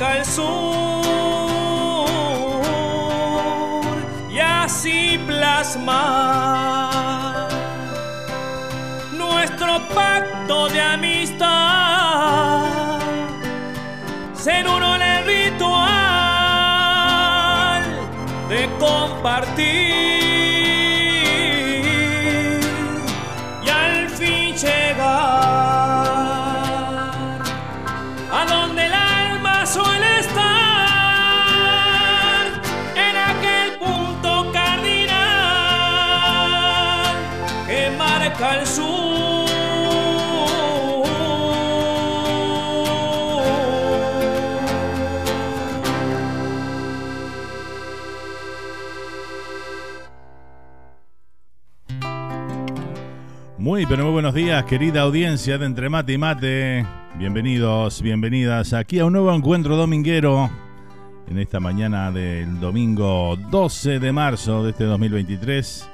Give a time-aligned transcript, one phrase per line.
[0.00, 0.44] marca el sur
[4.30, 6.89] y así plasmar
[53.80, 56.86] Muy, pero muy buenos días, querida audiencia de Entre Mate y Mate.
[57.14, 60.50] Bienvenidos, bienvenidas aquí a un nuevo encuentro dominguero
[61.26, 65.88] en esta mañana del domingo 12 de marzo de este 2023.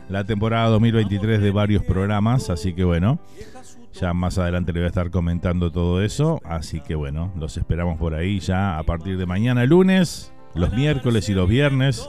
[0.08, 3.18] la temporada 2023 de varios programas, así que, bueno,
[3.92, 6.40] ya más adelante le voy a estar comentando todo eso.
[6.44, 11.28] Así que, bueno, los esperamos por ahí ya a partir de mañana, lunes, los miércoles
[11.28, 12.08] y los viernes.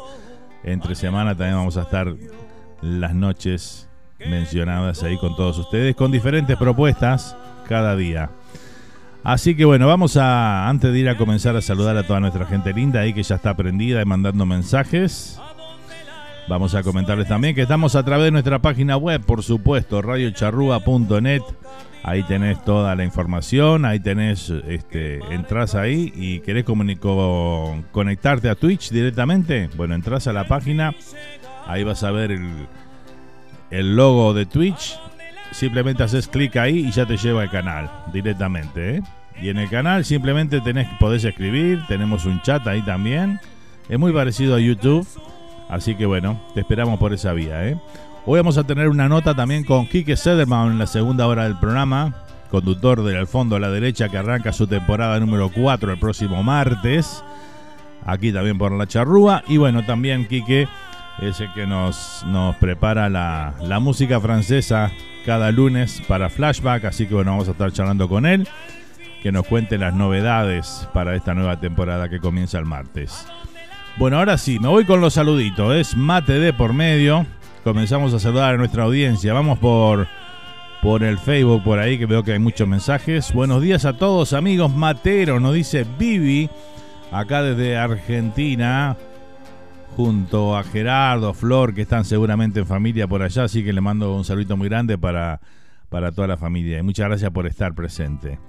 [0.65, 2.11] Entre semana también vamos a estar
[2.81, 3.87] las noches
[4.19, 8.31] mencionadas ahí con todos ustedes, con diferentes propuestas cada día.
[9.23, 12.47] Así que bueno, vamos a, antes de ir a comenzar a saludar a toda nuestra
[12.47, 15.39] gente linda ahí que ya está prendida y mandando mensajes.
[16.47, 21.41] Vamos a comentarles también que estamos a través de nuestra página web, por supuesto, radiocharrúa.net.
[22.03, 26.63] Ahí tenés toda la información, ahí tenés, este, entras ahí y querés
[27.91, 29.71] conectarte a Twitch directamente.
[29.75, 30.93] Bueno, entras a la página,
[31.65, 32.67] ahí vas a ver el,
[33.71, 34.99] el logo de Twitch,
[35.51, 38.97] simplemente haces clic ahí y ya te lleva al canal directamente.
[38.97, 39.03] ¿eh?
[39.41, 43.39] Y en el canal simplemente tenés, podés escribir, tenemos un chat ahí también.
[43.89, 45.07] Es muy parecido a YouTube,
[45.69, 47.67] así que bueno, te esperamos por esa vía.
[47.67, 47.77] ¿eh?
[48.25, 51.57] Hoy vamos a tener una nota también con Kike Sederman en la segunda hora del
[51.57, 52.13] programa,
[52.49, 56.41] conductor del Al Fondo a la Derecha que arranca su temporada número 4 el próximo
[56.41, 57.23] martes.
[58.05, 59.43] Aquí también por la charrúa.
[59.47, 60.67] Y bueno, también Quique
[61.19, 64.91] es el que nos, nos prepara la, la música francesa
[65.25, 68.47] cada lunes para Flashback, así que bueno, vamos a estar charlando con él,
[69.23, 73.25] que nos cuente las novedades para esta nueva temporada que comienza el martes.
[73.97, 77.25] Bueno, ahora sí, me voy con los saluditos, es mate de por medio,
[77.63, 80.05] comenzamos a saludar a nuestra audiencia, vamos por,
[80.81, 83.31] por el Facebook, por ahí que veo que hay muchos mensajes.
[83.31, 86.49] Buenos días a todos amigos, Matero, nos dice Vivi,
[87.09, 88.97] acá desde Argentina,
[89.95, 94.13] junto a Gerardo, Flor, que están seguramente en familia por allá, así que le mando
[94.13, 95.39] un saludo muy grande para,
[95.87, 98.39] para toda la familia y muchas gracias por estar presente.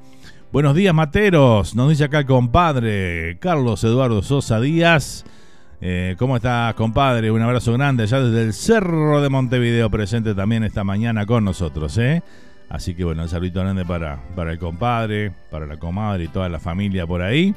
[0.53, 5.25] Buenos días, materos, nos dice acá el compadre Carlos Eduardo Sosa Díaz.
[5.81, 7.31] Eh, ¿Cómo estás, compadre?
[7.31, 11.99] Un abrazo grande allá desde el Cerro de Montevideo, presente también esta mañana con nosotros,
[11.99, 12.23] ¿eh?
[12.69, 16.49] Así que bueno, un saludo grande para, para el compadre, para la comadre y toda
[16.49, 17.55] la familia por ahí.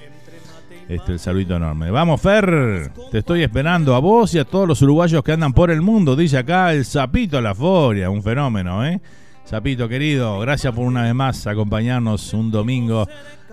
[0.87, 1.91] Este, el saludito enorme.
[1.91, 5.71] Vamos, Fer, te estoy esperando a vos y a todos los uruguayos que andan por
[5.71, 6.15] el mundo.
[6.15, 8.99] Dice acá el Zapito La Foria, un fenómeno, ¿eh?
[9.47, 13.07] Zapito querido, gracias por una vez más acompañarnos un domingo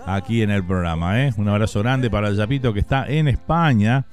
[0.05, 1.33] aquí en el programa, ¿eh?
[1.37, 4.05] Un abrazo grande para el Zapito que está en España.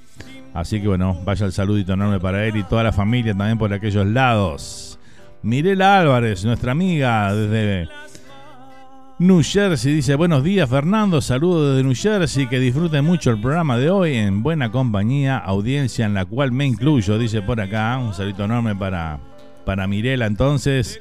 [0.55, 3.73] Así que bueno, vaya el saludito enorme para él y toda la familia también por
[3.73, 5.01] aquellos lados.
[5.43, 7.89] Mirela Álvarez, nuestra amiga desde
[9.19, 13.77] New Jersey dice, buenos días Fernando, saludos desde New Jersey, que disfruten mucho el programa
[13.79, 18.15] de hoy en buena compañía, audiencia en la cual me incluyo, dice por acá, un
[18.15, 19.19] saludo enorme para,
[19.65, 21.01] para Mirela entonces,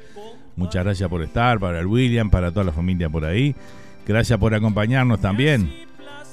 [0.56, 3.54] muchas gracias por estar, para el William, para toda la familia por ahí,
[4.04, 5.72] gracias por acompañarnos también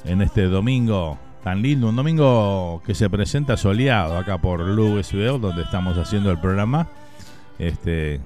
[0.06, 5.64] en este domingo tan lindo, un domingo que se presenta soleado acá por LUSBO, donde
[5.64, 6.88] estamos haciendo el programa,
[7.58, 8.22] este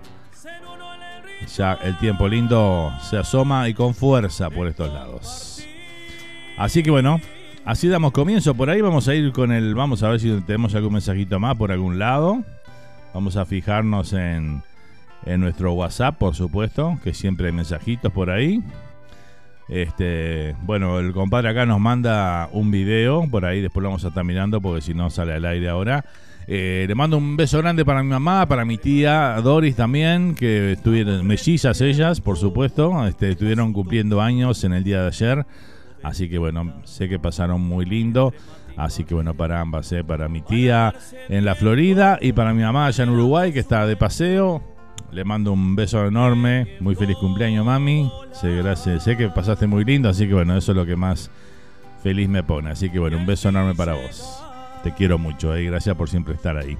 [1.55, 5.65] ya el tiempo lindo se asoma y con fuerza por estos lados.
[6.57, 7.19] Así que bueno,
[7.65, 8.55] así damos comienzo.
[8.55, 9.75] Por ahí vamos a ir con el.
[9.75, 12.43] Vamos a ver si tenemos algún mensajito más por algún lado.
[13.13, 14.63] Vamos a fijarnos en,
[15.25, 18.63] en nuestro WhatsApp, por supuesto, que siempre hay mensajitos por ahí.
[19.67, 24.10] Este, bueno, el compadre acá nos manda un video, por ahí después lo vamos a
[24.10, 26.05] estar mirando porque si no sale al aire ahora.
[26.48, 30.74] Eh, le mando un beso grande para mi mamá, para mi tía Doris también, que
[30.74, 35.45] estuvieron mellizas ellas, por supuesto, este, estuvieron cumpliendo años en el día de ayer.
[36.03, 38.31] Así que bueno, sé que pasaron muy lindo.
[38.77, 40.93] Así que bueno, para ambas, eh, para mi tía
[41.29, 44.75] en la Florida y para mi mamá allá en Uruguay, que está de paseo.
[45.11, 46.77] Le mando un beso enorme.
[46.79, 48.11] Muy feliz cumpleaños, mami.
[48.31, 51.29] Sé, gracias, sé que pasaste muy lindo, así que bueno, eso es lo que más
[52.03, 52.71] feliz me pone.
[52.71, 54.43] Así que bueno, un beso enorme para vos.
[54.83, 56.77] Te quiero mucho, y gracias por siempre estar ahí.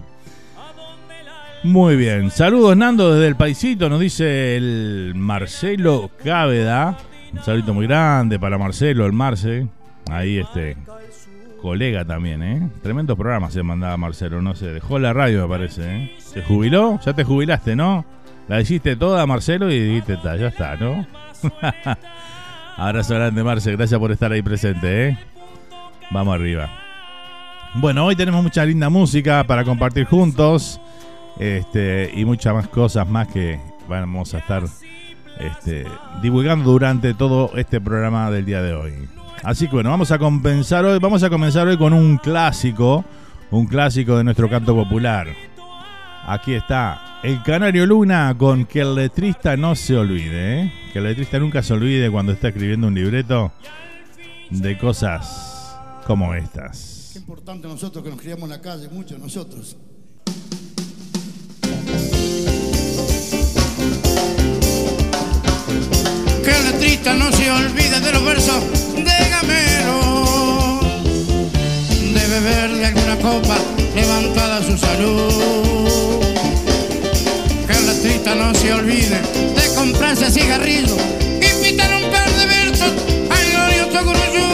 [1.64, 6.96] Muy bien, saludos Nando desde el paisito, nos dice el Marcelo Cáveda.
[7.34, 9.68] Un saludo muy grande para Marcelo, el Marce.
[10.12, 10.78] Ahí este
[11.66, 12.70] colega también, ¿eh?
[12.84, 16.12] Tremendo programa se mandaba Marcelo, no sé, dejó la radio me parece, ¿eh?
[16.20, 17.00] ¿Se jubiló?
[17.04, 18.06] Ya te jubilaste, ¿no?
[18.48, 21.08] La hiciste toda, Marcelo, y dijiste, ya está, ¿no?
[22.78, 25.18] Abrazo grande, Marce, gracias por estar ahí presente, ¿eh?
[26.12, 26.70] Vamos arriba.
[27.74, 30.80] Bueno, hoy tenemos mucha linda música para compartir juntos.
[31.40, 34.64] Este, y muchas más cosas más que vamos a estar
[35.40, 35.86] este,
[36.22, 38.94] divulgando durante todo este programa del día de hoy.
[39.44, 43.06] Así que bueno, vamos a compensar hoy, vamos a comenzar hoy con un clásico,
[43.52, 45.28] un clásico de nuestro canto popular.
[46.28, 50.74] Aquí está el Canario Luna con que el letrista no se olvide, ¿eh?
[50.92, 53.52] que el letrista nunca se olvide cuando está escribiendo un libreto
[54.50, 55.78] de cosas
[56.08, 57.12] como estas.
[57.14, 59.78] Qué importante nosotros que nos criamos en la calle, muchos nosotros.
[66.44, 68.75] Que el letrista no se olvide de los versos
[72.14, 73.58] de beber de alguna copa
[73.96, 76.22] levantada su salud.
[77.68, 79.22] Que el letrista no se olvide
[79.56, 80.98] de comprarse cigarrillos
[81.42, 82.92] y pitar un par de versos
[83.30, 84.48] al glorioso Guruyú.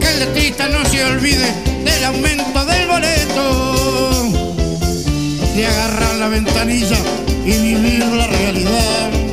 [0.00, 1.52] Que el letrista no se olvide
[1.84, 4.32] del aumento del boleto,
[5.54, 6.98] de agarrar la ventanilla
[7.44, 9.25] y vivir la realidad.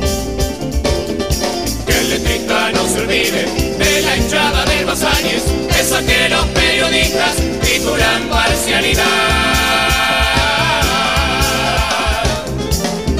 [2.94, 3.44] Se olvide
[3.76, 5.42] de la hinchada del Basáñez,
[5.80, 9.04] esa que los periodistas titulan parcialidad.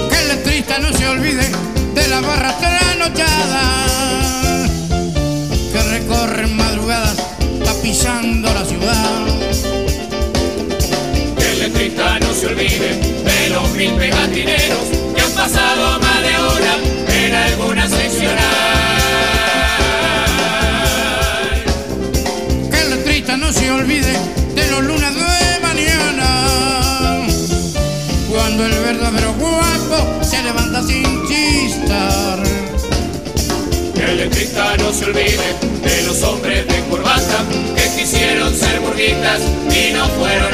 [0.08, 1.50] Que el letrista no se olvide
[1.92, 3.64] de la barra trasnochada
[5.72, 7.16] que recorren madrugadas
[7.64, 9.26] tapizando la ciudad.
[11.36, 14.84] Que el letrista no se olvide de los mil pegatineros
[15.16, 16.03] que han pasado
[23.74, 24.12] olvide
[24.54, 27.26] de los lunes de mañana
[28.30, 32.42] cuando el verdadero guapo se levanta sin chistar.
[33.94, 39.40] Que el letrista no se olvide de los hombres de corbata que quisieron ser burguitas
[39.40, 40.53] y no fueron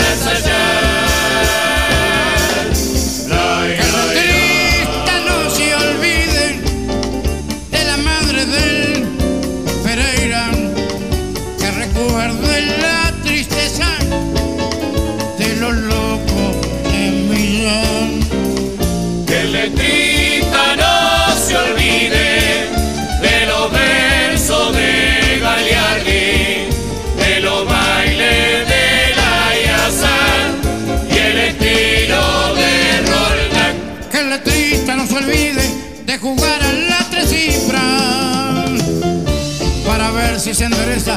[40.61, 41.17] se endereza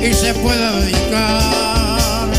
[0.00, 2.30] y se puede dedicar.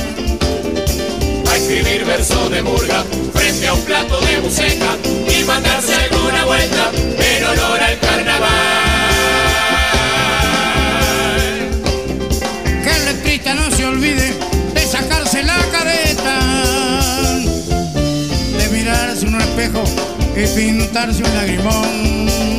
[1.51, 6.91] A escribir versos de murga frente a un plato de buceca y mandarse alguna vuelta
[6.95, 8.51] en honor al carnaval.
[12.85, 14.33] Que el letrista no se olvide
[14.73, 16.39] de sacarse la careta,
[18.57, 19.83] de mirarse en un espejo
[20.37, 22.54] y pintarse un lagrimón.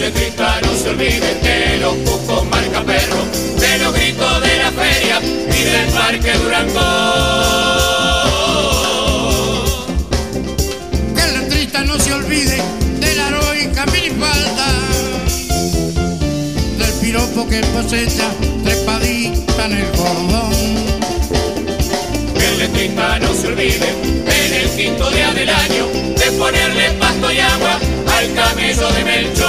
[0.00, 3.22] Que el letrista no se olvide de los cucos marca perro,
[3.60, 6.80] de los gritos de la feria y del parque Durango.
[11.14, 12.62] Que el letrista no se olvide
[12.98, 14.72] de la heroica minifalda,
[16.78, 18.30] del piropo que cosecha
[18.64, 20.54] trepadita en el cordón.
[22.38, 23.90] Que el letrista no se olvide
[24.24, 27.78] en el quinto día del año de ponerle pasto y agua
[28.20, 29.48] al camello de Melchor.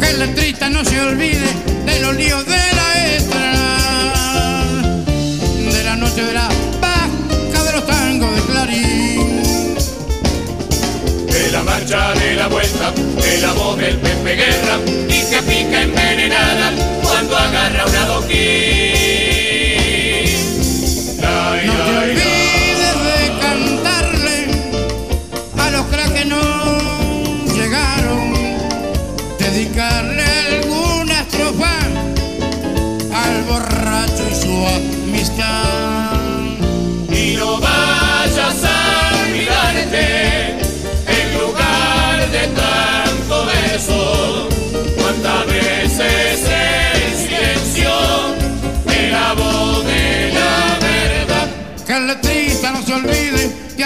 [0.00, 1.48] Que el letrista no se olvide
[1.84, 3.52] de los líos de la extra,
[5.72, 6.48] de la noche de la
[6.80, 9.74] vaca de los tangos de Clarín.
[11.26, 14.78] De la marcha de la vuelta, de la voz del Pepe Guerra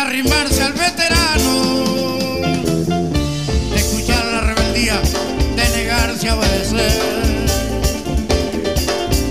[0.08, 2.18] arrimarse al veterano,
[3.70, 5.00] de escuchar la rebeldía,
[5.56, 6.92] de negarse a obedecer.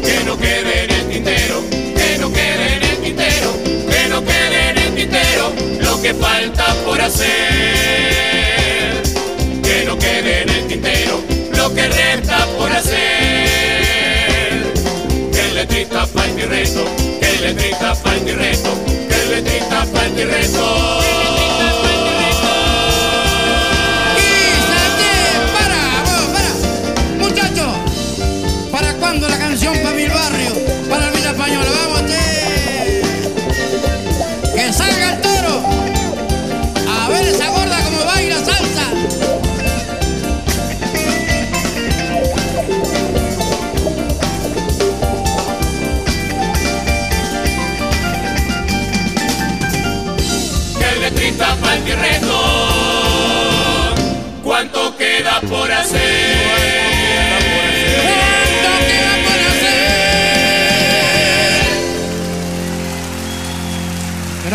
[0.04, 4.70] Que no quede en el tintero, que no quede en el tintero, que no quede
[4.70, 7.27] en el tintero lo que falta por hacer.
[9.63, 11.24] Que no quede en el tintero
[11.56, 12.98] lo que resta por hacer.
[15.32, 16.86] Que el letrista falta y reto,
[17.38, 21.47] que el letrista falta y reto, que el letrista falta y reto.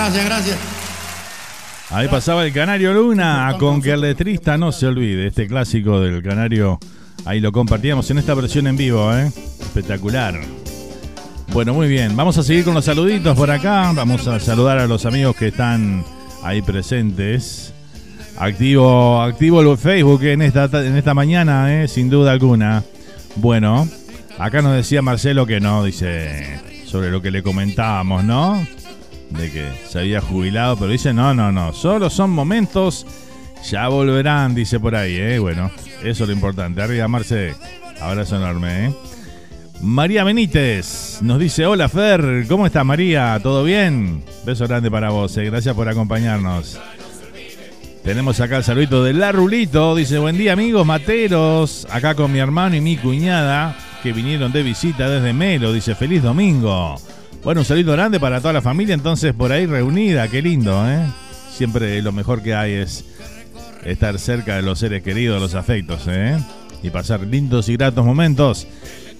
[0.03, 0.59] Gracias, gracias.
[1.91, 5.29] Ahí pasaba el Canario Luna con que el letrista no se olvide.
[5.29, 6.81] Este clásico del Canario,
[7.25, 9.31] ahí lo compartíamos en esta versión en vivo, ¿eh?
[9.61, 10.41] Espectacular.
[11.53, 12.17] Bueno, muy bien.
[12.17, 13.93] Vamos a seguir con los saluditos por acá.
[13.95, 16.05] Vamos a saludar a los amigos que están
[16.43, 17.73] ahí presentes.
[18.37, 21.87] Activo, activo el Facebook en esta, en esta mañana, ¿eh?
[21.87, 22.83] sin duda alguna.
[23.37, 23.87] Bueno,
[24.37, 28.67] acá nos decía Marcelo que no, dice, sobre lo que le comentábamos, ¿no?
[29.33, 33.07] De que se había jubilado, pero dice, no, no, no, solo son momentos,
[33.69, 35.39] ya volverán, dice por ahí, ¿eh?
[35.39, 35.71] Bueno,
[36.03, 36.83] eso es lo importante.
[36.83, 37.55] Arriba, Marce,
[38.01, 38.93] abrazo enorme, ¿eh?
[39.81, 43.39] María Benítez nos dice, hola Fer, ¿cómo está María?
[43.43, 44.23] ¿Todo bien?
[44.47, 45.45] Beso grande para vos, ¿eh?
[45.45, 46.79] gracias por acompañarnos.
[48.05, 52.39] Tenemos acá el saludito de La Rulito, dice, buen día amigos materos, acá con mi
[52.39, 56.97] hermano y mi cuñada, que vinieron de visita desde Melo, dice, feliz domingo.
[57.45, 61.05] Bueno, un saludo grande para toda la familia, entonces por ahí reunida, qué lindo, ¿eh?
[61.51, 63.05] Siempre lo mejor que hay es
[63.85, 66.39] estar cerca de los seres queridos, los afectos, ¿eh?
[66.85, 68.69] Y pasar lindos y gratos momentos,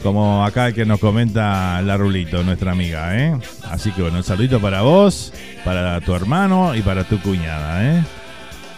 [0.05, 3.37] como acá el que nos comenta la Rulito, nuestra amiga, ¿eh?
[3.69, 5.33] Así que bueno, un saludito para vos,
[5.65, 8.05] para tu hermano y para tu cuñada, ¿eh?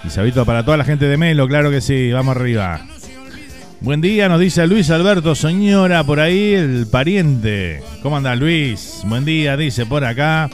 [0.05, 2.81] Y saludito para toda la gente de Melo, claro que sí, vamos arriba.
[3.85, 7.83] Buen día, nos dice Luis Alberto Señora por ahí, el pariente.
[8.03, 9.03] ¿Cómo anda Luis?
[9.05, 10.49] Buen día, dice por acá.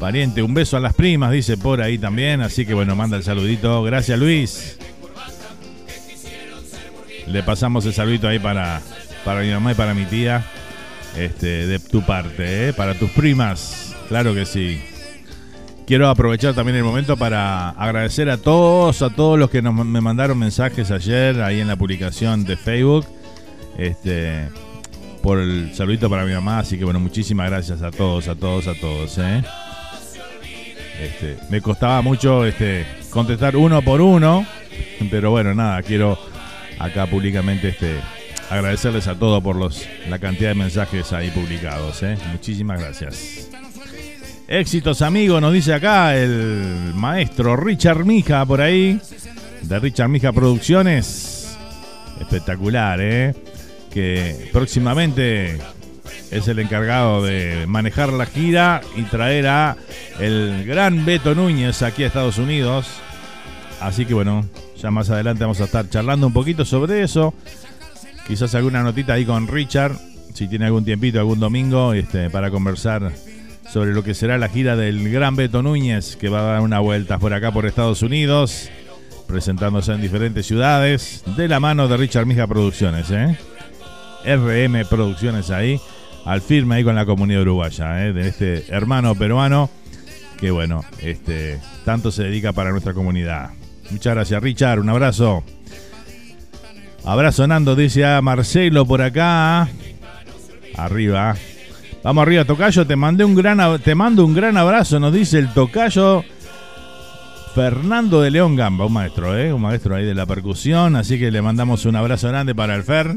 [0.00, 2.40] Pariente, un beso a las primas, dice por ahí también.
[2.40, 3.82] Así que bueno, manda el saludito.
[3.82, 4.78] Gracias Luis.
[7.26, 8.80] Le pasamos el saludito ahí para,
[9.26, 10.42] para mi mamá y para mi tía.
[11.18, 12.72] Este, de tu parte, ¿eh?
[12.72, 13.94] para tus primas.
[14.08, 14.80] Claro que sí.
[15.88, 20.02] Quiero aprovechar también el momento para agradecer a todos, a todos los que nos, me
[20.02, 23.06] mandaron mensajes ayer ahí en la publicación de Facebook.
[23.78, 24.50] Este,
[25.22, 28.66] por el saludito para mi mamá, así que bueno, muchísimas gracias a todos, a todos,
[28.66, 29.42] a todos, ¿eh?
[31.00, 34.44] Este, me costaba mucho este, contestar uno por uno,
[35.10, 36.18] pero bueno, nada, quiero
[36.78, 37.94] acá públicamente este,
[38.50, 42.18] agradecerles a todos por los, la cantidad de mensajes ahí publicados, ¿eh?
[42.30, 43.48] Muchísimas gracias.
[44.48, 48.98] Éxitos, amigos, nos dice acá el maestro Richard Mija por ahí,
[49.60, 51.54] de Richard Mija Producciones.
[52.18, 53.34] Espectacular, ¿eh?
[53.92, 55.58] Que próximamente
[56.30, 59.76] es el encargado de manejar la gira y traer a
[60.18, 62.86] el gran Beto Núñez aquí a Estados Unidos.
[63.82, 64.46] Así que bueno,
[64.80, 67.34] ya más adelante vamos a estar charlando un poquito sobre eso.
[68.26, 69.92] Quizás alguna notita ahí con Richard,
[70.32, 73.12] si tiene algún tiempito, algún domingo, este, para conversar
[73.72, 76.80] sobre lo que será la gira del gran Beto Núñez, que va a dar una
[76.80, 78.70] vuelta por acá por Estados Unidos,
[79.26, 83.36] presentándose en diferentes ciudades, de la mano de Richard Mija Producciones, ¿eh?
[84.24, 85.80] RM Producciones ahí,
[86.24, 88.12] al firme ahí con la comunidad uruguaya, ¿eh?
[88.12, 89.70] de este hermano peruano,
[90.38, 93.50] que bueno, este, tanto se dedica para nuestra comunidad.
[93.90, 95.44] Muchas gracias Richard, un abrazo.
[97.04, 99.68] Abrazo Nando, dice a Marcelo por acá.
[100.76, 101.36] Arriba.
[102.02, 105.52] Vamos arriba, Tocayo, te mandé un gran te mando un gran abrazo, nos dice el
[105.52, 106.24] Tocayo
[107.54, 109.52] Fernando de León Gamba, un maestro, ¿eh?
[109.52, 112.84] un maestro ahí de la percusión, así que le mandamos un abrazo grande para el
[112.84, 113.16] Fer.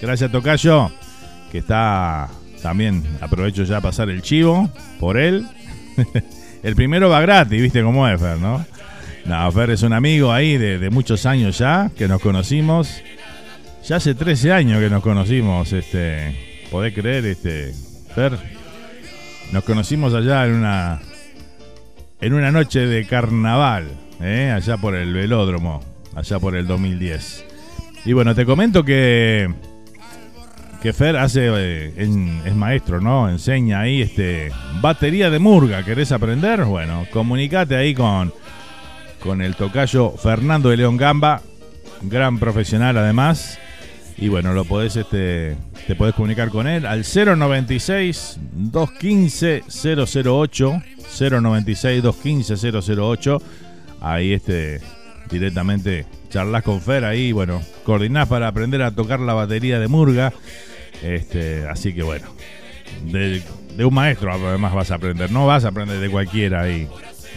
[0.00, 0.92] Gracias Tocayo,
[1.50, 2.28] que está
[2.62, 5.46] también, aprovecho ya a pasar el chivo por él.
[6.62, 8.64] el primero va gratis, viste cómo es Fer, ¿no?
[9.24, 13.02] No, Fer es un amigo ahí de, de muchos años ya, que nos conocimos.
[13.88, 17.74] Ya hace 13 años que nos conocimos, este, podés creer, este,
[18.14, 18.38] Fer.
[19.52, 21.00] Nos conocimos allá en una
[22.20, 23.88] en una noche de carnaval,
[24.20, 24.50] ¿eh?
[24.54, 25.82] allá por el velódromo,
[26.14, 27.44] allá por el 2010.
[28.06, 29.52] Y bueno, te comento que,
[30.80, 33.28] que Fer hace, eh, es maestro, ¿no?
[33.28, 34.50] Enseña ahí este,
[34.80, 35.84] batería de murga.
[35.84, 36.64] ¿Querés aprender?
[36.64, 38.32] Bueno, comunicate ahí con,
[39.20, 41.42] con el tocayo Fernando de León Gamba,
[42.02, 43.58] gran profesional además.
[44.16, 50.82] Y bueno, lo podés, este, te podés comunicar con él al 096 215 008
[51.18, 53.42] 096 215 008.
[54.00, 54.80] Ahí este
[55.30, 60.32] directamente charlas con Fer ahí, bueno, coordinás para aprender a tocar la batería de Murga.
[61.02, 62.26] Este, así que bueno,
[63.10, 63.42] de,
[63.76, 66.88] de un maestro además vas a aprender, no vas a aprender de cualquiera ahí.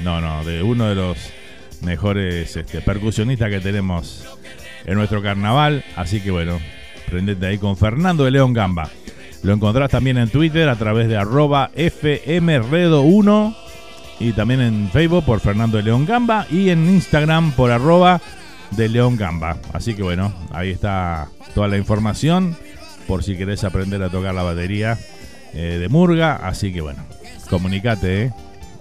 [0.04, 1.18] No, no, de uno de los
[1.82, 4.26] mejores este, percusionistas que tenemos
[4.86, 5.84] en nuestro carnaval.
[5.96, 6.60] Así que bueno,
[7.10, 8.90] prendete ahí con Fernando de León Gamba.
[9.44, 13.56] Lo encontrás también en Twitter a través de arroba fmredo1
[14.20, 18.20] y también en Facebook por Fernando de León Gamba y en Instagram por arroba
[18.72, 19.58] de León Gamba.
[19.74, 22.58] Así que bueno, ahí está toda la información
[23.08, 24.98] por si querés aprender a tocar la batería
[25.54, 26.36] eh, de Murga.
[26.36, 27.04] Así que bueno,
[27.50, 28.34] comunicate ¿eh?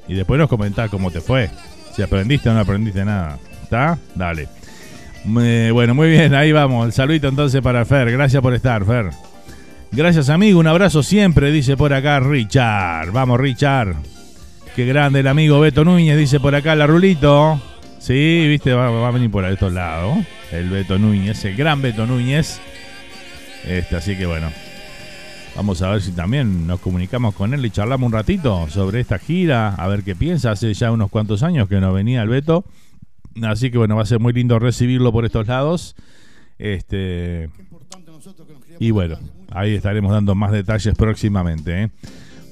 [0.08, 1.50] y después nos comentás cómo te fue.
[1.94, 3.38] Si aprendiste o no aprendiste nada.
[3.62, 3.98] ¿Está?
[4.14, 4.55] Dale.
[5.26, 6.86] Bueno, muy bien, ahí vamos.
[6.86, 8.10] El saludito entonces para Fer.
[8.12, 9.10] Gracias por estar, Fer.
[9.90, 10.60] Gracias, amigo.
[10.60, 13.10] Un abrazo siempre, dice por acá Richard.
[13.10, 13.96] Vamos, Richard.
[14.76, 17.60] Qué grande el amigo Beto Núñez, dice por acá la Rulito.
[17.98, 20.18] Sí, viste, va, va a venir por estos lados.
[20.52, 22.60] El Beto Núñez, el gran Beto Núñez.
[23.66, 24.50] Este, así que bueno.
[25.56, 29.18] Vamos a ver si también nos comunicamos con él y charlamos un ratito sobre esta
[29.18, 30.50] gira, a ver qué piensa.
[30.50, 32.64] Hace ya unos cuantos años que no venía el Beto.
[33.42, 35.96] Así que bueno, va a ser muy lindo recibirlo por estos lados.
[36.58, 37.50] Este.
[38.78, 39.18] Y bueno,
[39.50, 41.82] ahí estaremos dando más detalles próximamente.
[41.84, 41.90] ¿eh?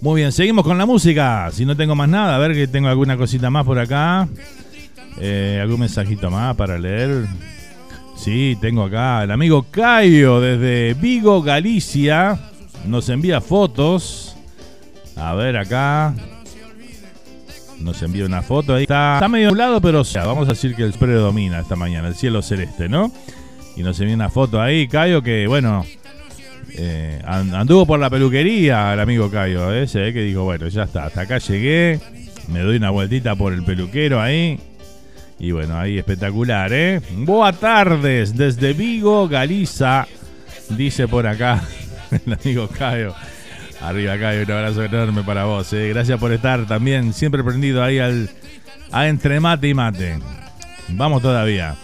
[0.00, 1.48] Muy bien, seguimos con la música.
[1.52, 4.28] Si no tengo más nada, a ver que tengo alguna cosita más por acá.
[5.18, 7.26] Eh, algún mensajito más para leer.
[8.16, 12.38] Sí, tengo acá el amigo Caio desde Vigo, Galicia.
[12.86, 14.36] Nos envía fotos.
[15.16, 16.14] A ver acá.
[17.84, 18.82] Nos envía una foto ahí.
[18.84, 22.08] Está, está medio nublado, pero o sea, vamos a decir que el predomina esta mañana,
[22.08, 23.12] el cielo celeste, ¿no?
[23.76, 25.84] Y nos envía una foto ahí, Caio, que bueno,
[26.76, 29.86] eh, and- anduvo por la peluquería el amigo Caio, ¿eh?
[29.86, 32.00] Se ve que dijo, bueno, ya está, hasta acá llegué,
[32.48, 34.58] me doy una vueltita por el peluquero ahí.
[35.38, 37.00] Y bueno, ahí espectacular, ¿eh?
[37.16, 40.06] Buenas tardes desde Vigo, Galiza,
[40.70, 41.62] dice por acá
[42.26, 43.14] el amigo Caio.
[43.80, 45.88] Arriba, Caio, un abrazo enorme para vos, ¿eh?
[45.90, 48.30] Gracias por estar también, siempre prendido ahí al,
[48.92, 50.18] a entre mate y mate.
[50.88, 51.76] Vamos todavía.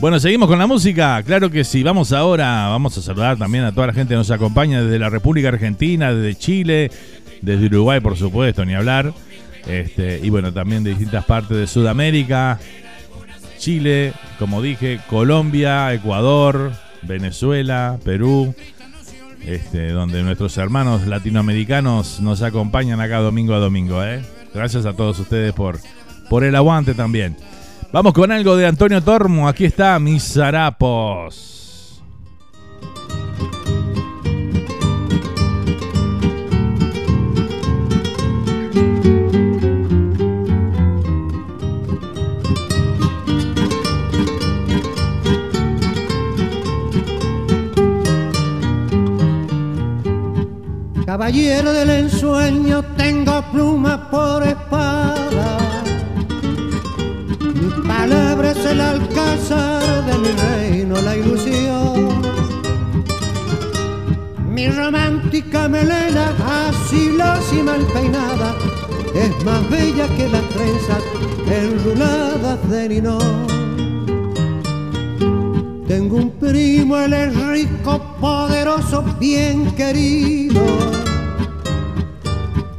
[0.00, 1.20] Bueno, seguimos con la música.
[1.24, 1.82] Claro que sí.
[1.82, 5.10] Vamos ahora, vamos a saludar también a toda la gente que nos acompaña desde la
[5.10, 6.90] República Argentina, desde Chile,
[7.42, 9.12] desde Uruguay, por supuesto, ni hablar.
[9.66, 12.60] Este, y bueno, también de distintas partes de Sudamérica,
[13.58, 18.54] Chile, como dije, Colombia, Ecuador, Venezuela, Perú,
[19.44, 24.02] este, donde nuestros hermanos latinoamericanos nos acompañan acá domingo a domingo.
[24.04, 24.24] ¿eh?
[24.54, 25.78] Gracias a todos ustedes por,
[26.28, 27.36] por el aguante también.
[27.92, 29.48] Vamos con algo de Antonio Tormo.
[29.48, 31.57] Aquí está Mis Harapos.
[51.18, 55.58] Caballero del ensueño, tengo pluma por espada.
[57.54, 62.22] Mi palabra es el alcázar de mi reino, la ilusión.
[64.48, 66.34] Mi romántica melena,
[66.68, 67.10] así
[67.52, 68.54] y mal peinada,
[69.12, 71.02] es más bella que las trenzas
[71.50, 73.46] enruladas de linón.
[75.88, 80.97] Tengo un primo, él es rico, poderoso, bien querido.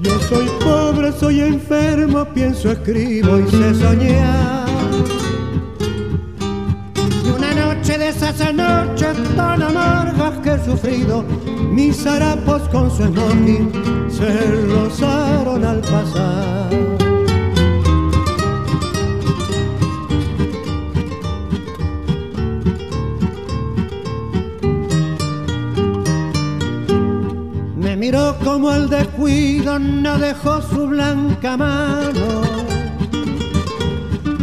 [0.02, 4.70] Yo soy pobre, soy enfermo, pienso, escribo y sé soñar.
[7.26, 11.26] Y una noche de esas noches tan amargas que he sufrido,
[11.72, 13.72] mis harapos con su smoking
[14.10, 17.09] se rozaron al pasar.
[28.44, 32.44] Como el descuido no dejó su blanca mano.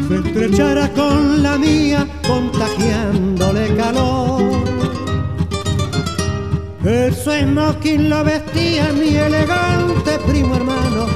[0.08, 4.42] Se estrechara con la mía, contagiándole calor.
[6.84, 11.06] Eso smoking lo vestía mi elegante primo hermano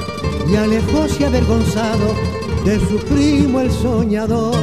[0.51, 2.13] y alejóse avergonzado
[2.65, 4.55] de su primo el soñador.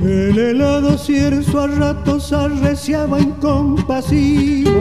[0.00, 4.78] El helado cierzo a ratos arreciaba incompasivo.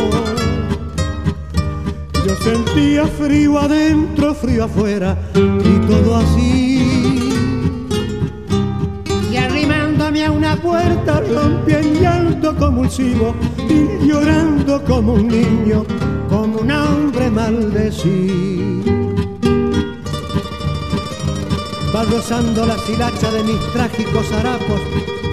[2.45, 7.41] Sentía frío adentro, frío afuera y todo así.
[9.31, 13.33] Y arrimándome a una puerta rompí en llanto convulsivo
[13.67, 15.85] y llorando como un niño,
[16.29, 18.93] como un hombre maldecido.
[21.95, 24.81] Va rozando la silacha de mis trágicos harapos,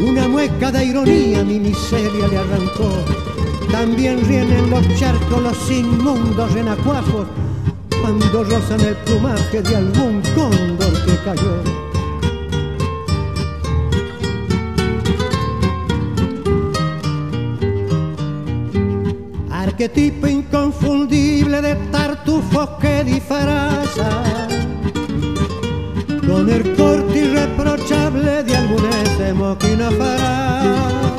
[0.00, 3.31] una mueca de ironía mi miseria le arrancó.
[3.72, 7.26] También ríen en los charcos los inmundos renacuajos
[8.02, 11.62] cuando rozan el plumaje de algún cóndor que cayó.
[19.50, 24.22] Arquetipo inconfundible de tartufos que disfraza
[26.26, 31.11] con el corte irreprochable de algún ese moquino fará.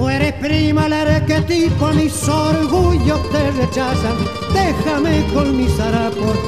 [0.00, 4.16] Tú eres prima el arquetipo, mis orgullos te rechazan,
[4.54, 6.38] déjame con mis harapos,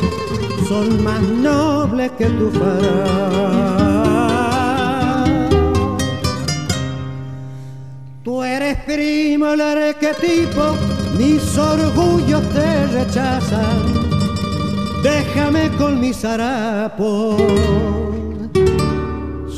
[0.67, 3.69] son más nobles que tu farás.
[8.25, 10.75] Tú eres primo el arquetipo,
[11.19, 13.83] mis orgullos te rechazan.
[15.03, 17.37] Déjame con mis harapos,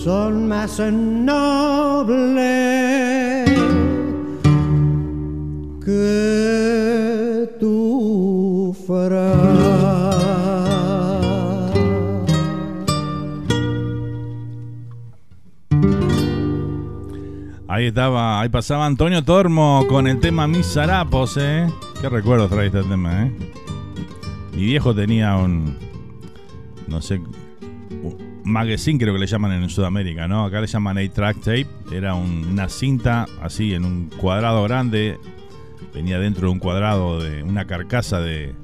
[0.03, 2.35] son más nobles
[5.85, 10.15] que tu farás.
[17.67, 21.67] Ahí estaba, ahí pasaba Antonio Tormo con el tema Mis harapos, ¿eh?
[22.01, 23.33] Qué recuerdos trae este tema, ¿eh?
[24.55, 25.77] Mi viejo tenía un,
[26.87, 27.21] no sé,
[28.45, 30.45] magazine creo que le llaman en Sudamérica, ¿no?
[30.45, 31.67] Acá le llaman A-Track Tape.
[31.91, 35.19] Era un- una cinta así en un cuadrado grande.
[35.95, 38.55] Venía dentro de un cuadrado de una carcasa de,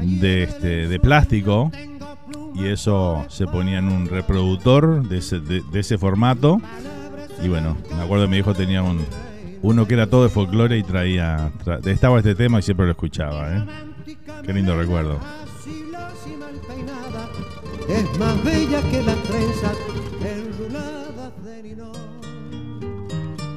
[0.00, 1.70] de, este, de plástico.
[2.54, 6.60] Y eso se ponía en un reproductor de ese, de, ese formato.
[7.42, 9.04] Y bueno, me acuerdo que mi viejo tenía un,
[9.62, 12.92] uno que era todo de folclore y traía, tra- estaba este tema y siempre lo
[12.92, 13.64] escuchaba, ¿eh?
[14.44, 15.18] Qué lindo recuerdo.
[17.88, 19.04] Es más bella que de
[20.68, 21.01] ninón.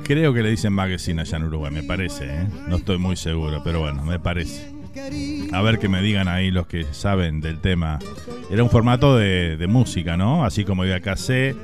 [0.06, 2.48] Creo que le dicen magazine allá en Uruguay, me parece, ¿eh?
[2.68, 4.72] No estoy muy seguro, pero bueno, me parece.
[5.52, 7.98] A ver que me digan ahí los que saben del tema.
[8.52, 10.46] Era un formato de, música, ¿no?
[10.46, 11.58] Así como había cassette,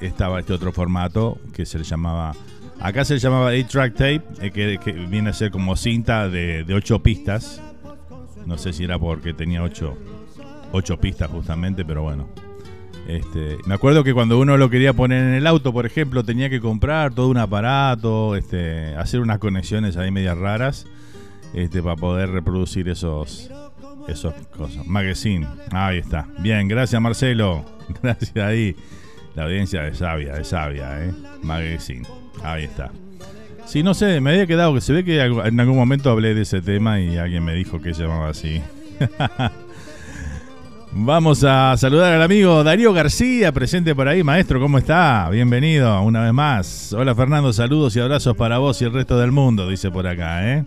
[0.00, 2.34] estaba este otro formato que se le llamaba...
[2.80, 6.74] Acá se le llamaba 8-track tape, eh, que, viene a ser como cinta de, de
[6.74, 7.62] ocho pistas.
[8.44, 9.96] No sé si era porque tenía ocho,
[10.72, 12.28] ocho pistas justamente, pero bueno.
[13.08, 16.50] Este, me acuerdo que cuando uno lo quería poner en el auto, por ejemplo, tenía
[16.50, 20.86] que comprar todo un aparato, este, hacer unas conexiones ahí medias raras,
[21.54, 23.50] este, para poder reproducir esos,
[24.08, 24.86] esos cosas.
[24.86, 26.26] Magazine, ahí está.
[26.40, 27.64] Bien, gracias Marcelo,
[28.02, 28.74] gracias ahí.
[29.36, 31.12] La audiencia es sabia, es sabia, ¿eh?
[31.42, 32.06] Magazine,
[32.42, 32.90] ahí está.
[33.66, 36.42] Sí, no sé, me había quedado que se ve que en algún momento hablé de
[36.42, 38.62] ese tema y alguien me dijo que se llamaba así.
[40.98, 44.22] Vamos a saludar al amigo Darío García, presente por ahí.
[44.22, 45.28] Maestro, ¿cómo está?
[45.30, 46.94] Bienvenido una vez más.
[46.94, 50.50] Hola Fernando, saludos y abrazos para vos y el resto del mundo, dice por acá,
[50.50, 50.64] ¿eh?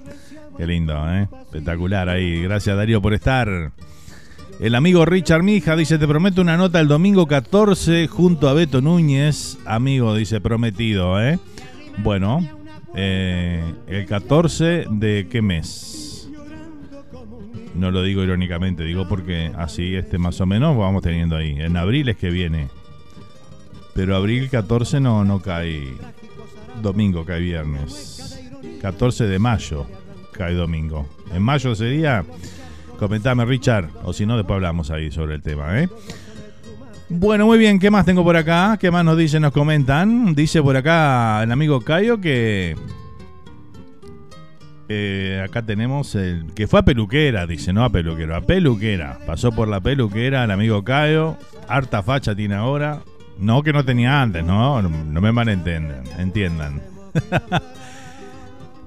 [0.56, 1.28] Qué lindo, ¿eh?
[1.42, 2.44] Espectacular ahí.
[2.44, 3.72] Gracias Darío por estar.
[4.60, 8.82] El amigo Richard Mija dice, te prometo una nota el domingo 14 junto a Beto
[8.82, 9.58] Núñez.
[9.66, 11.40] Amigo, dice, prometido, ¿eh?
[12.04, 12.48] Bueno,
[12.94, 16.09] eh, el 14 de qué mes?
[17.76, 21.56] No lo digo irónicamente, digo porque así este más o menos vamos teniendo ahí.
[21.60, 22.70] En abril es que viene.
[23.94, 25.94] Pero abril 14 no, no cae
[26.82, 28.40] domingo, cae viernes.
[28.82, 29.86] 14 de mayo
[30.32, 31.08] cae domingo.
[31.34, 32.26] En mayo sería...
[32.98, 35.88] Comentame Richard, o si no después hablamos ahí sobre el tema, ¿eh?
[37.08, 38.78] Bueno, muy bien, ¿qué más tengo por acá?
[38.78, 40.36] ¿Qué más nos dicen, nos comentan?
[40.36, 42.76] Dice por acá el amigo Cayo que
[44.92, 49.20] eh, acá tenemos el que fue a peluquera, dice, no a peluquero, a peluquera.
[49.26, 53.02] Pasó por la peluquera el amigo Cayo, harta facha tiene ahora.
[53.38, 56.82] No que no tenía antes, no, no me malentiendan, entiendan.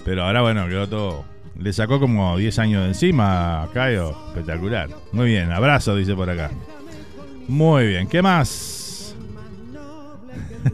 [0.05, 1.25] Pero ahora bueno, quedó todo.
[1.59, 4.91] Le sacó como 10 años de encima a Cayo, espectacular.
[5.13, 6.51] Muy bien, abrazo, dice por acá.
[7.47, 9.15] Muy bien, ¿qué más?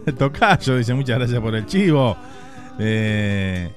[0.19, 2.17] Tocayo dice, muchas gracias por el chivo.
[2.79, 3.71] Eh,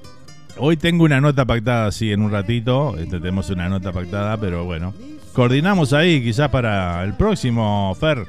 [0.56, 2.96] hoy tengo una nota pactada, sí, en un ratito.
[2.98, 4.94] Este, tenemos una nota pactada, pero bueno.
[5.32, 8.26] coordinamos ahí, quizás para el próximo, Fer.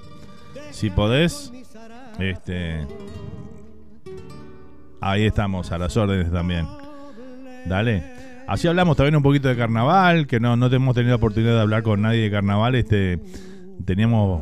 [0.71, 1.51] Si podés.
[2.19, 2.85] Este.
[5.01, 6.67] Ahí estamos, a las órdenes también.
[7.65, 8.03] Dale.
[8.47, 11.83] Así hablamos también un poquito de carnaval, que no, no hemos tenido oportunidad de hablar
[11.83, 12.75] con nadie de carnaval.
[12.75, 13.19] Este,
[13.85, 14.41] teníamos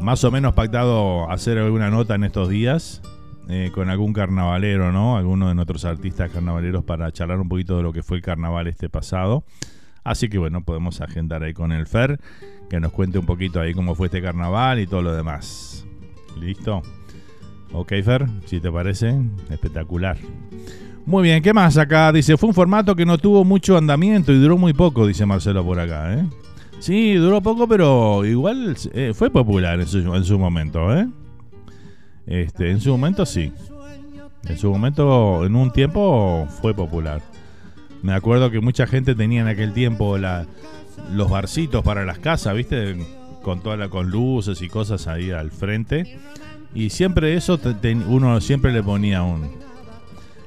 [0.00, 3.02] más o menos pactado hacer alguna nota en estos días
[3.50, 5.16] eh, con algún carnavalero, ¿no?
[5.16, 8.68] Alguno de nuestros artistas carnavaleros para charlar un poquito de lo que fue el carnaval
[8.68, 9.44] este pasado.
[10.04, 12.20] Así que bueno, podemos agendar ahí con el Fer,
[12.70, 15.84] que nos cuente un poquito ahí cómo fue este carnaval y todo lo demás.
[16.40, 16.82] ¿Listo?
[17.72, 20.16] Ok, Fer, si te parece, espectacular.
[21.04, 22.12] Muy bien, ¿qué más acá?
[22.12, 25.64] Dice, fue un formato que no tuvo mucho andamiento y duró muy poco, dice Marcelo
[25.64, 26.24] por acá, ¿eh?
[26.78, 31.08] Sí, duró poco, pero igual eh, fue popular en su, en su momento, ¿eh?
[32.30, 33.52] Este, en su momento sí.
[34.48, 37.20] En su momento, en un tiempo, fue popular.
[38.02, 42.96] Me acuerdo que mucha gente tenía en aquel tiempo los barcitos para las casas, ¿viste?
[43.42, 46.18] Con toda la, con luces y cosas ahí al frente.
[46.72, 47.58] Y siempre eso,
[48.06, 49.50] uno siempre le ponía un...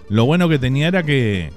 [0.09, 1.51] Lo bueno que tenía era que,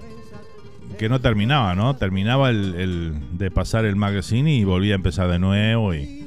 [0.99, 1.95] que no terminaba, ¿no?
[1.97, 6.26] Terminaba el, de pasar el magazine y volvía a empezar de nuevo y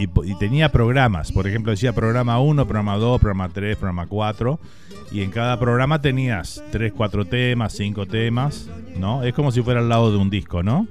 [0.00, 1.30] y, tenía programas.
[1.30, 4.58] Por ejemplo, decía programa 1, programa 2, programa 3, programa 4.
[5.12, 9.22] Y en cada programa tenías 3, 4 temas, 5 temas, ¿no?
[9.22, 10.86] Es como si fuera al lado de un disco, ¿no?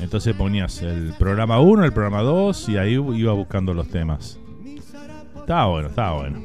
[0.00, 4.38] Entonces ponías el programa 1, el programa 2 y ahí iba buscando los temas.
[5.36, 6.40] Estaba bueno, estaba bueno.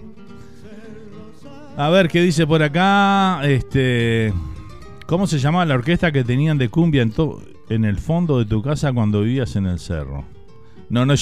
[1.76, 3.42] A ver qué dice por acá.
[3.44, 4.34] Este.
[5.08, 7.14] ¿Cómo se llamaba la orquesta que tenían de cumbia en,
[7.70, 10.37] en el fondo de tu casa cuando vivías en el cerro?
[10.90, 11.14] No, no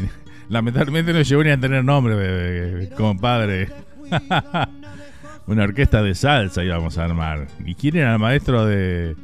[0.48, 3.68] Lamentablemente no llegó ni a tener nombre, compadre.
[5.46, 7.48] Una orquesta de salsa íbamos a armar.
[7.64, 9.16] ¿Y quién era el maestro de.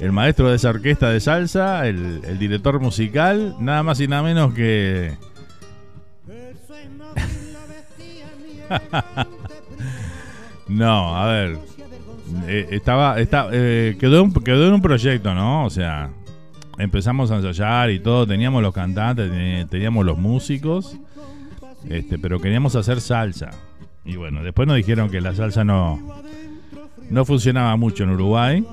[0.00, 4.24] El maestro de esa orquesta de salsa, el, el director musical, nada más y nada
[4.24, 5.12] menos que.
[10.68, 11.58] no, a ver.
[12.48, 13.20] Eh, estaba.
[13.20, 15.64] Está, eh, quedó, quedó en un proyecto, ¿no?
[15.64, 16.10] O sea,
[16.78, 19.30] empezamos a ensayar y todo, teníamos los cantantes,
[19.68, 20.96] teníamos los músicos,
[21.88, 23.50] este, pero queríamos hacer salsa.
[24.04, 26.22] Y bueno, después nos dijeron que la salsa no,
[27.10, 28.64] no funcionaba mucho en Uruguay,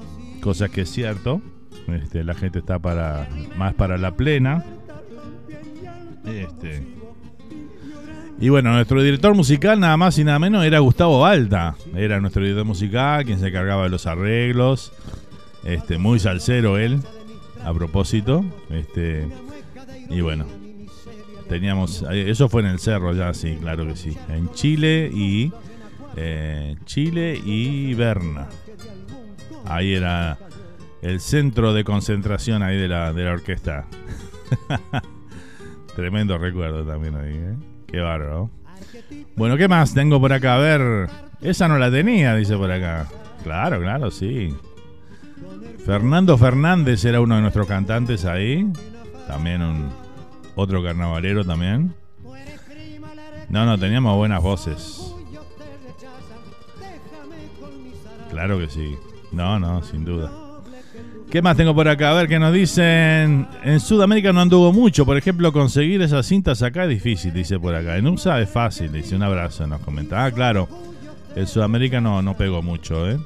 [0.41, 1.41] cosa que es cierto.
[1.87, 4.63] Este, la gente está para más para la plena.
[6.25, 6.85] Este,
[8.39, 11.75] y bueno, nuestro director musical nada más y nada menos era Gustavo Balta.
[11.95, 14.91] Era nuestro director musical, quien se cargaba de los arreglos.
[15.63, 17.01] Este, muy salsero él
[17.63, 18.43] a propósito.
[18.69, 19.27] Este,
[20.09, 20.45] y bueno,
[21.49, 22.03] teníamos.
[22.11, 24.17] Eso fue en el cerro ya, sí, claro que sí.
[24.29, 25.51] En Chile y.
[26.17, 28.47] Eh, Chile y Berna.
[29.65, 30.37] Ahí era
[31.01, 33.85] el centro de concentración ahí de la, de la orquesta.
[35.95, 37.55] Tremendo recuerdo también ahí, ¿eh?
[37.87, 38.49] Qué bárbaro.
[39.35, 40.55] Bueno, ¿qué más tengo por acá?
[40.55, 41.09] A ver,
[41.41, 43.07] esa no la tenía, dice por acá.
[43.43, 44.53] Claro, claro, sí.
[45.85, 48.67] Fernando Fernández era uno de nuestros cantantes ahí.
[49.27, 49.89] También un
[50.55, 51.93] otro carnavalero también.
[53.49, 55.13] No, no, teníamos buenas voces.
[58.29, 58.95] Claro que sí.
[59.31, 60.31] No, no, sin duda.
[61.29, 62.11] ¿Qué más tengo por acá?
[62.11, 63.47] A ver qué nos dicen.
[63.63, 65.05] En Sudamérica no anduvo mucho.
[65.05, 67.97] Por ejemplo, conseguir esas cintas acá es difícil, dice por acá.
[67.97, 70.25] En USA es fácil, dice un abrazo, nos comenta.
[70.25, 70.67] Ah, claro.
[71.35, 73.17] En Sudamérica no, no pegó mucho, ¿eh?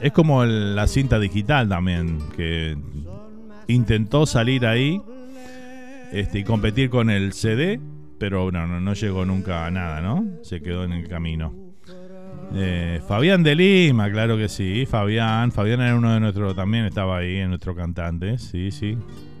[0.00, 2.76] Es como la cinta digital también, que
[3.66, 5.00] intentó salir ahí
[6.12, 7.80] este, y competir con el CD,
[8.18, 10.24] pero no, no, llegó nunca a nada, ¿no?
[10.42, 11.52] Se quedó en el camino.
[12.54, 15.50] Eh, Fabián de Lima, claro que sí, Fabián.
[15.52, 18.96] Fabián era uno de nuestros, también estaba ahí en nuestro cantante, sí, sí,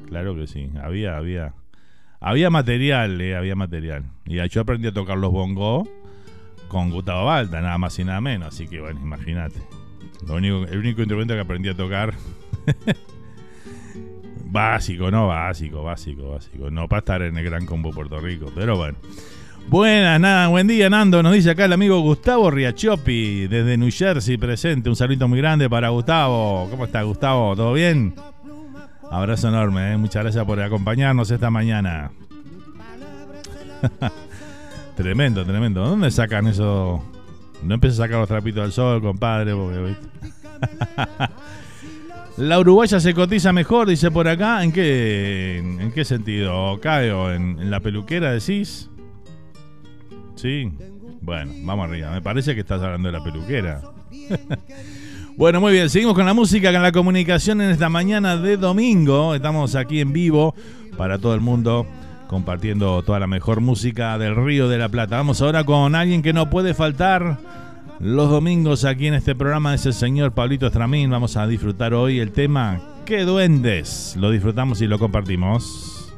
[0.08, 0.70] claro que sí.
[0.82, 1.54] Había, había,
[2.20, 4.04] había material, eh, había material.
[4.26, 5.88] Y yo aprendí a tocar los bongos
[6.66, 9.77] con Gustavo Balta, nada más y nada menos, así que bueno, imagínate.
[10.26, 12.14] Lo único, el único instrumento que aprendí a tocar.
[14.44, 16.70] básico, no básico, básico, básico.
[16.70, 18.98] No para estar en el Gran Combo Puerto Rico, pero bueno.
[19.68, 21.22] Buenas, nada, buen día, Nando.
[21.22, 24.88] Nos dice acá el amigo Gustavo Riachopi, desde New Jersey, presente.
[24.88, 26.68] Un saludo muy grande para Gustavo.
[26.70, 27.54] ¿Cómo está, Gustavo?
[27.54, 28.14] ¿Todo bien?
[29.10, 29.96] Abrazo enorme, ¿eh?
[29.96, 32.10] muchas gracias por acompañarnos esta mañana.
[34.96, 35.84] tremendo, tremendo.
[35.84, 37.02] ¿Dónde sacan eso?
[37.62, 39.54] No empieces a sacar los trapitos al sol, compadre.
[42.36, 44.62] La uruguaya se cotiza mejor, dice por acá.
[44.62, 46.78] ¿En qué, en qué sentido?
[46.80, 48.88] ¿Cae o en, la peluquera decís?
[50.36, 50.70] Sí.
[51.20, 52.12] Bueno, vamos arriba.
[52.12, 53.82] Me parece que estás hablando de la peluquera.
[55.38, 59.36] Bueno, muy bien, seguimos con la música, con la comunicación en esta mañana de domingo.
[59.36, 60.52] Estamos aquí en vivo
[60.96, 61.86] para todo el mundo
[62.28, 65.16] compartiendo toda la mejor música del Río de la Plata.
[65.16, 67.38] Vamos ahora con alguien que no puede faltar
[67.98, 71.10] los domingos aquí en este programa, es el señor Pablito Estramín.
[71.10, 74.16] Vamos a disfrutar hoy el tema ¿Qué duendes?
[74.18, 76.12] Lo disfrutamos y lo compartimos.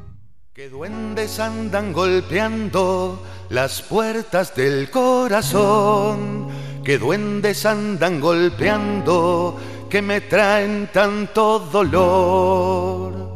[0.52, 6.48] ¿Qué duendes andan golpeando las puertas del corazón?
[6.82, 9.56] ¿Qué duendes andan golpeando
[9.88, 13.30] que me traen tanto dolor?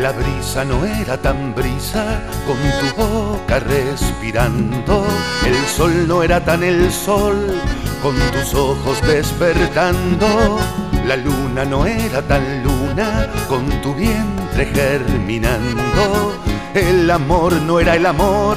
[0.00, 5.04] La brisa no era tan brisa con tu boca respirando.
[5.44, 7.60] El sol no era tan el sol
[8.02, 10.58] con tus ojos despertando.
[11.04, 16.32] La luna no era tan luna con tu vientre germinando.
[16.72, 18.56] El amor no era el amor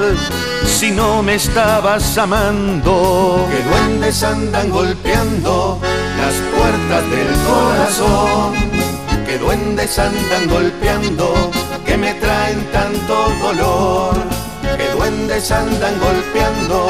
[0.65, 3.49] si no me estabas amando.
[3.51, 5.77] Que duendes andan golpeando
[6.17, 8.82] las puertas del corazón
[9.33, 11.33] que duendes andan golpeando,
[11.87, 14.13] que me traen tanto dolor,
[14.77, 16.87] que duendes andan golpeando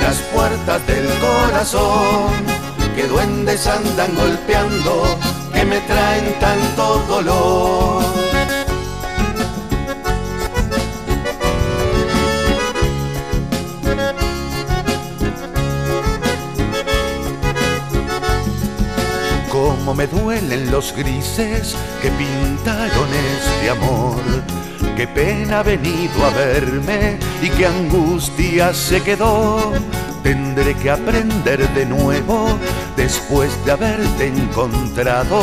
[0.00, 2.32] las puertas del corazón,
[2.96, 5.18] que duendes andan golpeando,
[5.52, 8.21] que me traen tanto dolor.
[19.94, 24.16] Me duelen los grises que pintaron este amor.
[24.96, 29.72] Qué pena ha venido a verme y qué angustia se quedó.
[30.22, 32.58] Tendré que aprender de nuevo
[32.96, 35.42] después de haberte encontrado.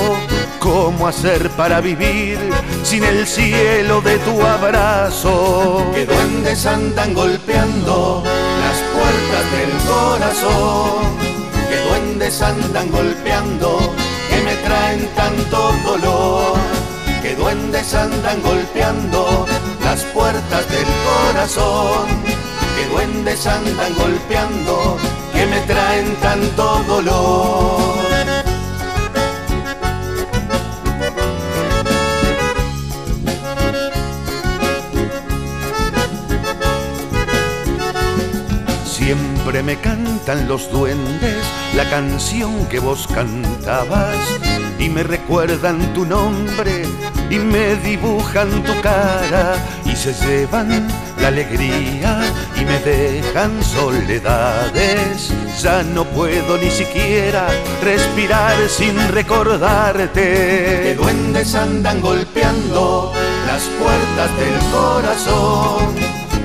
[0.60, 2.40] ¿Cómo hacer para vivir
[2.84, 5.86] sin el cielo de tu abrazo?
[5.94, 11.40] Que duendes andan golpeando las puertas del corazón
[11.70, 13.89] que duendes andan golpeando,
[14.64, 16.58] traen tanto dolor,
[17.22, 19.46] que duendes andan golpeando
[19.84, 22.08] las puertas del corazón,
[22.76, 24.98] que duendes andan golpeando,
[25.34, 27.80] que me traen tanto dolor.
[38.86, 41.44] Siempre me cantan los duendes
[41.76, 44.16] la canción que vos cantabas
[44.94, 46.84] me recuerdan tu nombre
[47.30, 50.88] y me dibujan tu cara y se llevan
[51.20, 52.22] la alegría
[52.56, 55.32] y me dejan soledades.
[55.62, 57.48] Ya no puedo ni siquiera
[57.84, 60.22] respirar sin recordarte.
[60.84, 63.14] Que duendes andan golpeando
[63.48, 65.96] las puertas del corazón.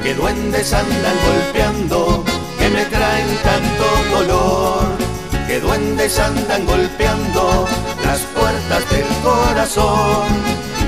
[0.02, 2.24] Que duendes andan golpeando
[2.64, 3.86] que me traen tanto
[4.16, 4.84] dolor,
[5.46, 7.66] que duendes andan golpeando
[8.06, 10.28] las puertas del corazón,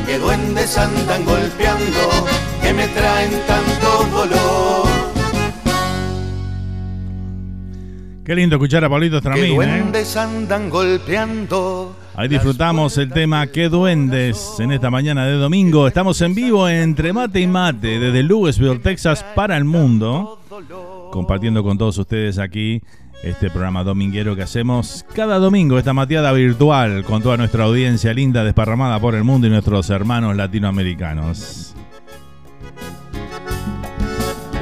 [0.06, 2.26] que duendes andan golpeando,
[2.62, 4.86] que me traen tanto dolor.
[8.24, 9.54] Qué lindo escuchar a Pablito Estramín, Que ¿eh?
[9.54, 11.94] duendes andan golpeando.
[12.16, 15.86] Ahí disfrutamos el tema Qué duendes en esta mañana de domingo.
[15.86, 20.40] Estamos en vivo entre mate y mate desde Louisville, Texas para el mundo.
[21.12, 22.82] Compartiendo con todos ustedes aquí
[23.22, 28.44] este programa dominguero que hacemos cada domingo, esta mateada virtual con toda nuestra audiencia linda
[28.44, 31.74] desparramada por el mundo y nuestros hermanos latinoamericanos.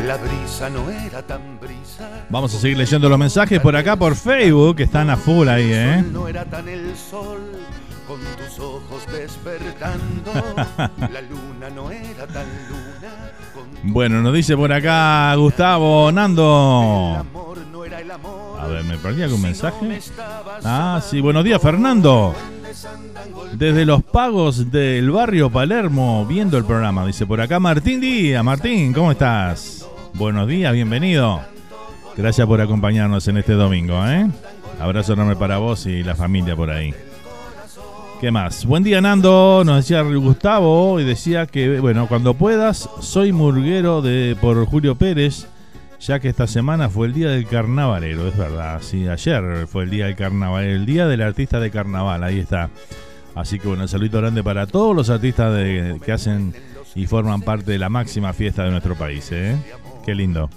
[0.07, 2.27] La brisa no era tan brisa.
[2.29, 5.73] Vamos a seguir leyendo los mensajes por acá por Facebook, que están a full ahí,
[5.73, 5.99] ¿eh?
[6.01, 7.41] El no era tan el sol
[8.07, 10.33] con tus ojos despertando.
[10.99, 13.33] La luna no era tan luna
[13.83, 17.17] Bueno, nos dice por acá Gustavo Nando.
[17.21, 18.44] amor no era el amor.
[18.65, 20.01] A ver, ¿me perdí algún mensaje?
[20.65, 22.35] Ah, sí, buenos días, Fernando.
[23.53, 27.05] Desde los pagos del barrio Palermo, viendo el programa.
[27.05, 28.43] Dice por acá Martín Díaz.
[28.43, 29.87] Martín, ¿cómo estás?
[30.15, 31.43] Buenos días, bienvenido.
[32.17, 34.31] Gracias por acompañarnos en este domingo, ¿eh?
[34.81, 36.95] Abrazo enorme para vos y la familia por ahí.
[38.19, 38.65] ¿Qué más?
[38.65, 39.63] Buen día, Nando.
[39.67, 45.49] Nos decía Gustavo y decía que, bueno, cuando puedas, soy murguero de por Julio Pérez,
[46.07, 48.81] ya que esta semana fue el día del carnavalero, es verdad.
[48.83, 52.71] Sí, ayer fue el día del carnaval, el día del artista de carnaval, ahí está.
[53.35, 53.89] Así que, bueno, un
[54.21, 56.55] grande para todos los artistas de- que hacen
[56.95, 59.57] y forman parte de la máxima fiesta de nuestro país, ¿eh?
[60.05, 60.49] Qué lindo.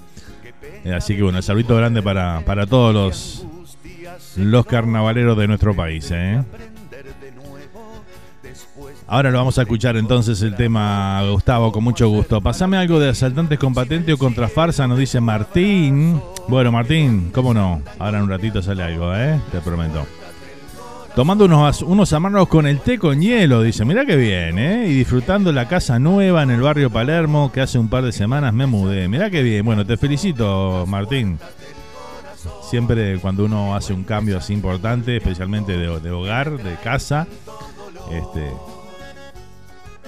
[0.83, 3.45] Eh, Así que, bueno, un grande para, para todos los,
[4.35, 6.43] los carnavaleros de nuestro país, ¿eh?
[9.09, 12.41] Ahora lo vamos a escuchar entonces el tema, Gustavo, con mucho gusto.
[12.41, 16.21] Pasame algo de asaltantes con patente o contra farsa, nos dice Martín.
[16.49, 17.81] Bueno, Martín, cómo no.
[17.99, 19.39] Ahora en un ratito sale algo, ¿eh?
[19.49, 20.05] Te prometo.
[21.15, 23.85] Tomando unos, unos amargos con el té con hielo, dice.
[23.85, 24.87] Mirá qué bien, ¿eh?
[24.89, 28.53] Y disfrutando la casa nueva en el barrio Palermo, que hace un par de semanas
[28.53, 29.07] me mudé.
[29.07, 29.63] Mirá qué bien.
[29.63, 31.39] Bueno, te felicito, Martín.
[32.61, 37.25] Siempre cuando uno hace un cambio así importante, especialmente de, de hogar, de casa,
[38.11, 38.51] este,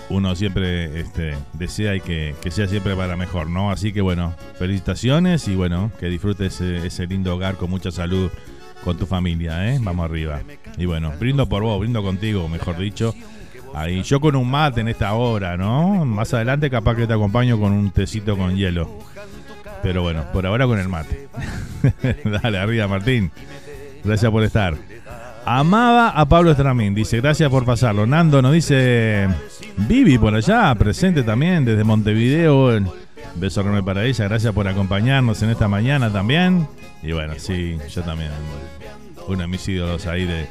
[0.09, 3.71] uno siempre este, desea y que, sea siempre para mejor, ¿no?
[3.71, 8.29] Así que bueno, felicitaciones y bueno, que disfrutes ese, lindo hogar con mucha salud
[8.83, 9.79] con tu familia, ¿eh?
[9.81, 10.41] Vamos arriba.
[10.77, 13.13] Y bueno, brindo por vos, brindo contigo, mejor dicho.
[13.73, 16.05] Ahí, yo con un mate en esta hora, ¿no?
[16.05, 18.89] Más adelante capaz que te acompaño con un tecito con hielo.
[19.83, 21.29] Pero bueno, por ahora con el mate.
[22.25, 23.31] Dale, arriba Martín.
[24.03, 24.75] Gracias por estar.
[25.51, 28.05] Amaba a Pablo Estramín, dice, gracias por pasarlo.
[28.05, 29.27] Nando nos dice,
[29.77, 32.69] Vivi por allá, presente también desde Montevideo.
[33.33, 36.67] Beso enorme para ella, gracias por acompañarnos en esta mañana también.
[37.01, 38.29] Y bueno, sí, yo también,
[39.27, 40.45] uno de mis ídolos ahí de,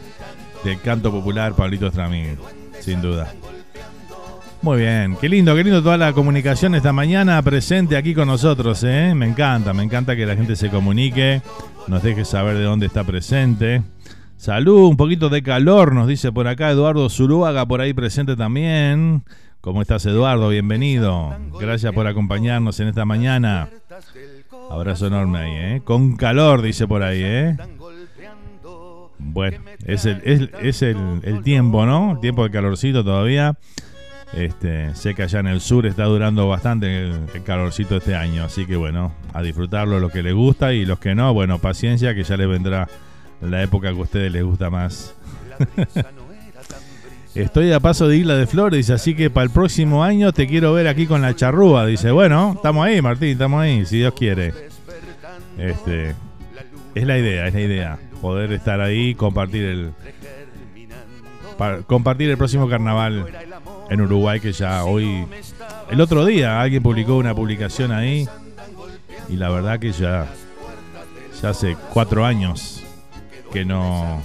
[0.65, 2.37] del canto popular, Pablito Estramín,
[2.81, 3.33] sin duda.
[4.63, 8.83] Muy bien, qué lindo, qué lindo toda la comunicación esta mañana presente aquí con nosotros,
[8.83, 9.13] ¿eh?
[9.15, 11.41] Me encanta, me encanta que la gente se comunique,
[11.87, 13.85] nos deje saber de dónde está presente.
[14.39, 19.25] Salud, un poquito de calor, nos dice por acá Eduardo Zuluaga, por ahí presente también.
[19.61, 20.51] ¿Cómo estás, Eduardo?
[20.51, 21.37] Bienvenido.
[21.59, 23.69] Gracias por acompañarnos en esta mañana.
[24.71, 25.83] Abrazo enorme ahí, ¿eh?
[25.85, 27.57] Con calor, dice por ahí, ¿eh?
[29.19, 30.23] Bueno, es el,
[30.63, 32.13] es, el, tiempo, ¿no?
[32.13, 33.57] El tiempo de calorcito todavía.
[34.35, 38.45] Este, sé que allá en el sur está durando bastante el, el, calorcito este año,
[38.45, 42.15] así que bueno, a disfrutarlo los que les gusta y los que no, bueno, paciencia
[42.15, 42.87] que ya les vendrá
[43.41, 45.15] la época que a ustedes les gusta más.
[47.35, 50.73] Estoy a paso de Isla de Flores, así que para el próximo año te quiero
[50.73, 51.87] ver aquí con la charrúa.
[51.87, 54.53] Dice, bueno, estamos ahí, Martín, estamos ahí, si Dios quiere.
[55.57, 56.15] Este,
[56.95, 57.99] es la idea, es la idea.
[58.21, 59.93] Poder estar ahí, compartir el,
[61.87, 63.27] compartir el próximo carnaval
[63.89, 65.25] en Uruguay, que ya hoy,
[65.91, 68.27] el otro día, alguien publicó una publicación ahí
[69.29, 70.27] y la verdad que ya,
[71.41, 72.78] ya hace cuatro años
[73.53, 74.23] que no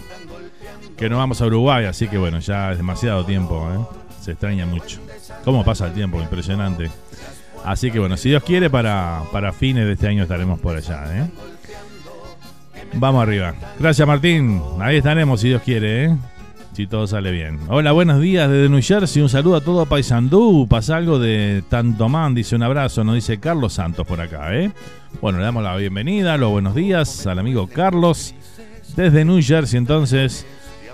[0.98, 3.98] que no vamos a Uruguay, así que bueno, ya es demasiado tiempo, ¿eh?
[4.22, 5.00] se extraña mucho.
[5.44, 6.22] ¿Cómo pasa el tiempo?
[6.22, 6.90] Impresionante.
[7.66, 11.04] Así que bueno, si Dios quiere, para, para fines de este año estaremos por allá.
[11.10, 11.30] ¿eh?
[12.94, 13.56] Vamos arriba.
[13.80, 14.62] Gracias Martín.
[14.80, 16.06] Ahí estaremos si Dios quiere.
[16.06, 16.18] ¿eh?
[16.74, 17.60] Si todo sale bien.
[17.70, 19.22] Hola, buenos días desde New Jersey.
[19.22, 20.68] Un saludo a todo Paisandú.
[20.68, 22.34] Pasa algo de tanto man.
[22.34, 23.04] Dice un abrazo.
[23.04, 24.56] Nos dice Carlos Santos por acá.
[24.56, 24.72] ¿eh?
[25.22, 28.34] Bueno, le damos la bienvenida, los buenos días al amigo Carlos
[28.96, 29.78] desde New Jersey.
[29.78, 30.46] Entonces,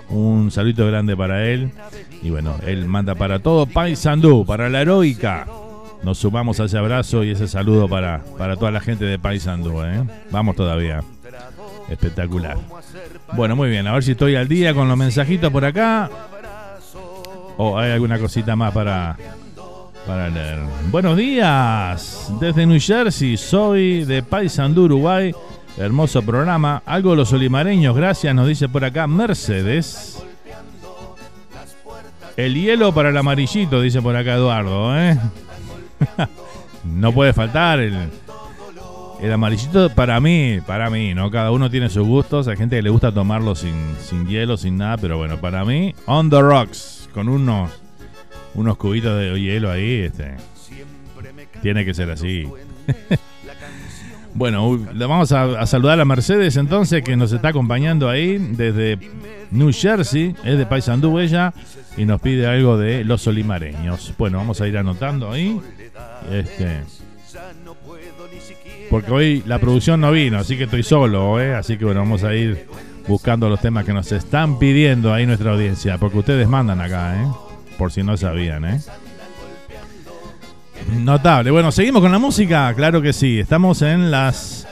[0.08, 1.70] un saludo grande para él.
[2.22, 5.46] Y bueno, él manda para todo Paisandú, para la heroica.
[6.02, 9.82] Nos sumamos a ese abrazo y ese saludo para, para toda la gente de Paisandú.
[9.82, 10.02] ¿eh?
[10.30, 11.02] Vamos todavía.
[11.88, 12.56] Espectacular.
[13.34, 13.86] Bueno, muy bien.
[13.86, 16.10] A ver si estoy al día con los mensajitos por acá.
[17.56, 19.16] O hay alguna cosita más para,
[20.06, 20.60] para leer.
[20.90, 22.32] Buenos días.
[22.40, 23.36] Desde New Jersey.
[23.36, 25.34] Soy de Paisandú, Uruguay.
[25.80, 26.82] Hermoso programa.
[26.84, 30.22] Algo de los olimareños, gracias, nos dice por acá Mercedes.
[32.36, 34.94] El hielo para el amarillito, dice por acá Eduardo.
[34.98, 35.18] ¿eh?
[36.84, 37.96] no puede faltar el,
[39.22, 41.30] el amarillito para mí, para mí, ¿no?
[41.30, 42.46] Cada uno tiene sus gustos.
[42.48, 45.94] Hay gente que le gusta tomarlo sin, sin hielo, sin nada, pero bueno, para mí,
[46.04, 47.70] on the rocks, con unos,
[48.54, 50.36] unos cubitos de hielo ahí, este,
[51.62, 52.46] tiene que ser así.
[54.34, 58.98] Bueno, vamos a, saludar a Mercedes entonces, que nos está acompañando ahí desde
[59.50, 61.52] New Jersey, es de Paysandú ella,
[61.96, 64.14] y nos pide algo de los olimareños.
[64.16, 65.60] Bueno, vamos a ir anotando ahí.
[66.30, 66.80] Este,
[68.90, 71.54] porque hoy la producción no vino, así que estoy solo, ¿eh?
[71.54, 72.66] así que bueno, vamos a ir
[73.06, 77.26] buscando los temas que nos están pidiendo ahí nuestra audiencia, porque ustedes mandan acá, ¿eh?
[77.78, 78.64] por si no sabían.
[78.64, 78.80] ¿eh?
[80.88, 81.50] Notable.
[81.50, 82.72] Bueno, seguimos con la música.
[82.74, 83.38] Claro que sí.
[83.38, 84.66] Estamos en las.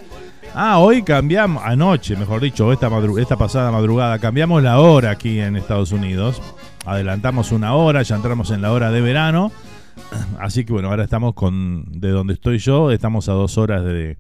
[0.55, 1.63] Ah, hoy cambiamos.
[1.65, 2.91] Anoche, mejor dicho, esta,
[3.21, 4.19] esta pasada madrugada.
[4.19, 6.43] Cambiamos la hora aquí en Estados Unidos.
[6.85, 9.53] Adelantamos una hora, ya entramos en la hora de verano.
[10.41, 11.85] Así que bueno, ahora estamos con.
[11.89, 14.17] De donde estoy yo, estamos a dos horas de,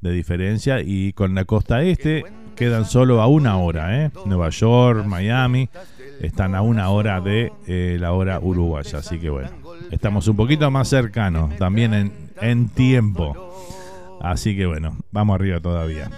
[0.00, 0.80] diferencia.
[0.80, 2.24] Y con la costa este
[2.56, 4.10] quedan solo a una hora, ¿eh?
[4.26, 5.68] Nueva York, Miami.
[6.20, 8.98] Están a una hora de eh, la hora uruguaya.
[8.98, 13.36] Así que bueno Estamos un poquito más cercanos, también en, en tiempo.
[14.20, 16.10] Así que bueno, vamos arriba todavía.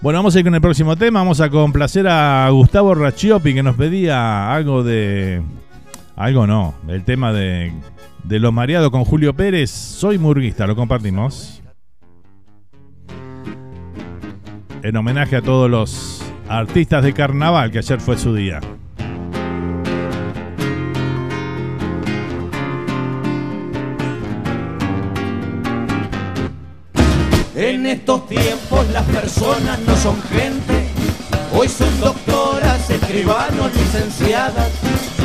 [0.00, 1.20] Bueno, vamos a ir con el próximo tema.
[1.20, 5.42] Vamos a complacer a Gustavo Rachiopi que nos pedía algo de
[6.16, 6.74] Algo no.
[6.88, 7.72] El tema de,
[8.24, 9.70] de los mareados con Julio Pérez.
[9.70, 11.62] Soy murguista, lo compartimos.
[14.82, 18.60] En homenaje a todos los artistas de carnaval que ayer fue su día.
[27.80, 30.86] En estos tiempos las personas no son gente,
[31.50, 34.68] hoy son doctoras, escribanos, licenciadas,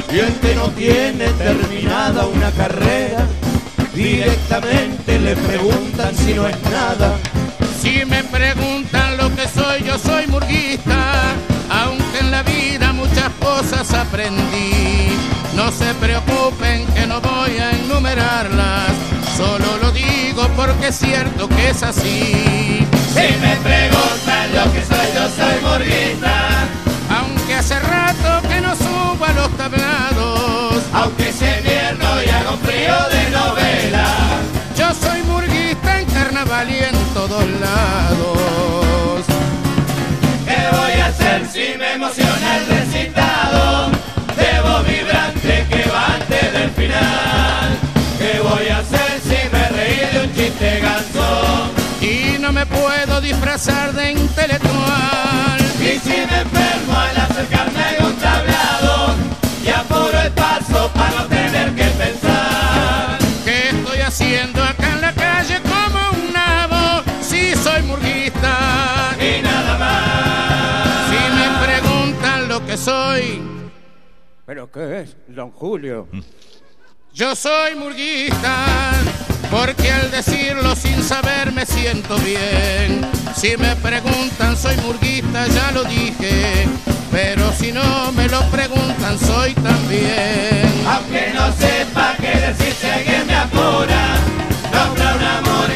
[0.10, 3.28] y el que no tiene terminada una carrera,
[3.93, 7.18] directamente le preguntan si no es nada.
[7.82, 11.34] Si me preguntan lo que soy, yo soy murguista,
[11.70, 15.10] aunque en la vida muchas cosas aprendí.
[15.58, 18.93] No se preocupen que no voy a enumerarlas,
[19.36, 19.91] solo lo
[20.36, 22.86] digo porque es cierto que es así.
[23.13, 26.67] Si me preguntan lo que soy, yo soy murguista.
[27.09, 32.59] Aunque hace rato que no subo a los tablados, Aunque es invierno y haga un
[32.59, 34.07] frío de novela.
[34.77, 38.14] yo soy murguista en carnaval y en todos lados.
[53.26, 55.59] Disfrazar de intelectual.
[55.82, 59.15] Y si me enfermo al acercarme a un tablado
[59.65, 63.17] y apuro el paso para no tener que pensar.
[63.43, 67.03] ¿Qué estoy haciendo acá en la calle como un nabo?
[67.21, 69.15] Si soy murguista.
[69.19, 71.09] Y nada más.
[71.09, 73.41] Si me preguntan lo que soy,
[74.45, 76.07] ¿Pero qué es, don Julio?
[77.16, 78.66] Yo soy murguista.
[79.49, 83.01] Porque al decirlo sin saber me siento bien.
[83.36, 86.68] Si me preguntan soy murguista, ya lo dije.
[87.11, 90.70] Pero si no me lo preguntan, soy también.
[90.88, 94.18] Aunque no sepa qué decir si alguien me apura,
[94.74, 95.74] nombra una murga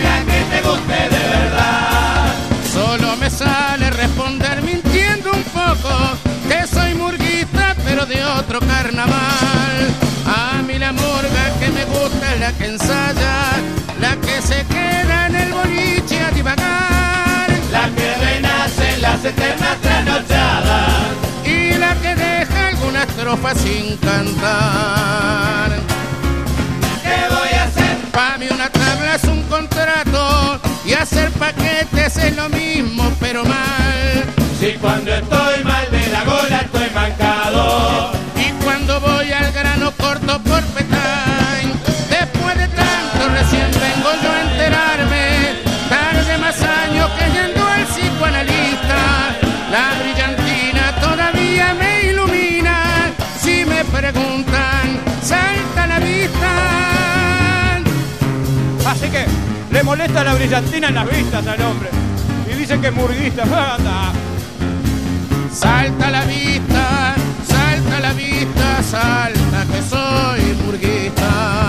[23.30, 25.72] estrofa sin cantar.
[27.04, 27.98] ¿Qué voy a hacer?
[28.12, 34.26] Pa' mí una tabla es un contrato y hacer paquetes es lo mismo pero mal.
[34.60, 36.59] Si cuando estoy mal de la gola
[59.12, 59.26] Que
[59.72, 61.90] le molesta la brillantina en las vistas al hombre.
[62.52, 63.44] Y dice que es murguista.
[65.52, 71.69] Salta la vista, salta la vista, salta que soy murguista.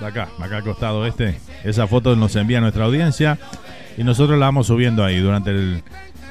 [0.00, 1.38] Acá, acá al costado este.
[1.62, 3.38] Esa foto nos envía nuestra audiencia
[3.96, 5.82] y nosotros la vamos subiendo ahí durante el,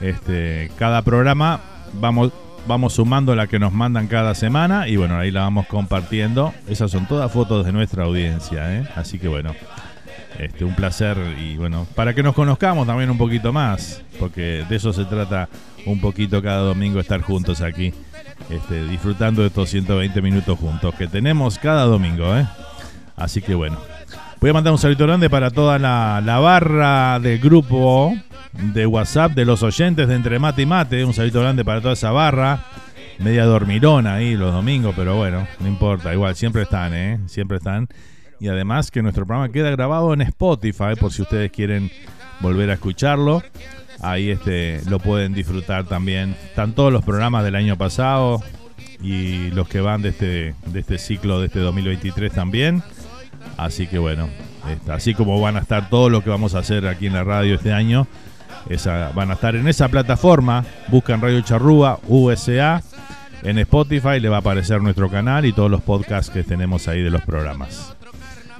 [0.02, 1.60] este, cada programa.
[1.94, 2.32] Vamos,
[2.68, 6.54] vamos sumando la que nos mandan cada semana y bueno, ahí la vamos compartiendo.
[6.68, 8.88] Esas son todas fotos de nuestra audiencia, ¿eh?
[8.96, 9.54] Así que bueno,
[10.39, 14.76] este, un placer y bueno, para que nos conozcamos también un poquito más, porque de
[14.76, 15.50] eso se trata
[15.86, 17.94] un poquito cada domingo estar juntos aquí,
[18.50, 22.48] este, disfrutando de estos 120 minutos juntos que tenemos cada domingo, ¿eh?
[23.16, 23.78] Así que bueno,
[24.39, 28.16] voy a mandar un saludo grande para toda la, la barra del grupo
[28.54, 31.93] de WhatsApp de los oyentes de Entre Mate y Mate, un saludo grande para toda
[31.93, 32.64] esa barra.
[33.20, 37.20] Media dormirona ahí los domingos, pero bueno, no importa, igual, siempre están, ¿eh?
[37.28, 37.88] Siempre están.
[38.39, 41.91] Y además que nuestro programa queda grabado en Spotify por si ustedes quieren
[42.39, 43.41] volver a escucharlo.
[44.01, 46.36] Ahí este, lo pueden disfrutar también.
[46.45, 48.41] Están todos los programas del año pasado
[49.01, 52.84] y los que van de este, de este ciclo de este 2023 también.
[53.58, 54.30] Así que bueno,
[54.70, 57.24] este, así como van a estar todo lo que vamos a hacer aquí en la
[57.24, 58.08] radio este año,
[58.70, 60.66] esa, van a estar en esa plataforma.
[60.88, 62.82] Buscan Radio Charrúa, USA.
[63.43, 67.01] En Spotify le va a aparecer nuestro canal y todos los podcasts que tenemos ahí
[67.01, 67.93] de los programas.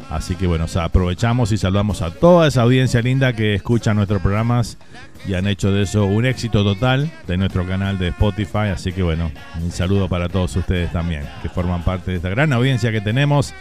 [0.10, 4.78] Así que bueno, aprovechamos y saludamos a toda esa audiencia linda que escucha nuestros programas
[5.26, 8.70] y han hecho de eso un éxito total de nuestro canal de Spotify.
[8.74, 12.54] Así que bueno, un saludo para todos ustedes también, que forman parte de esta gran
[12.54, 13.54] audiencia que tenemos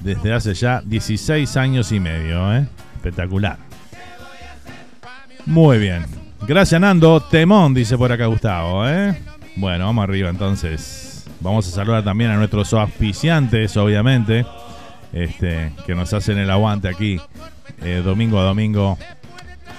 [0.00, 2.56] desde hace ya 16 años y medio.
[2.56, 2.66] ¿eh?
[2.96, 3.69] Espectacular.
[5.46, 6.04] Muy bien.
[6.46, 7.20] Gracias Nando.
[7.20, 8.88] Temón, dice por acá Gustavo.
[8.88, 9.16] ¿eh?
[9.56, 11.26] Bueno, vamos arriba entonces.
[11.40, 14.44] Vamos a saludar también a nuestros auspiciantes, obviamente
[15.12, 17.20] este, que nos hacen el aguante aquí
[17.82, 18.98] eh, domingo a domingo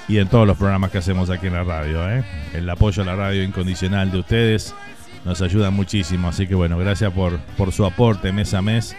[0.07, 2.09] y en todos los programas que hacemos aquí en la radio.
[2.09, 2.23] ¿eh?
[2.53, 4.75] El apoyo a la radio incondicional de ustedes
[5.23, 6.29] nos ayuda muchísimo.
[6.29, 8.95] Así que bueno, gracias por, por su aporte mes a mes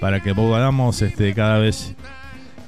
[0.00, 1.94] para que podamos este, cada vez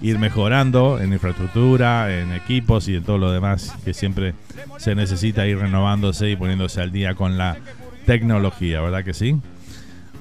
[0.05, 4.35] ir mejorando en infraestructura, en equipos y en todo lo demás que siempre
[4.77, 7.57] se necesita ir renovándose y poniéndose al día con la
[8.05, 9.41] tecnología, ¿verdad que sí?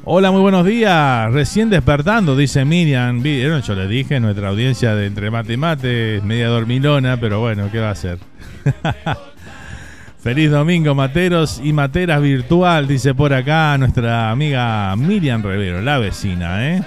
[0.06, 1.30] Hola, muy buenos días.
[1.34, 3.22] Recién despertando, dice Miriam.
[3.22, 7.70] Yo le dije, nuestra audiencia de entre mate y mate es media dormilona, pero bueno,
[7.70, 8.20] ¿qué va a hacer?
[10.20, 16.70] Feliz domingo, materos y materas virtual, dice por acá nuestra amiga Miriam Rivero, la vecina,
[16.70, 16.84] ¿eh?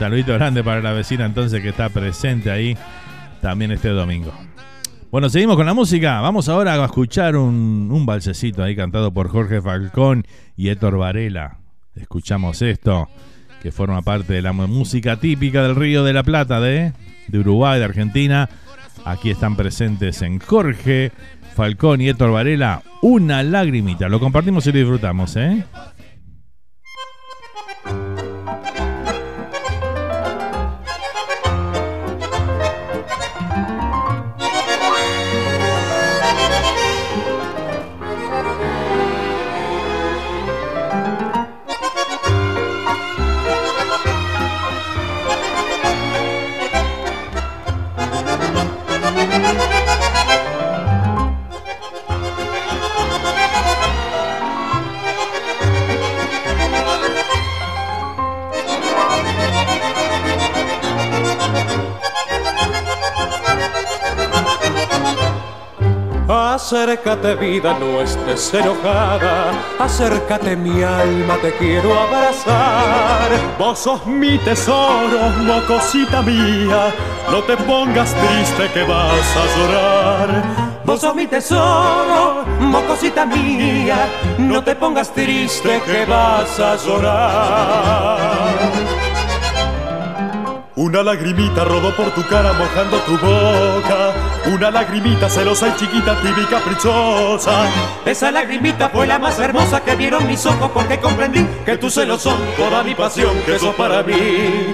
[0.00, 2.74] Saludito grande para la vecina entonces que está presente ahí
[3.42, 4.32] también este domingo.
[5.10, 6.22] Bueno, seguimos con la música.
[6.22, 10.24] Vamos ahora a escuchar un, un balsecito ahí cantado por Jorge Falcón
[10.56, 11.58] y Héctor Varela.
[11.94, 13.10] Escuchamos esto,
[13.62, 16.94] que forma parte de la música típica del Río de la Plata, de,
[17.28, 18.48] de Uruguay, de Argentina.
[19.04, 21.12] Aquí están presentes en Jorge,
[21.54, 22.80] Falcón y Héctor Varela.
[23.02, 24.08] Una lagrimita.
[24.08, 25.62] Lo compartimos y lo disfrutamos, ¿eh?
[66.70, 73.28] Acércate vida, no estés enojada, acércate mi alma, te quiero abrazar.
[73.58, 76.94] Vos sos mi tesoro, mocosita mía,
[77.28, 80.44] no te pongas triste que vas a llorar.
[80.84, 84.08] Vos sos mi tesoro, mocosita mía,
[84.38, 88.48] no te pongas triste que vas a llorar.
[90.80, 94.14] Una lagrimita rodó por tu cara mojando tu boca.
[94.46, 97.68] Una lagrimita celosa y chiquita, tibia y caprichosa.
[98.06, 102.22] Esa lagrimita fue la más hermosa que vieron mis ojos porque comprendí que tus celos
[102.22, 104.72] son toda mi pasión, que sos para mí.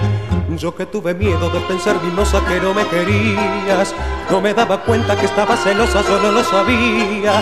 [0.55, 3.93] Yo que tuve miedo de pensar, mimosa, que no me querías.
[4.31, 7.33] No me daba cuenta que estaba celosa, yo no lo sabía.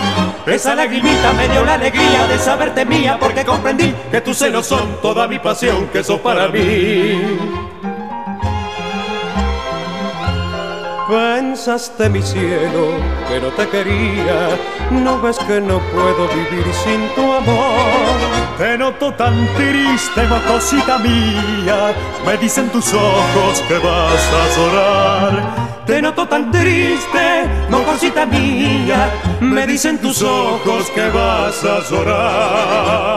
[0.44, 5.00] Esa lagrimita me dio la alegría de saberte mía porque comprendí que tus celos son
[5.00, 7.65] toda mi pasión, que sos para mí.
[11.08, 12.98] Pensaste mi cielo
[13.28, 14.58] que no te quería,
[14.90, 18.16] no ves que no puedo vivir sin tu amor.
[18.58, 21.94] Te noto tan triste, cosita mía.
[22.26, 25.84] Me dicen tus ojos que vas a llorar.
[25.86, 27.48] Te noto tan triste,
[27.84, 29.08] cosita mía.
[29.40, 33.16] Me dicen tus ojos que vas a llorar.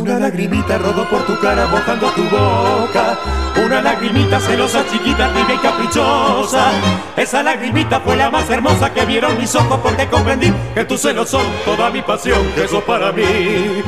[0.00, 3.18] Una lagrimita rodó por tu cara mojando tu boca.
[3.62, 6.72] Una lagrimita celosa, chiquita, tibia y caprichosa.
[7.18, 11.28] Esa lagrimita fue la más hermosa que vieron mis ojos porque comprendí que tus celos
[11.28, 13.82] son toda mi pasión, que eso para mí.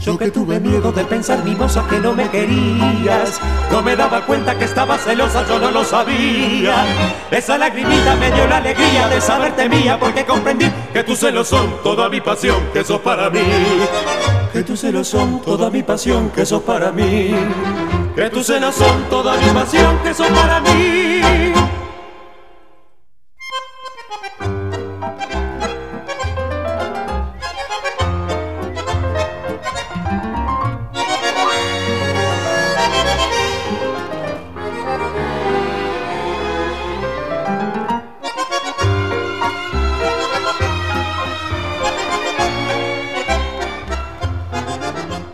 [0.00, 3.38] Yo que tuve miedo de pensar, mimosa, que no me querías.
[3.70, 6.86] No me daba cuenta que estaba celosa, yo no lo sabía.
[7.30, 11.82] Esa lagrimita me dio la alegría de saberte mía, porque comprendí que tus celos son
[11.82, 13.40] toda mi pasión, que eso para mí
[14.52, 17.34] que tus celos son toda mi pasión, que sos para mí.
[18.14, 21.19] Que tus celos son toda mi pasión, que sos para mí.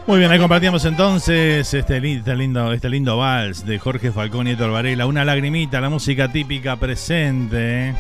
[0.07, 4.53] Muy bien, ahí compartíamos entonces este, este, lindo, este lindo vals de Jorge Falcón y
[4.53, 4.71] Héctor.
[5.05, 7.93] Una lagrimita, la música típica presente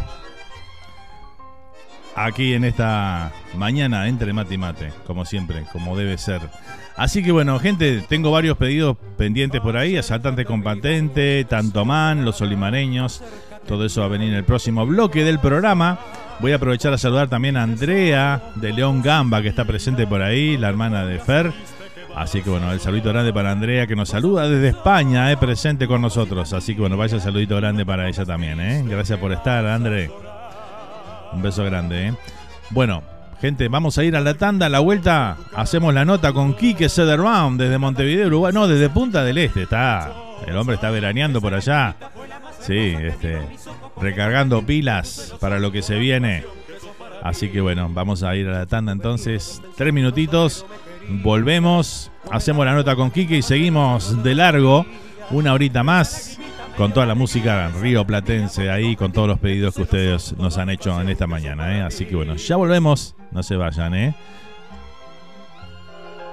[2.14, 6.42] aquí en esta mañana entre mate y mate, como siempre, como debe ser.
[6.96, 11.44] Así que bueno, gente, tengo varios pedidos pendientes por ahí, asaltante con patente,
[11.84, 13.20] Man, los solimareños,
[13.66, 15.98] todo eso va a venir en el próximo bloque del programa.
[16.38, 20.22] Voy a aprovechar a saludar también a Andrea de León Gamba, que está presente por
[20.22, 21.52] ahí, la hermana de Fer.
[22.16, 25.86] Así que bueno, el saludito grande para Andrea que nos saluda desde España, eh, presente
[25.86, 26.50] con nosotros.
[26.54, 28.82] Así que bueno, vaya saludito grande para ella también, eh.
[28.86, 30.10] Gracias por estar, André.
[31.34, 32.14] Un beso grande, eh.
[32.70, 33.02] Bueno,
[33.38, 35.36] gente, vamos a ir a la tanda, a la vuelta.
[35.54, 38.50] Hacemos la nota con Quique Sederbaum desde Montevideo, Uruguay.
[38.54, 39.64] No, desde Punta del Este.
[39.64, 40.10] Está,
[40.46, 41.96] el hombre está veraneando por allá.
[42.60, 43.42] Sí, este,
[44.00, 46.44] recargando pilas para lo que se viene.
[47.22, 49.60] Así que bueno, vamos a ir a la tanda entonces.
[49.76, 50.64] Tres minutitos.
[51.08, 54.86] Volvemos, hacemos la nota con Kike y seguimos de largo
[55.30, 56.38] una horita más
[56.76, 60.68] con toda la música río platense ahí, con todos los pedidos que ustedes nos han
[60.68, 61.76] hecho en esta mañana.
[61.76, 61.82] ¿eh?
[61.82, 64.14] Así que bueno, ya volvemos, no se vayan, ¿eh?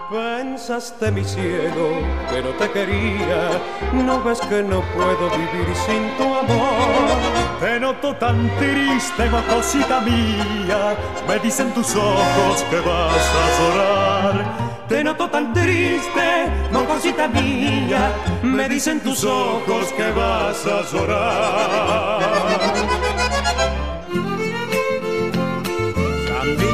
[0.10, 1.90] Pensaste mi ciego
[2.30, 3.62] que no te quería,
[3.94, 7.60] no ves que no puedo vivir sin tu amor.
[7.60, 10.96] Te noto tan triste, cosita mía,
[11.28, 14.46] me dicen tus ojos que vas a llorar.
[14.88, 16.52] Te noto tan triste,
[16.88, 18.12] cosita mía,
[18.44, 22.53] me dicen tus ojos que vas a llorar.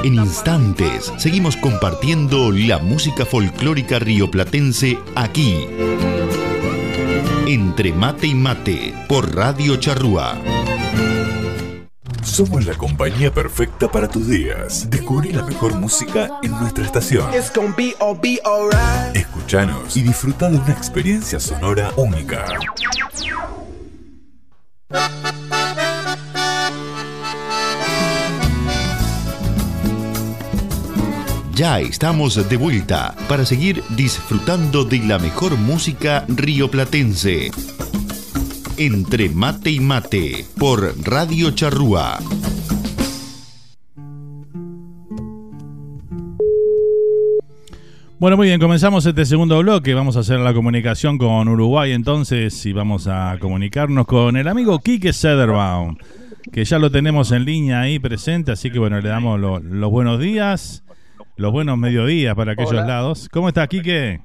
[0.03, 5.67] En instantes seguimos compartiendo la música folclórica rioplatense aquí.
[7.45, 10.37] Entre mate y mate por Radio Charrúa.
[12.23, 14.89] Somos la compañía perfecta para tus días.
[14.89, 17.29] Descubrí la mejor música en nuestra estación.
[19.13, 22.45] Escuchanos y disfruta de una experiencia sonora única.
[31.59, 37.51] Ya estamos de vuelta para seguir disfrutando de la mejor música rioplatense.
[38.77, 42.19] Entre mate y mate por Radio Charrúa.
[48.19, 49.93] Bueno, muy bien, comenzamos este segundo bloque.
[49.93, 54.79] Vamos a hacer la comunicación con Uruguay entonces y vamos a comunicarnos con el amigo
[54.79, 55.97] Quique Sederbaum,
[56.53, 60.21] que ya lo tenemos en línea ahí presente, así que bueno, le damos los buenos
[60.21, 60.85] días
[61.39, 63.29] los buenos mediodías para aquellos lados.
[63.31, 64.21] ¿Cómo está, Quique?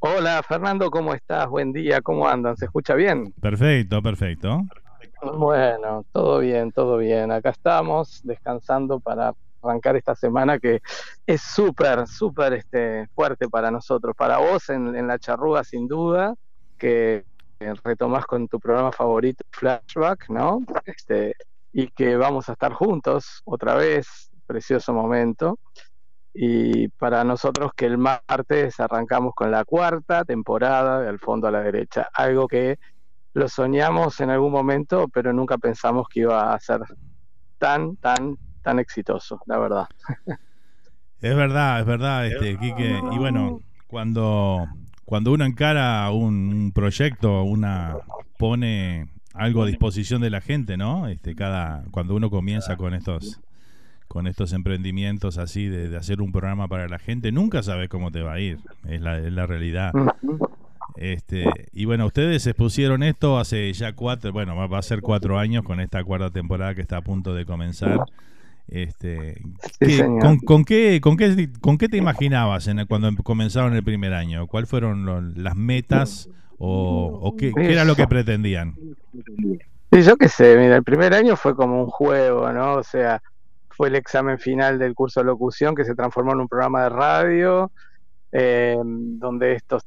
[0.00, 1.48] Hola, Fernando, ¿cómo estás?
[1.48, 2.56] Buen día, ¿cómo andan?
[2.56, 3.32] ¿Se escucha bien?
[3.40, 4.62] Perfecto, perfecto.
[5.22, 7.30] Bueno, todo bien, todo bien.
[7.30, 10.80] Acá estamos descansando para arrancar esta semana que
[11.24, 14.16] es súper, súper este, fuerte para nosotros.
[14.16, 16.34] Para vos en, la charrúa, sin duda,
[16.76, 17.24] que
[17.84, 20.58] retomás con tu programa favorito, Flashback, ¿no?
[20.86, 21.36] Este,
[21.72, 25.60] y que vamos a estar juntos otra vez precioso momento.
[26.34, 31.50] Y para nosotros que el martes arrancamos con la cuarta temporada de Al fondo a
[31.50, 32.78] la derecha, algo que
[33.34, 36.80] lo soñamos en algún momento, pero nunca pensamos que iba a ser
[37.58, 39.86] tan, tan, tan exitoso, la verdad.
[41.20, 43.00] Es verdad, es verdad, este, Quique.
[43.10, 44.68] Y bueno, cuando,
[45.04, 47.96] cuando uno encara un, proyecto, una
[48.38, 51.08] pone algo a disposición de la gente, ¿no?
[51.08, 53.40] Este, cada, cuando uno comienza con estos
[54.18, 58.20] con estos emprendimientos así de, hacer un programa para la gente, nunca sabes cómo te
[58.20, 58.58] va a ir,
[58.88, 59.92] es la, es la realidad.
[60.96, 65.62] Este, y bueno, ustedes expusieron esto hace ya cuatro, bueno, va a ser cuatro años
[65.62, 68.00] con esta cuarta temporada que está a punto de comenzar.
[68.66, 69.40] Este,
[70.44, 74.48] con, qué, con, qué, ¿Con qué te imaginabas en cuando comenzaron el primer año?
[74.48, 78.74] ¿Cuáles fueron las metas o, qué, era lo que pretendían?
[79.92, 82.74] Sí, yo qué sé, mira, el primer año fue como un juego, ¿no?
[82.74, 83.22] O sea,
[83.78, 86.88] fue el examen final del curso de locución que se transformó en un programa de
[86.88, 87.70] radio,
[88.32, 89.86] eh, donde estos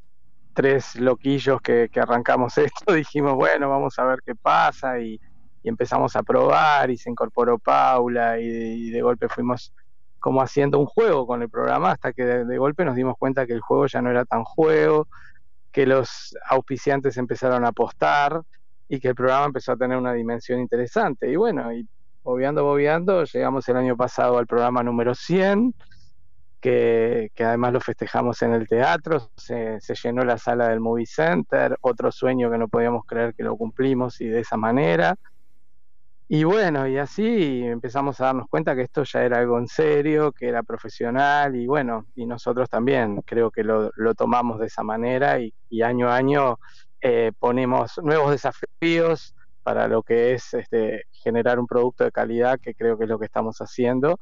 [0.54, 5.20] tres loquillos que, arrancamos esto dijimos, bueno, vamos a ver qué pasa y,
[5.64, 9.72] empezamos a probar y se incorporó Paula y de, golpe fuimos
[10.20, 13.54] como haciendo un juego con el programa hasta que de, golpe nos dimos cuenta que
[13.54, 15.08] el juego ya no era tan juego,
[15.72, 18.42] que los auspiciantes empezaron a apostar
[18.88, 21.30] y que el programa empezó a tener una dimensión interesante.
[21.30, 21.88] Y bueno, y
[22.24, 25.74] bobeando, bobeando, llegamos el año pasado al programa número 100
[26.62, 32.12] que, además lo festejamos en el teatro, se, llenó la sala del Movie Center, otro
[32.12, 35.16] sueño que no podíamos creer que lo cumplimos y de esa manera.
[36.28, 40.32] Y bueno, y así empezamos a darnos cuenta que esto ya era algo en serio,
[40.32, 45.40] que era profesional y bueno, y nosotros también creo que lo, tomamos de esa manera
[45.42, 46.58] y, año a año
[47.02, 52.74] eh, ponemos nuevos desafíos para lo que es este, generar un producto de calidad, que
[52.74, 54.20] creo que es lo que estamos haciendo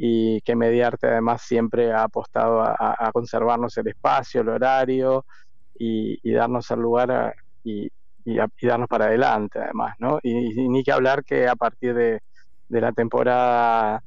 [0.00, 5.26] y que Mediarte además siempre ha apostado a, conservarnos el espacio, el horario
[5.76, 7.90] y, darnos el lugar y,
[8.62, 10.20] darnos para adelante además, ¿no?
[10.22, 12.20] Y, ni que hablar que a partir de,
[12.68, 14.04] la temporada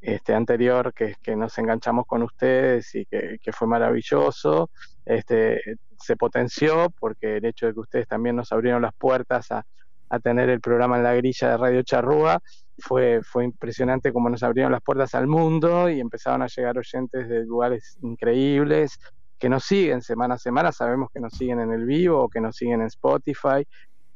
[0.00, 4.68] este, anterior que, que nos enganchamos con ustedes y que, fue maravilloso,
[5.06, 5.58] este,
[5.98, 9.64] se potenció porque el hecho de que ustedes también nos abrieron las puertas a,
[10.08, 12.40] a tener el programa en la grilla de Radio Charrúa
[12.78, 17.28] fue, fue impresionante como nos abrieron las puertas al mundo y empezaron a llegar oyentes
[17.28, 18.98] de lugares increíbles
[19.38, 22.40] que nos siguen semana a semana, sabemos que nos siguen en el vivo o que
[22.40, 23.66] nos siguen en Spotify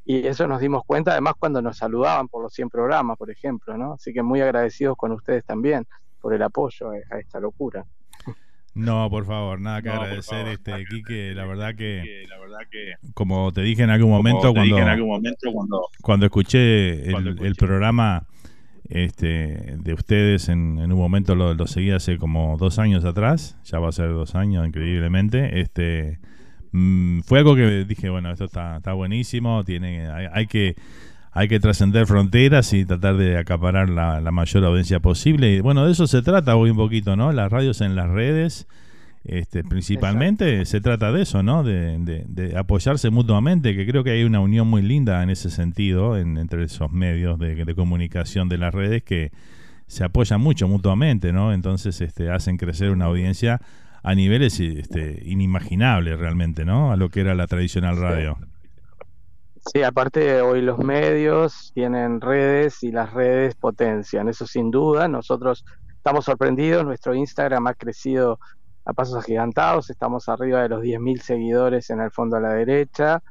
[0.04, 3.76] y eso nos dimos cuenta además cuando nos saludaban por los 100 programas, por ejemplo,
[3.76, 3.92] ¿no?
[3.94, 5.84] Así que muy agradecidos con ustedes también
[6.20, 7.84] por el apoyo a esta locura.
[8.78, 12.24] No, por favor, nada que agradecer, este, Quique, la verdad que,
[13.12, 18.24] como te dije en algún momento, cuando, cuando, escuché el, programa
[18.88, 23.88] este, de ustedes en, un momento lo, seguí hace como dos años atrás, ya va
[23.88, 26.20] a ser dos años increíblemente, este
[26.70, 30.76] mm, fue algo que dije, bueno, esto está, está buenísimo, tiene, hay, que
[31.32, 35.54] hay que trascender fronteras y tratar de acaparar la, la, mayor audiencia posible.
[35.54, 37.32] Y bueno, de eso se trata hoy un poquito, ¿no?
[37.32, 38.66] Las radios en las redes
[39.28, 41.62] este, principalmente se trata de eso, ¿no?
[41.62, 46.64] De, apoyarse mutuamente, que creo que hay una unión muy linda en ese sentido entre
[46.64, 49.30] esos medios de, comunicación de las redes que
[49.86, 51.52] se apoyan mucho mutuamente, ¿no?
[51.52, 53.60] Entonces este, hacen crecer una audiencia
[54.02, 56.90] a niveles este, inimaginables realmente, ¿no?
[56.90, 58.38] A lo que era la tradicional radio.
[58.40, 58.46] Sí,
[59.84, 65.08] aparte hoy los medios tienen redes y las redes potencian, eso sin duda.
[65.08, 65.64] Nosotros
[65.96, 68.38] estamos sorprendidos, nuestro Instagram ha crecido
[68.84, 73.22] a pasos agigantados, estamos arriba de los 10.000 seguidores en el fondo a la derecha,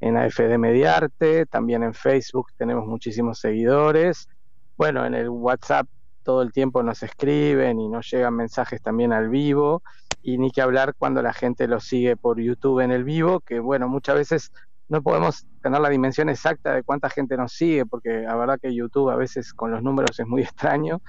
[0.00, 4.28] en AFD Mediarte, también en Facebook tenemos muchísimos seguidores,
[4.76, 5.86] bueno, en el WhatsApp
[6.22, 9.82] todo el tiempo nos escriben y nos llegan mensajes también al vivo,
[10.22, 13.60] y ni que hablar cuando la gente lo sigue por YouTube en el vivo, que
[13.60, 14.52] bueno, muchas veces
[14.88, 18.74] no podemos tener la dimensión exacta de cuánta gente nos sigue, porque la verdad que
[18.74, 21.00] YouTube a veces con los números es muy extraño,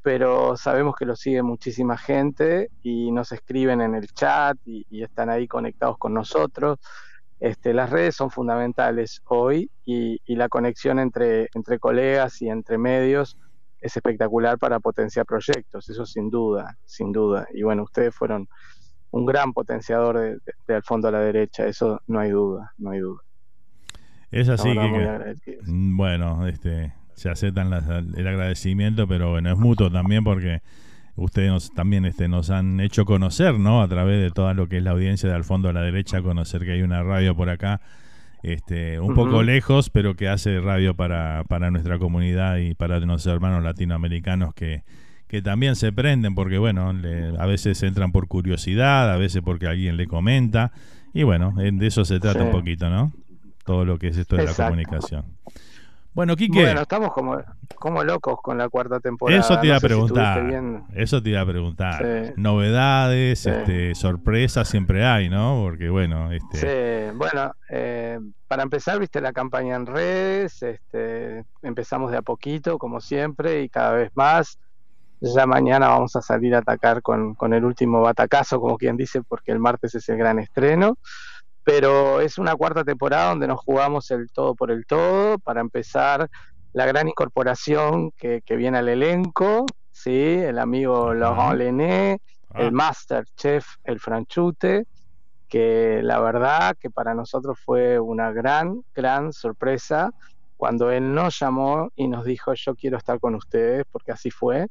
[0.00, 5.28] pero sabemos que lo sigue muchísima gente y nos escriben en el chat y, están
[5.28, 6.78] ahí conectados con nosotros.
[7.40, 13.36] Este, las redes son fundamentales hoy y, la conexión entre, entre colegas y entre medios
[13.80, 17.48] es espectacular para potenciar proyectos, eso sin duda, sin duda.
[17.52, 18.48] Y bueno, ustedes fueron
[19.10, 23.00] un gran potenciador de, al fondo a la derecha, eso no hay duda, no hay
[23.00, 23.25] duda.
[24.30, 27.72] Es así que, bueno, este, se aceptan
[28.16, 30.60] el agradecimiento, pero bueno, es mutuo también porque
[31.14, 33.82] ustedes también este, nos han hecho conocer, ¿no?
[33.82, 36.22] A través de toda lo que es la audiencia de al fondo a la derecha,
[36.22, 37.80] conocer que hay una radio por acá,
[38.42, 43.34] este, un poco lejos, pero que hace radio para, para nuestra comunidad y para nuestros
[43.34, 44.82] hermanos latinoamericanos que,
[45.26, 46.92] que también se prenden porque, bueno,
[47.38, 50.72] a veces entran por curiosidad, a veces porque alguien le comenta,
[51.14, 53.12] y bueno, de eso se trata un poquito, ¿no?
[53.66, 55.24] Todo lo que es esto de la comunicación.
[56.16, 56.62] Bueno, Quique.
[56.62, 57.38] Bueno, estamos como,
[57.74, 59.38] como locos con la cuarta temporada.
[59.38, 60.82] Eso te iba a preguntar.
[60.94, 62.32] eso te iba a preguntar.
[62.36, 65.60] Novedades, este, sorpresas siempre hay, ¿no?
[65.62, 67.10] Porque bueno, este.
[67.10, 72.78] Sí, bueno, eh, para empezar, viste la campaña en redes, este, empezamos de a poquito,
[72.78, 74.58] como siempre, y cada vez más.
[75.20, 79.20] Ya mañana vamos a salir a atacar con, con el último batacazo, como quien dice,
[79.22, 80.96] porque el martes es el gran estreno.
[81.66, 86.30] Pero es una cuarta temporada donde nos jugamos el todo por el todo para empezar
[86.72, 90.12] la gran incorporación que, que viene al elenco, ¿sí?
[90.12, 92.20] el amigo Laurent Lené,
[92.54, 94.84] el Master Chef, el Franchute,
[95.48, 100.10] que la verdad que para nosotros fue una gran, gran sorpresa
[100.56, 104.68] cuando él nos llamó y nos dijo yo quiero estar con ustedes, porque así fue.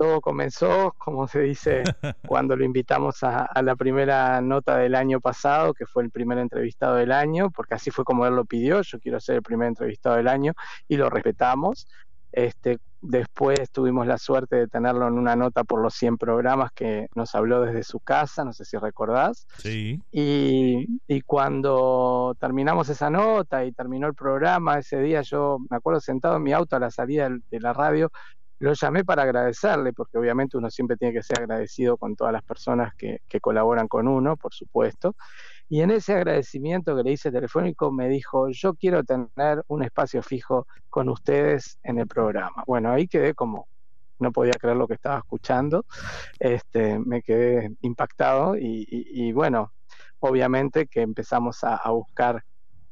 [0.00, 1.82] Todo comenzó, como se dice,
[2.26, 6.38] cuando lo invitamos a, a, la primera nota del año pasado, que fue el primer
[6.38, 9.68] entrevistado del año, porque así fue como él lo pidió, yo quiero ser el primer
[9.68, 10.54] entrevistado del año
[10.88, 11.86] y lo respetamos.
[12.32, 17.08] Este, después tuvimos la suerte de tenerlo en una nota por los 100 programas que
[17.14, 19.46] nos habló desde su casa, no sé si recordás.
[19.58, 20.00] Sí.
[20.12, 26.00] Y, y, cuando terminamos esa nota y terminó el programa, ese día yo me acuerdo
[26.00, 28.10] sentado en mi auto a la salida de la radio,
[28.60, 32.42] lo llamé para agradecerle, porque obviamente uno siempre tiene que ser agradecido con todas las
[32.42, 35.16] personas que, colaboran con uno, por supuesto.
[35.68, 40.22] Y en ese agradecimiento que le hice telefónico me dijo, yo quiero tener un espacio
[40.22, 42.62] fijo con ustedes en el programa.
[42.66, 43.66] Bueno, ahí quedé como,
[44.18, 45.86] no podía creer lo que estaba escuchando,
[46.38, 49.72] este, me quedé impactado y, bueno,
[50.18, 52.44] obviamente que empezamos a buscar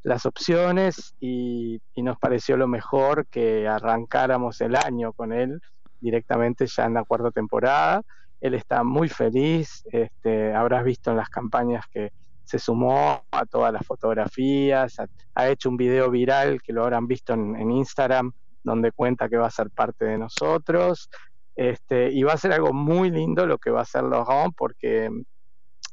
[0.02, 5.60] las opciones y, nos pareció lo mejor que arrancáramos el año con él
[6.00, 8.02] directamente ya en la cuarta temporada.
[8.40, 12.12] Él está muy feliz, este, habrás visto en las campañas que
[12.44, 14.96] se sumó a todas las fotografías,
[15.34, 18.32] ha, hecho un video viral que lo habrán visto en, en, Instagram,
[18.62, 21.10] donde cuenta que va a ser parte de nosotros.
[21.58, 25.10] Este, y va a ser algo muy lindo lo que va a hacer Laurent, porque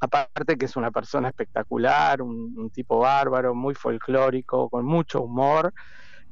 [0.05, 5.73] aparte que es una persona espectacular, un, tipo bárbaro, muy folclórico, con mucho humor,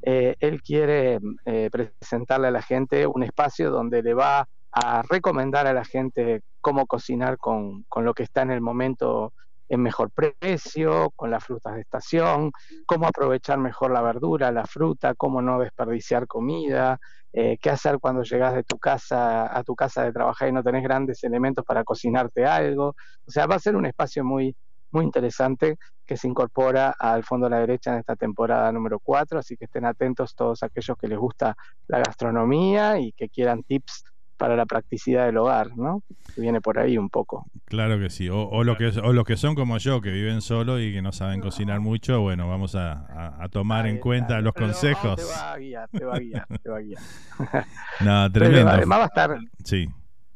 [0.02, 5.68] eh, él quiere eh, presentarle a la gente un espacio donde le va a recomendar
[5.68, 9.34] a la gente cómo cocinar con, con lo que está en el momento
[9.74, 12.52] en mejor precio, con las frutas de estación,
[12.86, 17.00] cómo aprovechar mejor la verdura, la fruta, cómo no desperdiciar comida,
[17.32, 20.64] eh, qué hacer cuando llegas de tu casa a tu casa de trabajar y no
[20.64, 22.96] tenés grandes elementos para cocinarte algo.
[23.26, 24.56] O sea, va a ser un espacio muy,
[24.92, 29.40] muy interesante que se incorpora al fondo a la derecha en esta temporada número 4,
[29.40, 31.56] así que estén atentos todos aquellos que les gusta
[31.88, 34.04] la gastronomía y que quieran tips
[34.44, 36.04] para la practicidad del hogar, ¿no?
[36.36, 37.46] Viene por ahí un poco.
[37.64, 38.28] Claro que sí.
[38.28, 41.02] O, o, lo que, o los que son como yo, que viven solo y que
[41.02, 45.16] no saben cocinar mucho, bueno, vamos a, a, a tomar en cuenta los Pero consejos.
[45.16, 47.02] te va a guiar, te va a guiar, te va a guiar.
[48.02, 48.66] no, tremendo.
[48.66, 49.38] Pero además va a estar...
[49.64, 49.88] Sí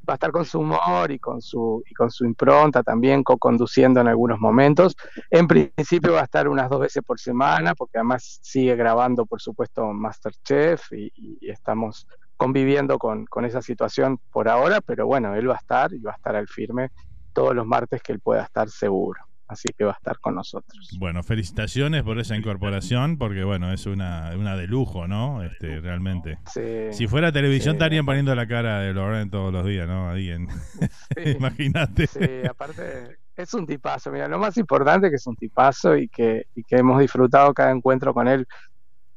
[0.10, 4.00] va a estar con su humor y con su, y con su impronta también, co-conduciendo
[4.00, 4.96] en algunos momentos.
[5.30, 9.42] En principio va a estar unas dos veces por semana, porque además sigue grabando, por
[9.42, 15.50] supuesto, Masterchef y, y estamos conviviendo con, con, esa situación por ahora, pero bueno, él
[15.50, 16.92] va a estar y va a estar al firme
[17.34, 19.20] todos los martes que él pueda estar seguro.
[19.48, 20.90] Así que va a estar con nosotros.
[21.00, 25.42] Bueno, felicitaciones por esa incorporación, porque bueno, es una, una de lujo, ¿no?
[25.42, 26.38] Este, realmente.
[26.52, 27.78] Sí, si fuera televisión sí.
[27.78, 30.10] estarían poniendo la cara de Loren todos los días, ¿no?
[30.10, 30.50] Ahí en...
[30.50, 32.08] Sí, Imagínate.
[32.08, 36.10] Sí, aparte es un tipazo, mira, lo más importante es que es un tipazo y
[36.10, 38.48] que, y que hemos disfrutado cada encuentro con él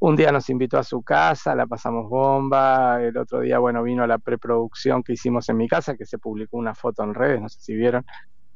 [0.00, 4.02] un día nos invitó a su casa, la pasamos bomba, el otro día, bueno, vino
[4.02, 7.40] a la preproducción que hicimos en mi casa, que se publicó una foto en redes,
[7.40, 8.04] no sé si vieron,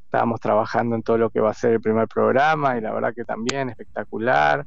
[0.06, 3.12] estábamos trabajando en todo lo que va a ser el primer programa y la verdad
[3.14, 4.64] que también espectacular.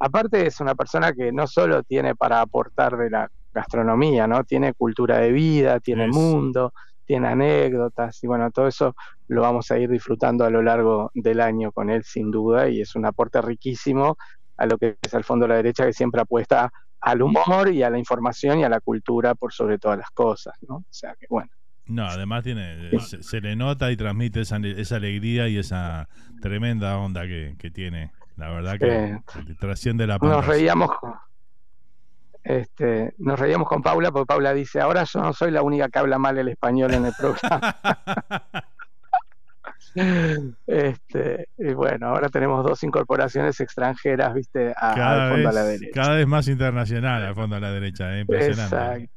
[0.00, 4.42] Aparte es una persona que no solo tiene para aportar de la gastronomía, ¿no?
[4.42, 6.72] Tiene cultura de vida, tiene mundo,
[7.04, 8.96] tiene anécdotas y bueno, todo eso
[9.28, 12.80] lo vamos a ir disfrutando a lo largo del año con él sin duda y
[12.80, 14.16] es un aporte riquísimo
[14.56, 17.82] a lo que es el fondo de la derecha que siempre apuesta al humor y
[17.82, 20.76] a la información y a la cultura por sobre todas las cosas, ¿no?
[20.76, 21.50] O sea que bueno.
[21.86, 26.08] No, además tiene, se, se le nota y transmite esa, esa, alegría y esa
[26.42, 28.10] tremenda onda que, que tiene.
[28.36, 30.40] La verdad que, que trasciende la pantalla.
[30.40, 31.14] Nos reíamos con,
[32.46, 35.98] este, nos reíamos con Paula porque Paula dice, ahora yo no soy la única que
[35.98, 37.76] habla mal el español en el programa.
[40.66, 45.60] Este, y bueno, ahora tenemos dos incorporaciones extranjeras, viste, a, cada al fondo vez, a
[45.60, 45.90] la derecha.
[45.94, 48.20] Cada vez más internacional al fondo a la derecha, ¿eh?
[48.20, 48.76] impresionante.
[48.76, 49.16] Exacto.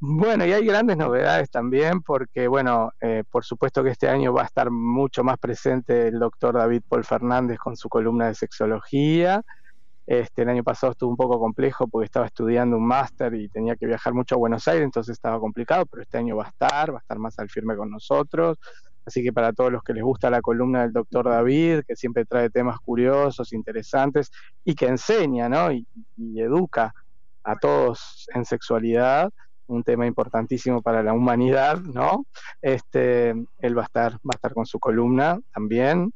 [0.00, 4.42] Bueno, y hay grandes novedades también, porque, bueno, eh, por supuesto que este año va
[4.42, 9.42] a estar mucho más presente el doctor David Paul Fernández con su columna de sexología.
[10.06, 13.74] Este, el año pasado estuvo un poco complejo porque estaba estudiando un máster y tenía
[13.76, 16.92] que viajar mucho a Buenos Aires, entonces estaba complicado, pero este año va a estar,
[16.92, 18.58] va a estar más al firme con nosotros.
[19.06, 22.24] Así que para todos los que les gusta la columna del doctor David, que siempre
[22.24, 24.30] trae temas curiosos, interesantes
[24.64, 25.72] y que enseña ¿no?
[25.72, 25.86] y,
[26.16, 26.94] y educa
[27.42, 29.30] a todos en sexualidad,
[29.66, 32.26] un tema importantísimo para la humanidad, ¿no?
[32.60, 36.12] Este, él va a estar, va a estar con su columna también.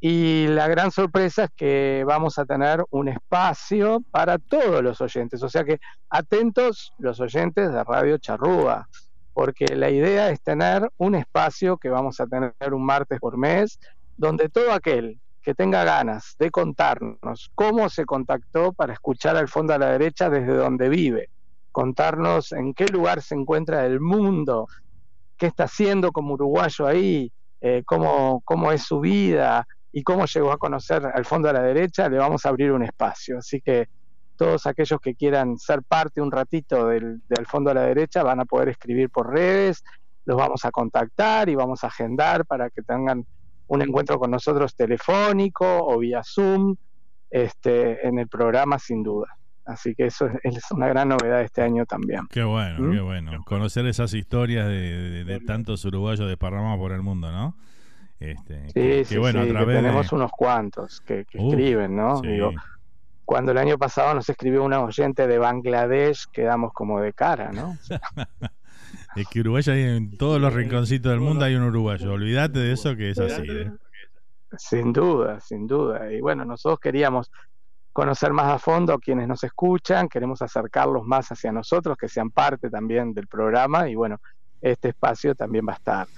[0.00, 5.42] Y la gran sorpresa es que vamos a tener un espacio para todos los oyentes,
[5.44, 5.78] o sea que
[6.10, 8.88] atentos los oyentes de Radio Charrúa,
[9.34, 13.78] porque la idea es tener un espacio que vamos a tener un martes por mes,
[14.16, 19.74] donde todo aquel que tenga ganas de contarnos cómo se contactó para escuchar al fondo
[19.74, 21.28] a la derecha desde donde vive,
[21.72, 24.68] contarnos en qué lugar se encuentra el mundo,
[25.36, 30.52] qué está haciendo como uruguayo ahí, eh, cómo, cómo es su vida y cómo llegó
[30.52, 33.38] a conocer al fondo a la derecha, le vamos a abrir un espacio.
[33.38, 33.88] Así que
[34.42, 38.40] todos aquellos que quieran ser parte un ratito del, del fondo a la derecha van
[38.40, 39.84] a poder escribir por redes,
[40.24, 43.24] los vamos a contactar y vamos a agendar para que tengan
[43.68, 46.74] un encuentro con nosotros telefónico o vía Zoom
[47.30, 49.28] este, en el programa sin duda.
[49.64, 52.26] Así que eso es, una gran novedad este año también.
[52.28, 52.92] Qué bueno, ¿Mm?
[52.92, 53.44] qué bueno.
[53.44, 57.54] Conocer esas historias de, de, tantos uruguayos desparramados por el mundo, ¿no?
[58.18, 62.20] Este, sí, sí, bueno, sí, tenemos unos cuantos que, que escriben, ¿no?
[62.20, 62.52] Digo,
[63.24, 67.76] cuando el año pasado nos escribió una oyente de Bangladesh, quedamos como de cara, ¿no?
[69.16, 72.12] es que Uruguay hay en todos los rinconcitos del mundo hay un uruguayo.
[72.12, 73.42] Olvídate de eso que es así.
[73.48, 73.70] ¿eh?
[74.56, 76.12] Sin duda, sin duda.
[76.12, 77.30] Y bueno, nosotros queríamos
[77.92, 82.30] conocer más a fondo a quienes nos escuchan, queremos acercarlos más hacia nosotros, que sean
[82.30, 84.18] parte también del programa y bueno,
[84.60, 86.08] este espacio también va a estar.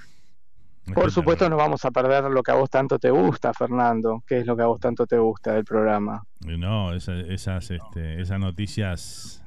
[0.93, 4.23] Por supuesto no vamos a perder lo que a vos tanto te gusta, Fernando.
[4.27, 6.23] ¿Qué es lo que a vos tanto te gusta del programa?
[6.40, 9.43] No, esas, esas, este, esas noticias,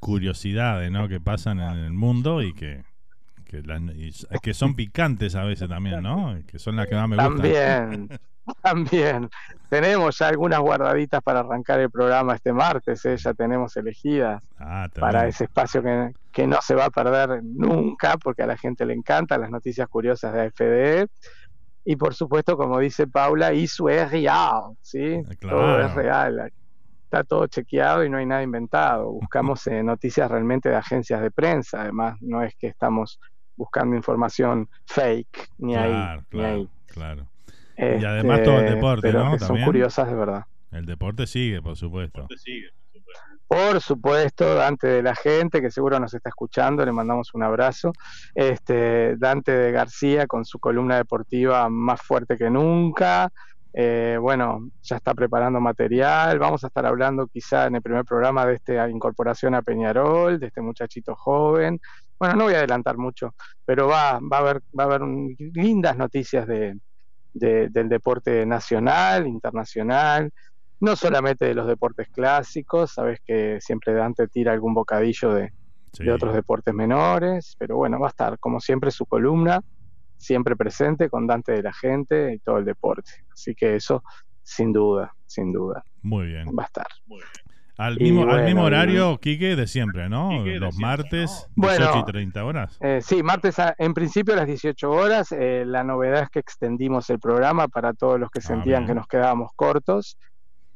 [0.00, 1.06] curiosidades ¿no?
[1.08, 2.82] que pasan en el mundo y que,
[3.44, 3.62] que,
[4.42, 6.36] que son picantes a veces también, ¿no?
[6.46, 7.36] Que son las que más me gustan.
[7.36, 8.08] También,
[8.62, 9.28] también.
[9.68, 13.16] Tenemos ya algunas guardaditas para arrancar el programa este martes, ¿eh?
[13.16, 18.16] ya tenemos elegidas ah, para ese espacio que, que, no se va a perder nunca,
[18.18, 21.10] porque a la gente le encantan las noticias curiosas de AFD.
[21.84, 25.22] Y por supuesto, como dice Paula, eso es real, ¿sí?
[25.40, 25.58] Claro.
[25.58, 26.52] Todo es real.
[27.04, 29.10] Está todo chequeado y no hay nada inventado.
[29.10, 33.18] Buscamos eh, noticias realmente de agencias de prensa, además, no es que estamos
[33.56, 36.68] buscando información fake, ni claro, ahí, claro, ni ahí.
[36.86, 37.31] Claro.
[37.76, 39.32] Este, y además todo el deporte, pero ¿no?
[39.32, 40.44] que son curiosas de verdad.
[40.70, 42.26] El deporte sigue, por supuesto.
[43.46, 47.92] Por supuesto, Dante de la gente, que seguro nos está escuchando, le mandamos un abrazo.
[48.34, 53.28] Este, Dante de García con su columna deportiva más fuerte que nunca.
[53.74, 56.38] Eh, bueno, ya está preparando material.
[56.38, 60.46] Vamos a estar hablando quizá en el primer programa de esta incorporación a Peñarol, de
[60.46, 61.78] este muchachito joven.
[62.18, 63.34] Bueno, no voy a adelantar mucho,
[63.66, 66.78] pero va, va a haber, va a haber un- lindas noticias de,
[67.32, 70.30] de- del deporte nacional, internacional,
[70.80, 75.50] no solamente de los deportes clásicos, sabes que siempre Dante tira algún bocadillo de,
[75.92, 76.04] Sí.
[76.04, 79.60] de otros deportes menores, pero bueno, va a estar como siempre su columna,
[80.16, 83.10] siempre presente con Dante de la gente y todo el deporte.
[83.32, 84.02] Así que eso,
[84.42, 86.48] sin duda, sin duda, Muy bien.
[86.48, 86.86] va a estar.
[87.86, 90.44] Al mismo, al horario, Quique, de siempre, ¿no?
[90.44, 91.78] Los martes, Bueno.
[91.86, 92.76] 18 y 30 horas.
[92.80, 95.32] Eh, sí, martes a- en principio a las 18 horas.
[95.32, 98.86] eh, la novedad es que extendimos el programa para todos los que Ah, sentían bien.
[98.88, 100.16] que nos quedábamos cortos,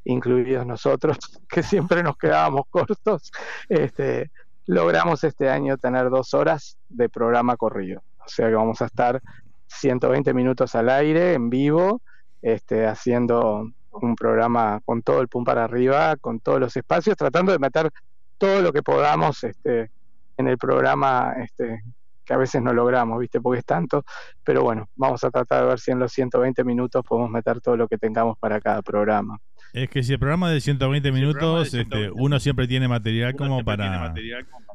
[0.04, 1.18] incluidos nosotros,
[1.48, 3.30] que siempre nos quedábamos cortos.
[3.68, 4.30] Este,
[4.66, 8.02] logramos este año tener dos horas de programa corrido.
[8.24, 9.20] O sea que vamos a estar
[9.68, 12.02] 120 minutos al aire, en vivo,
[12.42, 13.70] este, haciendo
[14.02, 17.90] un programa con todo el pum para arriba, con todos los espacios, tratando de meter
[18.38, 19.90] todo lo que podamos este,
[20.36, 21.82] en el programa este,
[22.24, 23.40] que a veces no logramos, ¿viste?
[23.40, 24.04] Porque es tanto.
[24.44, 27.76] Pero bueno, vamos a tratar de ver si en los 120 minutos podemos meter todo
[27.76, 29.38] lo que tengamos para cada programa.
[29.72, 33.64] Es que si el programa es de 120 minutos, este, uno siempre tiene material como
[33.64, 34.12] para,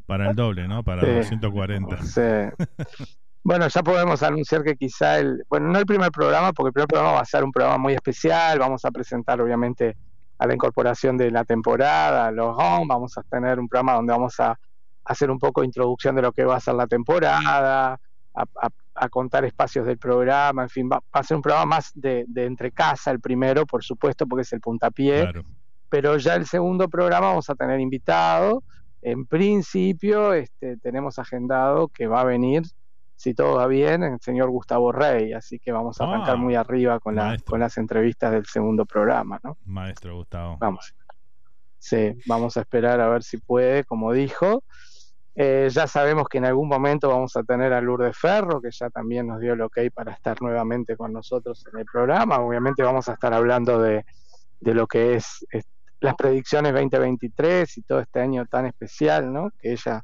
[0.05, 0.83] para el doble, ¿no?
[0.83, 1.35] Para Sí.
[1.35, 2.03] 240.
[2.03, 2.21] Sí.
[3.43, 6.87] Bueno, ya podemos anunciar que quizá el, bueno, no el primer programa, porque el primer
[6.87, 9.95] programa va a ser un programa muy especial, vamos a presentar obviamente
[10.37, 14.11] a la incorporación de la temporada, a los home, vamos a tener un programa donde
[14.13, 14.55] vamos a
[15.05, 17.93] hacer un poco de introducción de lo que va a ser la temporada,
[18.33, 21.65] a, a- a contar espacios del programa, en fin, va, va a ser un programa
[21.77, 25.43] más de, de entre casa el primero, por supuesto, porque es el puntapié, Claro.
[25.89, 28.61] pero ya el segundo programa vamos a tener invitado.
[29.01, 32.63] En principio, este, tenemos agendado que va a venir,
[33.21, 36.55] si todo va bien, el señor Gustavo Rey, así que vamos a arrancar Ah, muy
[36.55, 39.57] arriba con, la- con las entrevistas del segundo programa, ¿no?
[39.65, 40.57] Maestro Gustavo.
[40.59, 40.95] Vamos.
[41.77, 44.63] Sí, vamos a esperar a ver si puede, como dijo.
[45.35, 48.89] Eh, ya sabemos que en algún momento vamos a tener a Lourdes Ferro, que ya
[48.89, 52.39] también nos dio el ok para estar nuevamente con nosotros en el programa.
[52.39, 54.03] Obviamente vamos a estar hablando de,
[54.59, 55.61] de lo que es, eh,
[55.99, 59.51] las predicciones 2023 y todo este año tan especial, ¿no?
[59.59, 60.01] Que ella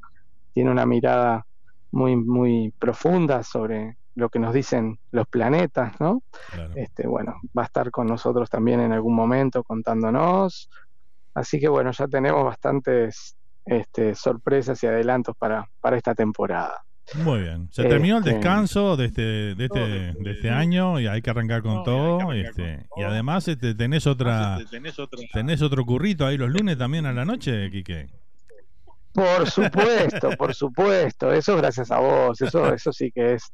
[0.54, 1.44] tiene una mirada
[1.90, 6.22] muy, muy profunda sobre lo que nos dicen los planetas, ¿no?
[6.74, 10.68] Este, bueno, va a estar con nosotros también en algún momento contándonos.
[11.34, 16.82] Así que bueno, ya tenemos bastantes este, sorpresas y adelantos para, para esta temporada.
[17.14, 17.68] Muy bien.
[17.70, 19.22] Se terminó el Este, descanso de este,
[19.54, 19.80] de este,
[20.20, 22.32] de este año y hay que arrancar con todo.
[22.32, 24.58] este, y además este, tenés otra
[25.32, 28.08] tenés otro currito ahí los lunes también a la noche, Quique.
[29.18, 31.32] Por supuesto, por supuesto.
[31.32, 32.40] Eso gracias a vos.
[32.40, 33.50] Eso, eso sí que es,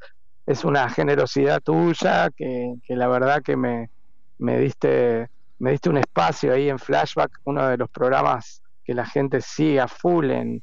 [0.46, 3.88] es una generosidad tuya que, que la verdad que me,
[4.38, 5.28] me diste,
[5.58, 9.80] me diste un espacio ahí en Flashback, uno de los programas que la gente sigue
[9.80, 10.62] a full en,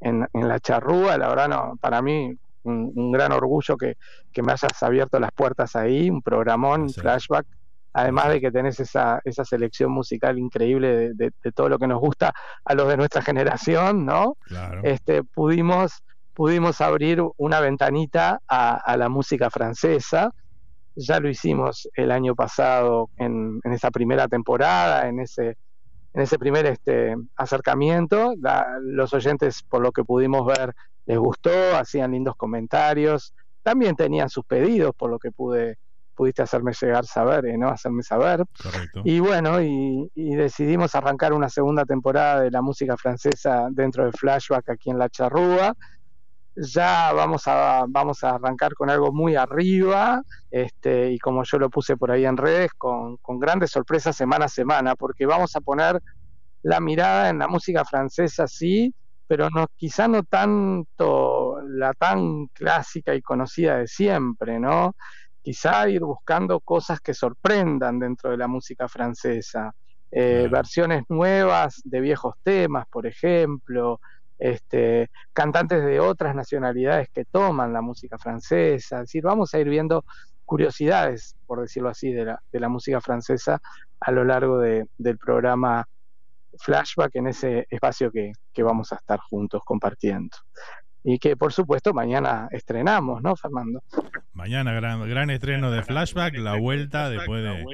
[0.00, 1.16] en, en la charrúa.
[1.16, 2.34] La verdad, no, para mí,
[2.64, 3.96] un, un gran orgullo que,
[4.32, 7.46] que me hayas abierto las puertas ahí, un programón, Flashback.
[7.94, 11.86] Además de que tenés esa, esa selección musical increíble de, de- de todo lo que
[11.86, 12.32] nos gusta
[12.64, 14.36] a los de nuestra generación, ¿no?
[14.40, 14.80] Claro.
[14.84, 15.92] Este, pudimos,
[16.32, 20.30] pudimos abrir una ventanita a, a la música francesa.
[20.94, 25.56] Ya lo hicimos el año pasado en, en esa primera temporada, en ese,
[26.14, 28.34] en ese primer este, acercamiento.
[28.40, 30.72] La- los oyentes, por lo que pudimos ver,
[31.06, 33.34] les gustó, hacían lindos comentarios.
[33.62, 35.76] También tenían sus pedidos, por lo que pude
[36.14, 37.68] pudiste hacerme llegar saber, eh, ¿no?
[37.68, 38.44] Hacerme saber.
[38.62, 39.02] Correcto.
[39.04, 44.12] Y bueno, y, y decidimos arrancar una segunda temporada de la música francesa dentro de
[44.12, 45.74] Flashback aquí en La Charrúa.
[46.54, 51.70] Ya vamos a, vamos a arrancar con algo muy arriba, este, y como yo lo
[51.70, 55.62] puse por ahí en redes, con, con grandes sorpresas semana a semana, porque vamos a
[55.62, 55.98] poner
[56.62, 58.94] la mirada en la música francesa, sí,
[59.26, 64.94] pero no, quizá no tanto la tan clásica y conocida de siempre, ¿no?
[65.42, 69.72] Quizá ir buscando cosas que sorprendan dentro de la música francesa,
[70.10, 73.98] eh, versiones nuevas de viejos temas, por ejemplo,
[74.38, 79.68] este, cantantes de otras nacionalidades que toman la música francesa, es decir, vamos a ir
[79.68, 80.04] viendo
[80.44, 83.58] curiosidades, por decirlo así, de la, de la música francesa
[84.00, 85.84] a lo largo de- del programa
[86.58, 90.36] Flashback en ese espacio que, que vamos a estar juntos compartiendo.
[91.04, 93.82] Y que por supuesto mañana estrenamos, ¿no, Fernando?
[94.34, 97.64] Mañana gran, gran estreno de Flashback, la vuelta después de,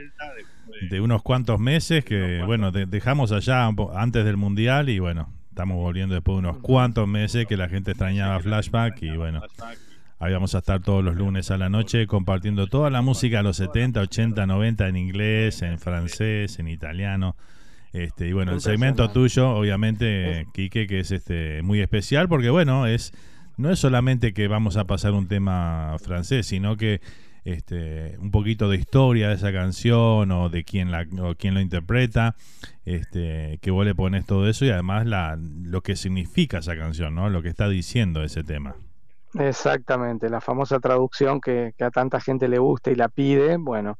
[0.89, 5.77] de unos cuantos meses que, bueno, de- dejamos allá antes del Mundial y bueno, estamos
[5.77, 9.43] volviendo después de unos cuantos meses que la gente extrañaba Flashback y bueno,
[10.21, 13.43] ahí vamos a estar todos los lunes a la noche compartiendo toda la música de
[13.43, 17.37] los 70, 80, 90 en inglés, en francés, en italiano.
[17.93, 22.86] Este, y bueno, el segmento tuyo, obviamente, Quique, que es este muy especial porque bueno,
[22.86, 23.12] es
[23.56, 27.01] no es solamente que vamos a pasar un tema francés, sino que
[27.44, 31.60] este, un poquito de historia de esa canción o de quién la o quién lo
[31.60, 32.36] interpreta,
[32.85, 37.15] este, que vos le pones todo eso y además la, lo que significa esa canción,
[37.15, 37.31] ¿no?
[37.31, 38.77] Lo que está diciendo ese tema.
[39.35, 43.98] Exactamente, la famosa traducción que, que a tanta gente le gusta y la pide, bueno,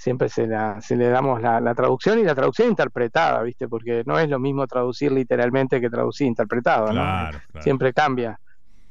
[0.00, 3.68] siempre se, la, se le damos la, la traducción y la traducción interpretada, ¿viste?
[3.68, 6.92] Porque no es lo mismo traducir literalmente que traducir interpretado, ¿no?
[7.02, 7.62] Claro, claro.
[7.62, 8.40] Siempre cambia.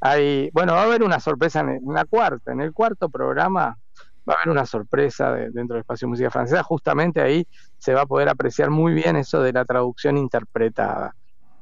[0.01, 3.75] Hay, bueno, va a haber una sorpresa en, la cuarta, en el cuarto programa
[4.29, 7.43] va a haber una sorpresa de- dentro del espacio de música francesa, justamente ahí
[7.79, 11.15] se va a poder apreciar muy bien eso de la traducción interpretada,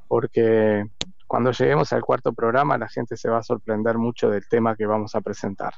[0.10, 0.84] porque
[1.26, 4.86] cuando lleguemos al cuarto programa la gente se va a sorprender mucho del tema que
[4.86, 5.74] vamos a presentar.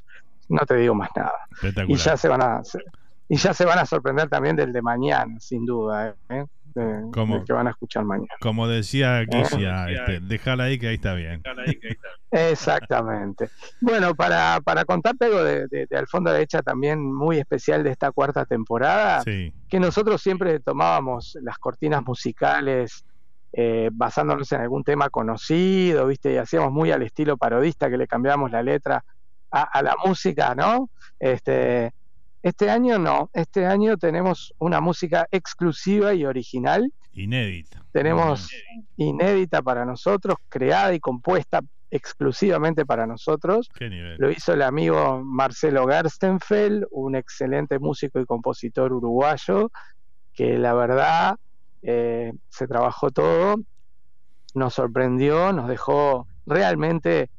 [0.47, 1.37] No te digo más nada.
[1.83, 2.79] Y ya se van a se-
[3.30, 6.45] y ya se van a sorprender también del de mañana, sin duda, ¿eh?
[6.76, 7.10] Del
[7.45, 8.30] que van a escuchar mañana.
[8.41, 11.41] Como decía Guisia, este, déjala ahí que ahí está bien.
[12.31, 13.49] Exactamente.
[13.81, 17.91] Bueno, para, para contarte algo de, de- de al fondo derecha también muy especial de
[17.91, 19.51] esta cuarta temporada, Sí.
[19.68, 23.03] que nosotros siempre tomábamos las cortinas musicales
[23.51, 26.34] eh, basándonos en algún tema conocido, ¿viste?
[26.34, 29.03] Y hacíamos muy al estilo parodista que le cambiábamos la letra
[29.51, 30.89] a, a la música, ¿no?
[31.19, 31.91] Este,
[32.41, 37.84] este año no, este año tenemos una música exclusiva y original Inédita.
[37.91, 38.49] tenemos
[38.95, 41.61] inédita para nosotros, creada y compuesta
[41.91, 43.70] exclusivamente para nosotros.
[43.74, 44.18] ¿Qué nivel?
[44.20, 49.72] Lo hizo el amigo Marcelo Gerstenfeld, un excelente músico y compositor uruguayo,
[50.34, 51.36] que la verdad
[51.82, 53.56] eh, se trabajó todo,
[54.53, 57.30] nos sorprendió, nos dejó realmente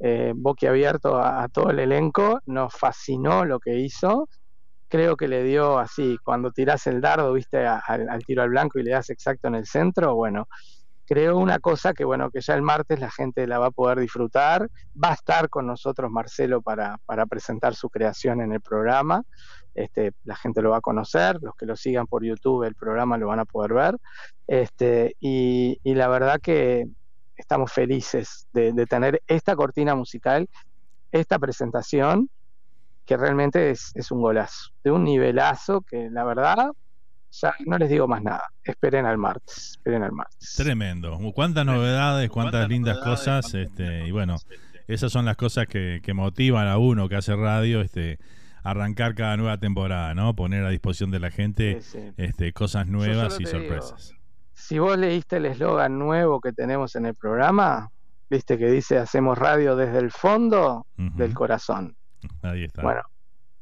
[0.00, 4.28] eh, boquiabierto a, a todo el elenco, nos fascinó lo que hizo.
[4.92, 8.78] Creo que le dio así, cuando tirás el dardo, viste, a- al, tiro al blanco
[8.78, 10.48] y le das exacto en el centro, bueno,
[11.06, 13.98] creó una cosa que bueno, que ya el martes la gente la va a poder
[14.00, 14.68] disfrutar.
[15.02, 19.22] Va a estar con nosotros Marcelo para, para presentar su creación en el programa.
[19.74, 23.16] Este, la gente lo va a conocer, los que lo sigan por YouTube el programa
[23.16, 23.96] lo van a poder ver.
[24.46, 26.84] Este, y, y la verdad que
[27.34, 30.46] estamos felices de, de tener esta cortina musical,
[31.12, 32.28] esta presentación,
[33.12, 36.70] que realmente es, es un golazo, de un nivelazo que la verdad
[37.30, 38.44] ya no les digo más nada.
[38.64, 39.72] Esperen al martes.
[39.72, 40.54] Esperen al martes.
[40.56, 41.18] Tremendo.
[41.34, 43.52] Cuántas novedades, cuántas lindas cosas.
[43.54, 44.36] Este, y bueno,
[44.88, 48.18] esas son las cosas que, que motivan a uno que hace radio, este,
[48.64, 50.34] arrancar cada nueva temporada, ¿no?
[50.34, 52.12] Poner a disposición de la gente Sí, sí.
[52.16, 54.14] este, cosas nuevas y digo, sorpresas.
[54.54, 57.90] si vos leíste el eslogan nuevo que tenemos en el programa,
[58.30, 61.94] viste que dice hacemos radio desde el fondo del corazón.
[62.42, 62.82] Ahí está.
[62.82, 63.00] Bueno,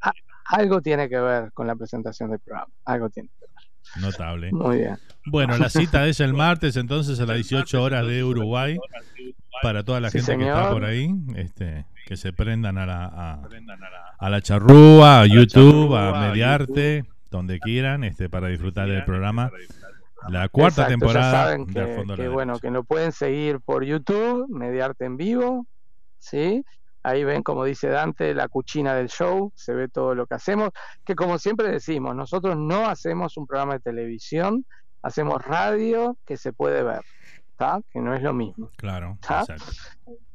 [0.01, 0.13] a-
[0.47, 2.73] algo tiene que ver con la presentación del programa.
[2.85, 4.03] Algo tiene que ver.
[4.03, 4.53] Notable.
[4.53, 4.99] Muy bien.
[5.27, 8.79] Bueno, la cita es el martes entonces a las 18 horas de Uruguay
[9.63, 13.05] para toda la Sí, gente que está por ahí, este, que se prendan a la,
[13.07, 13.43] a,
[14.19, 19.51] a la charrúa, a YouTube, a Mediarte, donde quieran, este, para disfrutar del programa.
[20.29, 22.85] La cuarta Exacto, ya temporada saben que, Al Fondo de que, la bueno, que lo
[22.85, 25.67] pueden seguir por YouTube, Mediarte en vivo,
[26.19, 26.63] ¿sí?
[27.03, 30.71] Ahí ven, como dice Dante, la cuchina del show, se ve todo lo que hacemos,
[31.05, 34.67] que como siempre decimos, nosotros no hacemos un programa de televisión,
[35.03, 37.01] hacemos radio que se puede ver,
[37.93, 38.71] Que no es lo mismo.
[38.77, 39.19] Claro.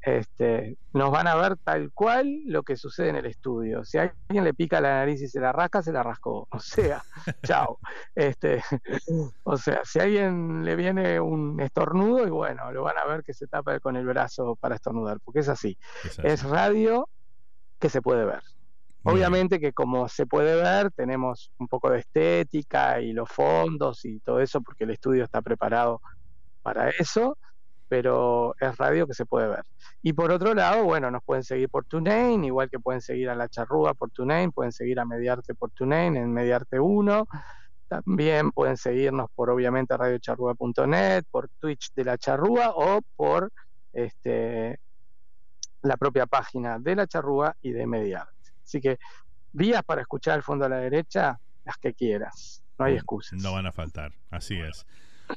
[0.01, 3.83] Este, nos van a ver tal cual lo que sucede en el estudio.
[3.83, 6.47] Si a alguien le pica la nariz y se la rasca, se la rascó.
[6.55, 7.03] O sea,
[7.43, 7.79] chao.
[8.13, 8.61] Este,
[9.43, 13.23] o sea, si a alguien le viene un estornudo, y bueno, lo van a ver
[13.23, 15.77] que se tapa con el brazo para estornudar, porque es así.
[16.03, 17.09] Es Es radio
[17.79, 18.43] que se puede ver.
[19.07, 24.19] Obviamente que como se puede ver, tenemos un poco de estética y los fondos y
[24.19, 26.01] todo eso, porque el estudio está preparado
[26.65, 27.37] para eso,
[27.87, 29.63] pero es radio que se puede ver.
[30.01, 33.35] Y por otro lado, bueno, nos pueden seguir por TuneIn, igual que pueden seguir a
[33.35, 37.27] La Charrúa por TuneIn, pueden seguir a Mediarte por TuneIn, en Mediarte 1.
[37.87, 43.51] También pueden seguirnos por, obviamente, radiocharrúa.net, por Twitch de La Charrúa o por
[43.93, 44.79] este,
[45.83, 48.53] la propia página de La Charrúa y de Mediarte.
[48.63, 48.97] Así que
[49.51, 52.63] vías para escuchar al fondo a la derecha, las que quieras.
[52.79, 53.39] No hay excusas.
[53.39, 54.87] No van a faltar, así es.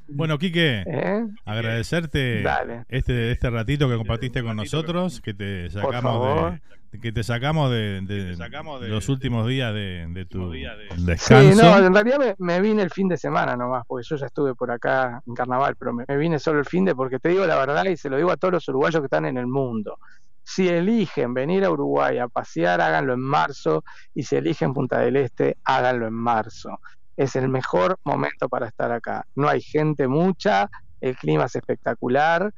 [0.08, 1.24] Bueno, Quique, ¿Eh?
[1.44, 2.84] agradecerte Dale.
[2.88, 6.52] este este ratito que compartiste con nosotros, que te sacamos
[6.92, 10.64] de que te sacamos de, de los últimos días de, de tu Sí,
[11.04, 11.62] descanso.
[11.62, 14.54] no, en realidad me, me vine el fin de semana nomás, porque yo ya estuve
[14.54, 17.46] por acá en carnaval, pero me, me vine solo el fin de, porque te digo
[17.46, 19.98] la verdad y se lo digo a todos los uruguayos que están en el mundo.
[20.42, 23.84] Si eligen venir a Uruguay a pasear, háganlo en marzo,
[24.14, 26.70] y si eligen Punta del Este, háganlo en marzo.
[27.18, 29.26] Es el mejor momento para estar acá.
[29.34, 30.70] No hay gente mucha,
[31.00, 32.52] el clima es espectacular,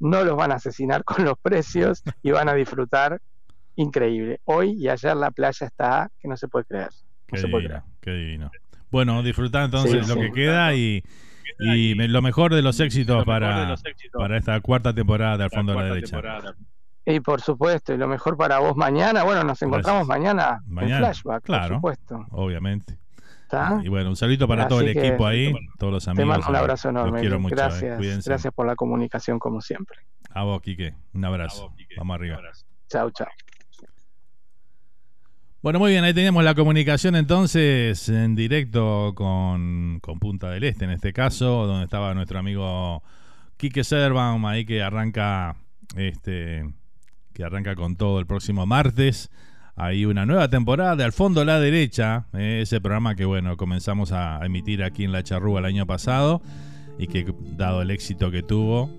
[0.00, 3.20] no los van a asesinar con los precios y van a disfrutar
[3.76, 4.40] increíble.
[4.44, 6.88] Hoy y ayer la playa está que no se puede creer.
[7.26, 8.50] Qué No se puede divino, qué divino.
[8.90, 10.20] Bueno, disfrutar entonces Sí, lo sí.
[10.20, 11.02] que queda y,
[11.60, 13.76] y me- lo mejor de los éxitos para,
[14.14, 16.20] para esta cuarta temporada de Al Fondo de la Derecha.
[17.04, 21.02] Y por supuesto, y lo mejor para vos mañana, bueno, nos encontramos mañana, Mañana, en
[21.14, 22.26] flashback, claro, por supuesto.
[22.30, 22.98] obviamente.
[23.52, 23.80] ¿Está?
[23.84, 26.28] Y bueno, un saludito para todo el equipo ahí, todos los Te amigos.
[26.28, 26.60] mando un ahí.
[26.62, 27.20] abrazo Los enorme.
[27.20, 27.58] quiero mucho, eh.
[27.58, 29.98] gracias, gracias por la comunicación como siempre.
[30.30, 30.94] A vos, Quique.
[31.12, 31.74] Un abrazo.
[31.98, 32.40] Vamos arriba.
[32.88, 33.28] Chao, chao.
[35.60, 40.86] Bueno, muy bien, ahí tenemos la comunicación entonces en directo con, con Punta del Este,
[40.86, 43.02] en este caso, donde estaba nuestro amigo
[43.58, 45.54] Quique Sederbaum, ahí que arranca
[45.94, 46.64] este
[47.32, 49.30] que arranca con todo el próximo martes.
[49.76, 53.56] Hay una nueva temporada de Al Fondo a la Derecha, eh, ese programa que bueno,
[53.56, 56.42] comenzamos a emitir aquí en La Charrúa el año pasado
[56.98, 58.90] y que dado el éxito que tuvo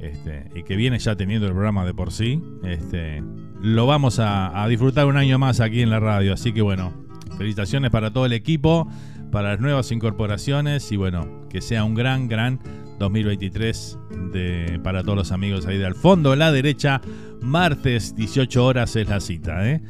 [0.00, 3.22] este, y que viene ya teniendo el programa de por sí, este,
[3.60, 6.34] lo vamos a, disfrutar un año más aquí en la radio.
[6.34, 6.92] Así que bueno,
[7.36, 8.86] felicitaciones para todo el equipo,
[9.32, 12.60] para las nuevas incorporaciones y bueno, que sea un gran, gran
[12.98, 13.98] 2023
[14.32, 17.00] de, para todos los amigos ahí de al fondo, la derecha,
[17.40, 19.80] martes 18 horas es la cita, ¿eh?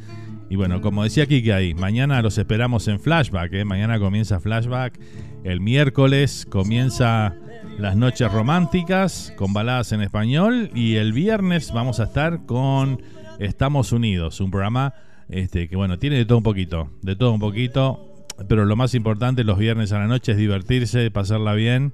[0.49, 3.65] Y bueno, como decía Kike ahí, mañana los esperamos en Flashback, ¿eh?
[3.65, 4.99] Mañana comienza Flashback,
[5.43, 7.35] el miércoles comienza
[7.77, 13.01] las noches románticas con baladas en español y el viernes vamos a estar con
[13.39, 14.95] Estamos Unidos, un programa
[15.29, 18.95] este, que bueno, tiene de todo un poquito, de todo un poquito, pero lo más
[18.95, 21.93] importante los viernes a la noche es divertirse, pasarla bien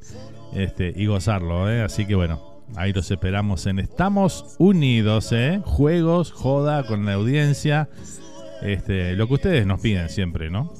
[0.53, 1.81] este, y gozarlo, ¿eh?
[1.81, 2.41] así que bueno,
[2.77, 5.61] ahí los esperamos en Estamos Unidos, ¿eh?
[5.65, 7.89] juegos, joda con la audiencia,
[8.61, 10.73] este, lo que ustedes nos piden siempre, ¿no?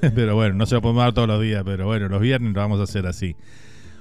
[0.00, 2.60] pero bueno, no se lo podemos dar todos los días, pero bueno, los viernes lo
[2.60, 3.36] vamos a hacer así.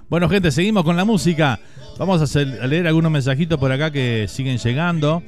[0.09, 1.59] Bueno, gente, seguimos con la música.
[1.97, 5.21] Vamos a, leer algunos mensajitos por acá que siguen llegando.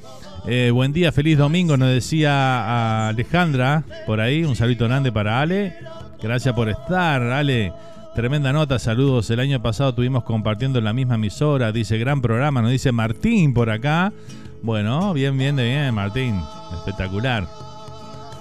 [0.47, 4.45] Eh, buen día, feliz domingo, nos decía Alejandra por ahí.
[4.45, 5.76] Un saludo grande para Ale.
[6.21, 7.73] Gracias por estar, Ale.
[8.15, 9.30] tremenda nota, saludos.
[9.31, 13.53] El año pasado estuvimos compartiendo en la misma emisora, dice gran programa, nos dice Martín
[13.53, 14.13] por acá.
[14.61, 16.39] Bueno, bien, bien, bien, Martín.
[16.73, 17.69] Espectacular.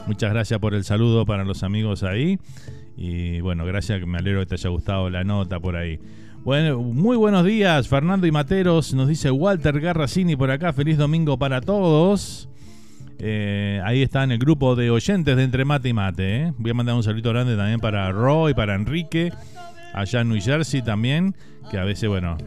[0.09, 2.39] Muchas gracias por el saludo para los amigos ahí.
[2.97, 6.01] Y bueno, gracias, me alegro que te haya gustado la nota por ahí.
[6.43, 8.95] Bueno, muy buenos días, Fernando y Materos.
[8.95, 10.73] Nos dice Walter Garracini por acá.
[10.73, 12.49] Feliz domingo para todos.
[13.19, 16.37] Eh, ahí está en el grupo de oyentes de Entre Mate y Mate.
[16.37, 16.53] ¿eh?
[16.57, 19.31] Voy a mandar un saludo grande también para Roy, para Enrique,
[19.93, 21.37] allá en New Jersey también,
[21.71, 22.39] que a veces, bueno,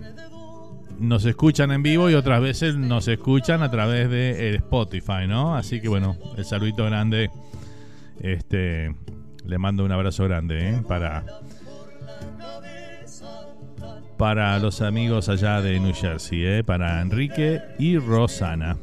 [0.99, 5.55] nos escuchan en vivo y otras veces nos escuchan a través de Spotify, ¿no?
[5.55, 7.29] Así que bueno, el saludito grande.
[8.22, 8.95] Este,
[9.45, 10.81] le mando un abrazo grande ¿eh?
[10.88, 11.26] para
[14.18, 16.64] para los amigos allá de New Jersey, ¿eh?
[16.64, 18.77] para Enrique y Rosana.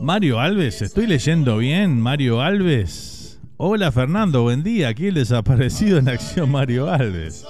[0.00, 3.40] Mario Alves, estoy leyendo bien, Mario Alves.
[3.56, 4.88] Hola Fernando, buen día.
[4.88, 7.44] Aquí el desaparecido en acción Mario Alves.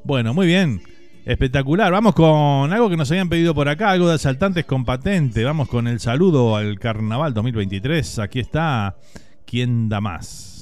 [0.04, 0.82] Bueno, muy bien.
[1.26, 1.90] Espectacular.
[1.92, 5.46] Vamos con algo que nos habían pedido por acá, algo de asaltantes con patente.
[5.46, 8.20] Vamos con el saludo al Carnaval 2023.
[8.20, 8.98] Aquí está.
[9.46, 10.53] ¿Quién da más?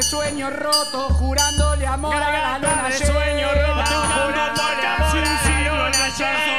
[0.00, 5.68] De sueño roto, jurándole amor a la luna de sueño roto, jurándole amor a la
[5.68, 6.49] luna llena.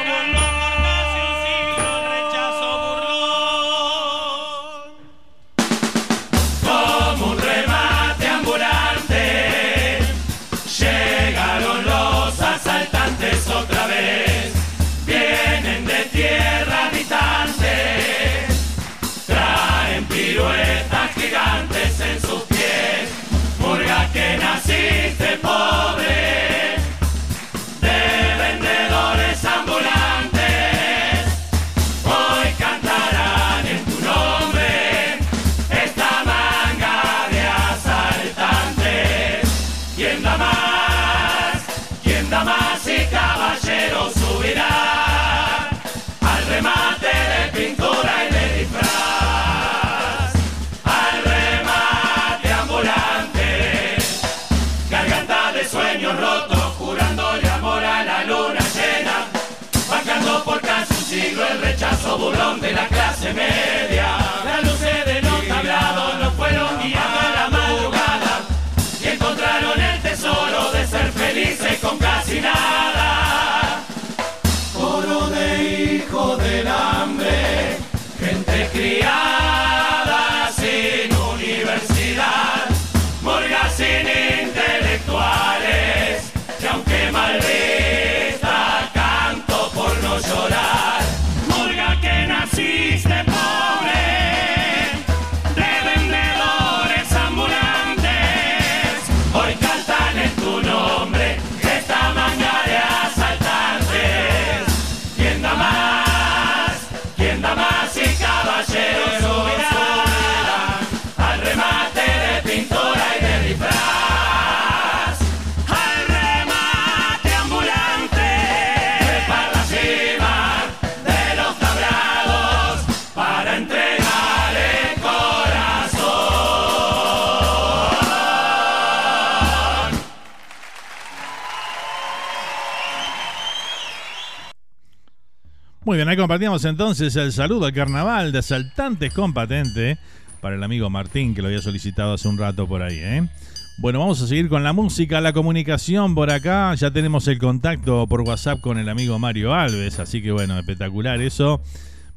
[135.92, 139.98] Muy bien, ahí compartíamos entonces el saludo al carnaval de asaltantes con patente
[140.40, 142.98] para el amigo Martín, que lo había solicitado hace un rato por ahí.
[142.98, 143.28] ¿eh?
[143.76, 146.74] Bueno, vamos a seguir con la música, la comunicación por acá.
[146.76, 151.20] Ya tenemos el contacto por WhatsApp con el amigo Mario Alves, así que bueno, espectacular
[151.20, 151.60] eso.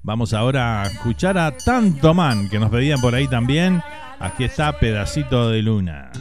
[0.04, 3.84] Vamos ahora a escuchar a Tanto Man, que nos pedían por ahí también.
[4.22, 6.14] Aquí está Pedacito de Luna.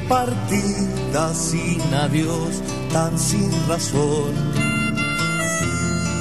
[0.00, 2.62] Partida sin adiós,
[2.92, 4.34] tan sin razón,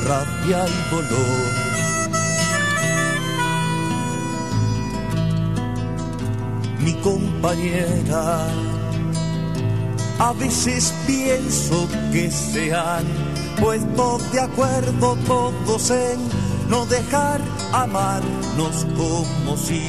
[0.07, 1.65] rabia y dolor.
[6.79, 8.47] Mi compañera,
[10.19, 13.05] a veces pienso que se han
[13.59, 16.19] puesto de acuerdo todos en
[16.69, 17.41] no dejar
[17.73, 19.81] amarnos como si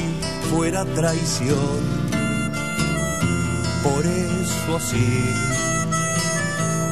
[0.49, 1.96] fuera traición.
[3.83, 5.33] Por eso así,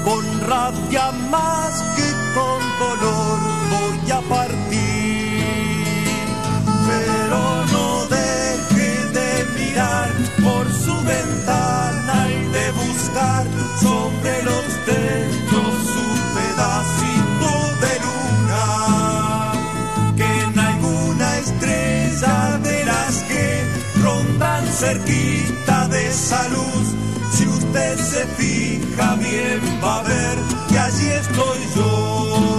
[0.04, 3.40] con rabia más que con dolor
[3.72, 4.95] voy a partir.
[24.86, 26.88] Cerquita de esa luz,
[27.32, 30.38] si usted se fija bien va a ver
[30.70, 32.55] que allí estoy yo.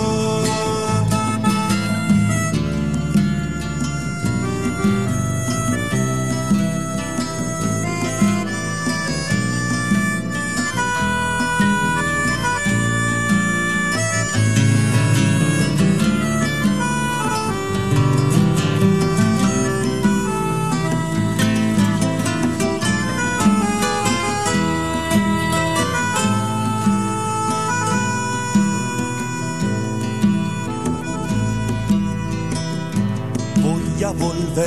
[34.57, 34.62] No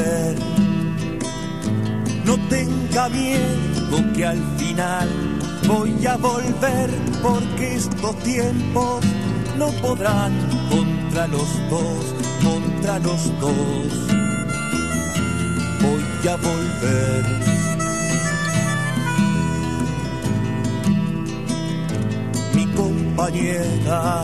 [2.47, 5.09] tenga miedo que al final
[5.67, 6.91] voy a volver
[7.23, 9.03] porque estos tiempos
[9.57, 10.31] no podrán
[10.69, 12.05] contra los dos,
[12.43, 13.87] contra los dos.
[15.81, 17.25] Voy a volver.
[22.53, 24.21] Mi compañera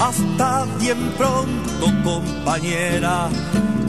[0.00, 3.28] hasta bien pronto, compañera.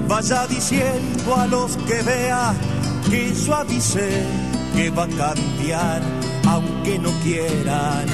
[0.07, 2.53] Vaya diciendo a los que vea
[3.09, 3.65] que yo
[4.73, 6.01] que va a cambiar,
[6.47, 8.07] aunque no quieran,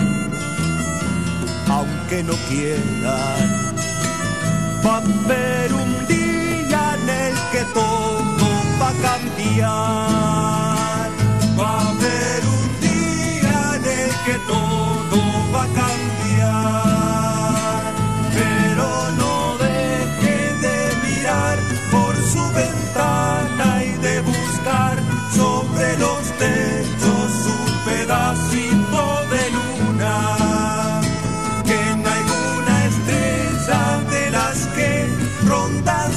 [1.69, 3.73] aunque no quieran.
[4.83, 8.47] Va a haber un día en el que todo
[8.81, 9.69] va a cambiar.
[11.59, 14.92] Va a haber un día en el que todo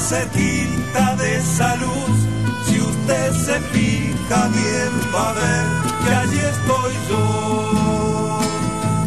[0.07, 2.17] rondan cerquita de esa luz,
[2.65, 5.65] si usted se fija bien va a ver
[6.05, 8.39] que allí estoy yo.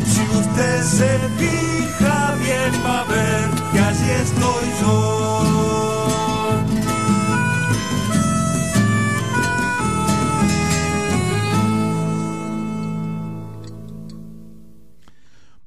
[0.07, 5.60] Si usted se fija bien va a ver que allí estoy yo.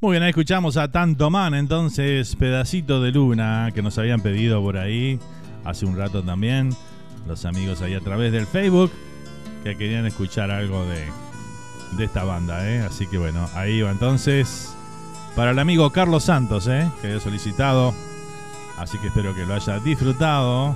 [0.04, 4.62] Muy bien, ahí escuchamos a Tanto Man, entonces pedacito de luna que nos habían pedido
[4.62, 5.18] por ahí
[5.64, 6.76] hace un rato también
[7.26, 8.92] los amigos ahí a través del Facebook
[9.64, 11.06] que querían escuchar algo de,
[11.96, 12.82] de esta banda, ¿eh?
[12.82, 14.76] Así que bueno, ahí va entonces
[15.38, 16.86] para el amigo Carlos Santos, ¿eh?
[17.00, 17.94] Que había solicitado,
[18.78, 20.76] así que espero que lo haya disfrutado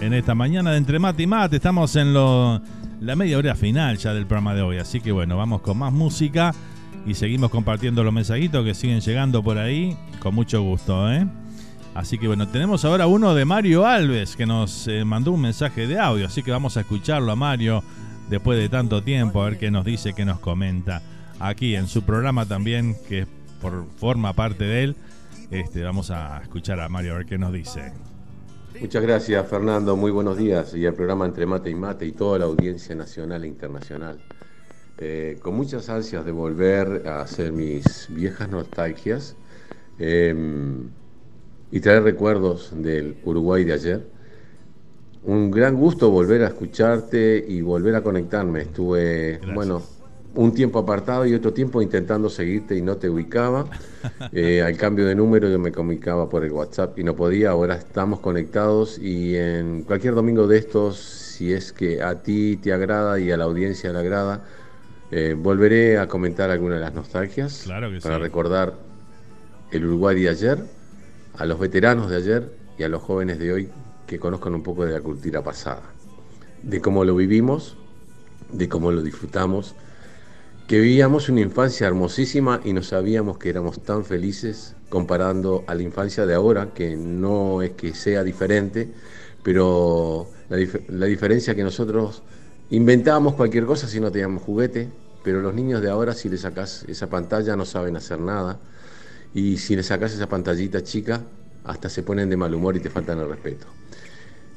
[0.00, 1.56] en esta mañana de Entre Mate y Mate.
[1.56, 2.58] Estamos en lo,
[3.02, 5.92] la media hora final ya del programa de hoy, así que bueno, vamos con más
[5.92, 6.54] música
[7.06, 11.26] y seguimos compartiendo los mensajitos que siguen llegando por ahí con mucho gusto, ¿eh?
[11.94, 15.86] Así que bueno, tenemos ahora uno de Mario Alves que nos eh, mandó un mensaje
[15.86, 17.82] de audio, así que vamos a escucharlo a Mario
[18.30, 21.02] después de tanto tiempo, a ver qué nos dice, qué nos comenta
[21.38, 23.26] aquí en su programa también, que
[23.60, 24.96] por, forma parte de él.
[25.50, 27.92] Este, vamos a escuchar a Mario a ver qué nos dice.
[28.80, 32.38] Muchas gracias Fernando, muy buenos días y al programa Entre Mate y Mate y toda
[32.38, 34.18] la audiencia nacional e internacional.
[35.04, 39.34] Eh, con muchas ansias de volver a hacer mis viejas nostalgias
[39.98, 40.90] em,
[41.72, 44.06] y traer recuerdos del Uruguay de ayer.
[45.24, 48.60] Un gran gusto volver a escucharte y volver a conectarme.
[48.60, 49.82] Estuve, bueno,
[50.36, 53.66] un tiempo apartado y otro tiempo intentando seguirte y no te ubicaba.
[54.34, 57.50] Eh, al cambio de número yo me comunicaba por el WhatsApp y no podía.
[57.50, 62.72] Ahora estamos conectados y en cualquier domingo de estos, si es que a ti te
[62.72, 64.44] agrada y a la audiencia le agrada,
[65.12, 67.68] eh, volveré a comentar algunas de las nostalgias
[68.02, 68.74] para recordar
[69.70, 70.64] el Uruguay de ayer,
[71.38, 73.68] a los veteranos de ayer y a los jóvenes de hoy
[74.06, 75.82] que conozcan un poco de la cultura pasada,
[76.62, 77.76] de cómo lo vivimos,
[78.50, 79.76] de cómo lo disfrutamos
[80.72, 85.82] que vivíamos una infancia hermosísima y no sabíamos que éramos tan felices comparando a la
[85.82, 88.88] infancia de ahora, que no es que sea diferente,
[89.42, 92.22] pero la, diferencia que nosotros
[92.72, 94.88] inventábamos cualquier cosa si no teníamos juguete,
[95.22, 98.58] pero los niños de ahora si le sacas esa pantalla no saben hacer nada,
[99.34, 101.20] y si le sacas esa pantallita chica,
[101.64, 103.66] hasta se ponen de mal humor y te faltan el respeto.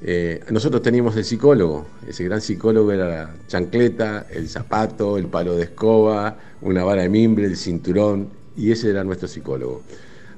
[0.01, 5.55] Eh, nosotros teníamos el psicólogo, ese gran psicólogo era la chancleta, el zapato, el palo
[5.55, 9.81] de escoba, una vara de mimbre, el cinturón, y ese era nuestro psicólogo.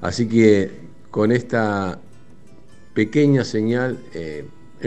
[0.00, 0.70] Así que
[1.10, 2.00] con esta
[2.94, 4.44] pequeña señal, eh,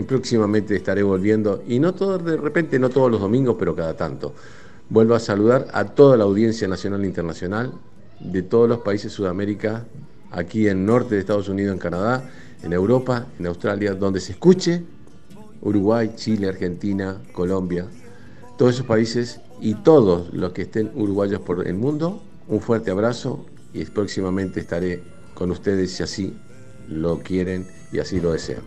[0.07, 4.33] próximamente estaré volviendo, y no todo, de repente, no todos los domingos, pero cada tanto.
[4.89, 7.71] Vuelvo a saludar a toda la audiencia nacional e internacional
[8.19, 9.85] de todos los países de Sudamérica,
[10.31, 12.29] aquí en norte de Estados Unidos, en Canadá,
[12.63, 14.83] en Europa, en Australia, donde se escuche
[15.61, 17.85] Uruguay, Chile, Argentina, Colombia,
[18.57, 23.45] todos esos países y todos los que estén uruguayos por el mundo, un fuerte abrazo
[23.73, 25.03] y próximamente estaré
[25.33, 26.37] con ustedes si así
[26.89, 28.61] lo quieren y así lo desean.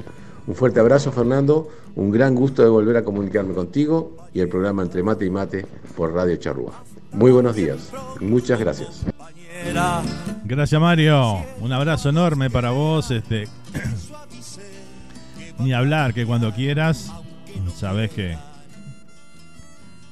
[0.46, 4.82] Un fuerte abrazo Fernando, un gran gusto de volver a comunicarme contigo y el programa
[4.82, 5.66] Entre Mate y Mate
[5.96, 6.84] por Radio Charrúa.
[7.12, 9.04] Muy buenos días, muchas gracias.
[10.44, 13.10] Gracias Mario, un abrazo enorme para vos.
[13.10, 13.48] Este,
[15.58, 17.10] ni hablar que cuando quieras,
[17.74, 18.36] sabes que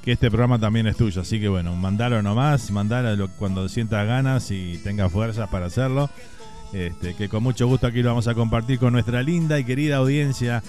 [0.02, 4.50] que este programa también es tuyo, así que bueno, mandalo nomás, mandalo cuando sientas ganas
[4.50, 6.10] y tengas fuerzas para hacerlo.
[6.72, 9.96] Este, que con mucho gusto aquí lo vamos a compartir con nuestra linda y querida
[9.96, 10.62] audiencia.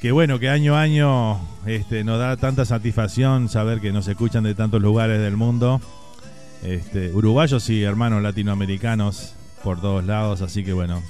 [0.00, 4.44] Que bueno, que año a año este, nos da tanta satisfacción saber que nos escuchan
[4.44, 5.80] de tantos lugares del mundo
[6.62, 10.40] este, uruguayos y hermanos latinoamericanos por todos lados.
[10.42, 11.02] Así que bueno,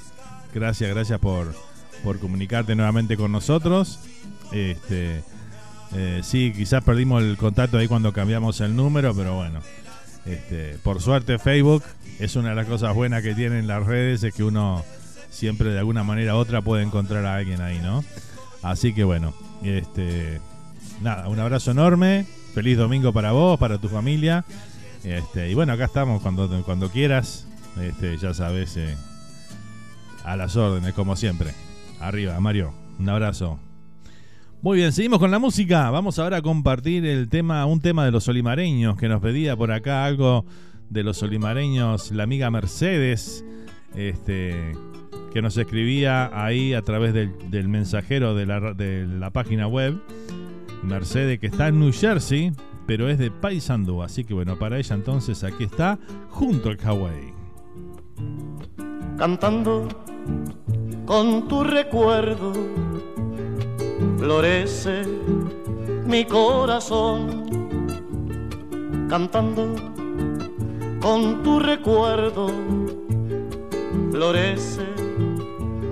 [0.55, 1.55] gracias, gracias por,
[2.03, 4.01] por comunicarte nuevamente con nosotros.
[4.53, 5.23] Este,
[5.95, 9.61] eh, sí, quizás perdimos el contacto ahí cuando cambiamos el número, pero bueno.
[10.27, 11.83] Este, por suerte Facebook
[12.21, 14.85] es una de las cosas buenas que tienen las redes, es que uno
[15.31, 18.05] siempre de alguna manera u otra puede encontrar a alguien ahí, ¿no?
[18.63, 20.41] Así que bueno, este,
[21.01, 24.45] nada, un abrazo enorme, feliz domingo para vos, para tu familia
[25.05, 27.47] este, y bueno, acá estamos cuando, cuando quieras.
[27.81, 28.97] Este, ya sabes, eh,
[30.25, 31.53] a las órdenes, como siempre.
[32.01, 32.73] Arriba, Mario.
[32.99, 33.59] Un abrazo.
[34.63, 35.91] Muy bien, seguimos con la música.
[35.91, 39.73] Vamos ahora a compartir el tema, un tema de los olimareños que nos pedía por
[39.73, 40.45] acá algo
[40.91, 43.45] de los olimareños, la amiga Mercedes,
[43.95, 44.73] este,
[45.33, 50.01] que nos escribía ahí a través del, del mensajero de la, de la página web.
[50.83, 52.53] Mercedes, que está en New Jersey,
[52.87, 54.03] pero es de Paysandú.
[54.03, 55.99] Así que bueno, para ella entonces aquí está,
[56.29, 57.33] junto al Hawaii.
[59.17, 59.87] Cantando
[61.07, 62.53] con tu recuerdo,
[64.19, 65.03] florece
[66.07, 67.47] mi corazón.
[69.09, 69.75] Cantando
[71.01, 72.49] con tu recuerdo,
[74.11, 74.87] florece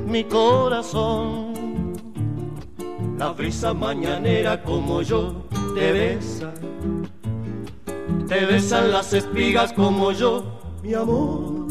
[0.06, 1.48] mi corazón.
[3.18, 5.42] La brisa mañanera como yo
[5.74, 6.52] te besa
[8.28, 10.44] te besan las espigas como yo,
[10.82, 11.66] mi amor.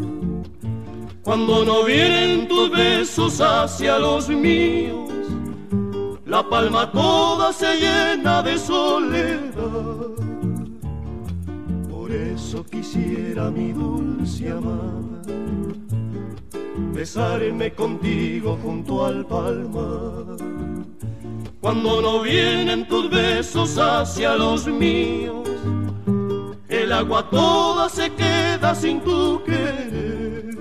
[1.22, 5.12] Cuando no vienen tus besos hacia los míos,
[6.26, 9.52] la palma toda se llena de soledad.
[12.08, 15.20] Por eso quisiera mi dulce amada,
[16.94, 20.38] besarme contigo junto al palmar.
[21.60, 25.50] Cuando no vienen tus besos hacia los míos,
[26.70, 30.58] el agua toda se queda sin tu querer.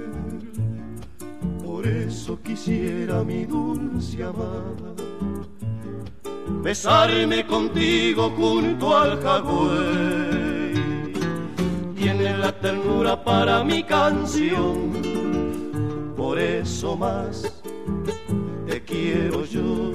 [1.64, 4.96] Por eso quisiera mi dulce amada
[6.64, 10.55] besarme contigo junto al jagüey.
[11.96, 14.92] Tienes la ternura para mi canción,
[16.16, 17.62] por eso más
[18.66, 19.92] te quiero yo.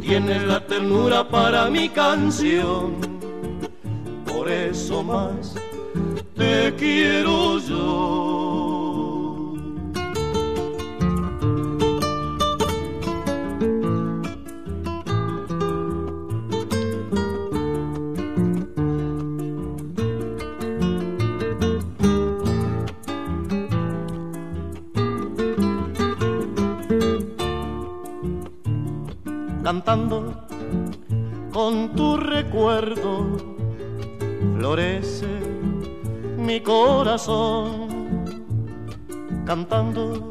[0.00, 2.96] Tienes la ternura para mi canción,
[4.26, 5.54] por eso más
[6.36, 8.83] te quiero yo.
[29.64, 30.46] Cantando
[31.50, 33.26] con tu recuerdo.
[34.56, 35.26] Florece
[36.36, 37.88] mi corazón
[39.46, 40.30] cantando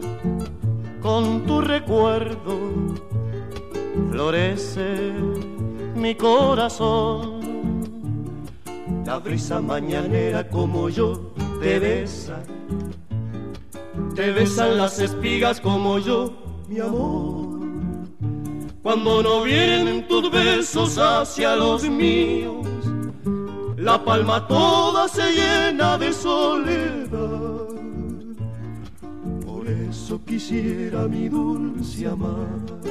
[1.02, 2.56] con tu recuerdo.
[4.12, 5.14] Florece
[5.96, 7.42] mi corazón.
[9.04, 12.44] La brisa mañanera como yo te besa.
[14.14, 16.32] Te besan las espigas como yo
[16.70, 17.53] mi amor
[18.84, 22.68] cuando no vienen tus besos hacia los míos,
[23.78, 27.10] la palma toda se llena de soledad.
[29.46, 32.82] Por eso quisiera mi dulce amada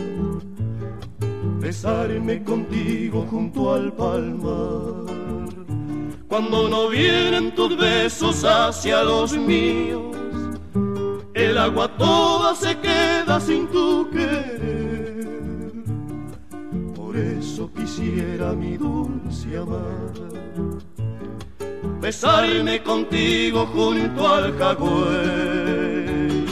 [1.61, 5.13] besarme contigo junto al palmar.
[6.27, 10.17] Cuando no vienen tus besos hacia los míos,
[11.35, 14.82] el agua toda se queda sin tu querer
[17.13, 20.13] por eso quisiera mi dulce amada
[22.01, 26.47] besarme contigo junto al jagüey.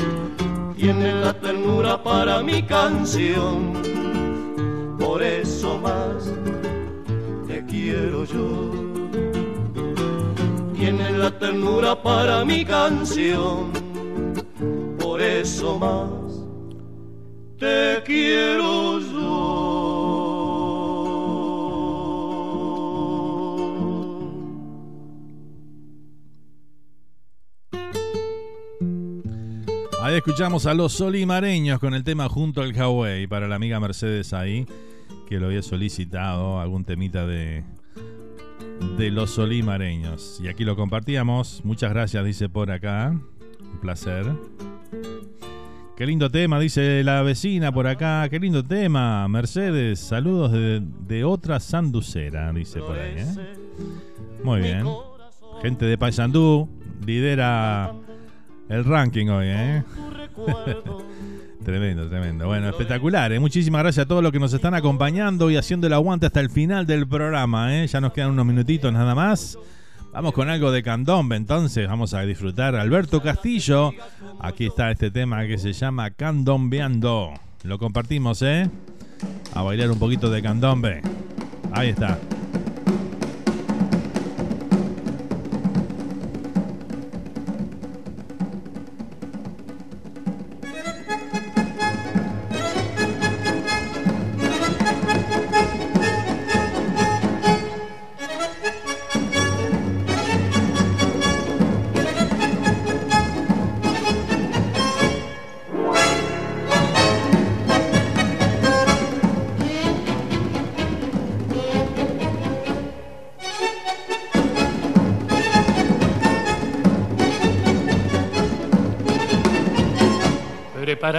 [0.76, 3.72] Tiene la ternura para mi canción,
[4.98, 6.30] por eso más
[7.46, 8.70] te quiero yo.
[10.74, 13.72] Tiene la ternura para mi canción,
[14.98, 16.10] por eso más
[17.58, 19.59] te quiero yo.
[30.16, 34.66] Escuchamos a los solimareños con el tema Junto al Huawei para la amiga Mercedes ahí,
[35.28, 37.64] que lo había solicitado, algún temita de,
[38.98, 40.40] de los solimareños.
[40.42, 41.64] Y aquí lo compartíamos.
[41.64, 43.14] Muchas gracias, dice por acá.
[43.60, 44.26] Un placer.
[45.96, 48.28] Qué lindo tema, dice la vecina por acá.
[48.28, 49.26] Qué lindo tema.
[49.28, 53.14] Mercedes, saludos de, de otra sanducera, dice por ahí.
[53.16, 53.26] ¿eh?
[54.42, 54.84] Muy bien.
[55.62, 56.68] Gente de Paysandú
[57.06, 57.94] lidera
[58.70, 59.82] el ranking hoy, ¿eh?
[61.64, 62.47] tremendo, tremendo.
[62.47, 63.32] Bueno, espectacular.
[63.32, 63.40] ¿eh?
[63.40, 66.51] Muchísimas gracias a todos los que nos están acompañando y haciendo el aguante hasta el
[66.51, 67.76] final del programa.
[67.76, 67.86] ¿eh?
[67.88, 69.59] Ya nos quedan unos minutitos nada más.
[70.12, 72.74] Vamos con algo de candombe, entonces vamos a disfrutar.
[72.74, 73.92] Alberto Castillo,
[74.40, 77.34] aquí está este tema que se llama Candombeando.
[77.64, 78.68] Lo compartimos, ¿eh?
[79.55, 81.02] A bailar un poquito de candombe.
[81.72, 82.18] Ahí está.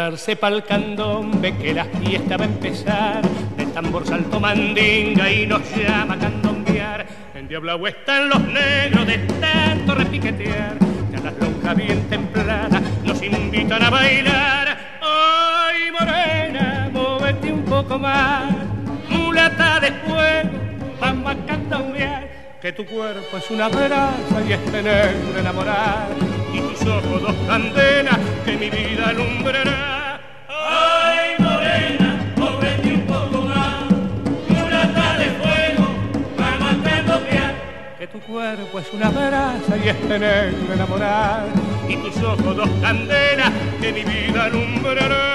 [0.02, 3.22] Prepararse pa'l candombe que la fiesta va a empezar.
[3.57, 7.06] El tambor salto mandinga y nos llama a candombear.
[7.36, 10.78] En Diablo están los negros de tanto repiquetear.
[11.11, 14.78] Ya las lonjas bien templadas nos invitan a bailar.
[15.02, 18.52] Ay, morena, móvete un poco más.
[19.07, 20.49] Mulata de fuego,
[20.99, 22.28] vamos a candombear.
[22.60, 26.31] Que tu cuerpo es una brasa y negro enamorar y
[26.82, 30.20] tus ojos dos candelas que mi vida alumbrará.
[30.48, 32.18] Ay, morena.
[37.99, 41.45] Que tu cuerpo es una brasa y este negro enamorar
[41.88, 45.31] y tus ojos dos candelas que mi vida alumbrará.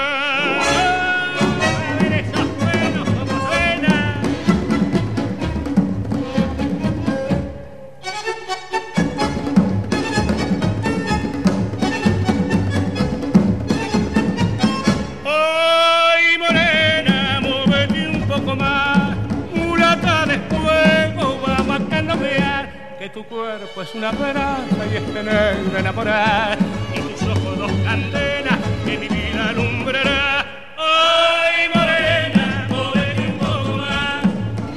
[23.77, 26.57] Cuerpo es una brasa y este negro enamorar
[26.94, 30.47] y tus ojos dos candelas que mi vida alumbrará.
[30.78, 34.24] Ay, morena, móvete un poco más,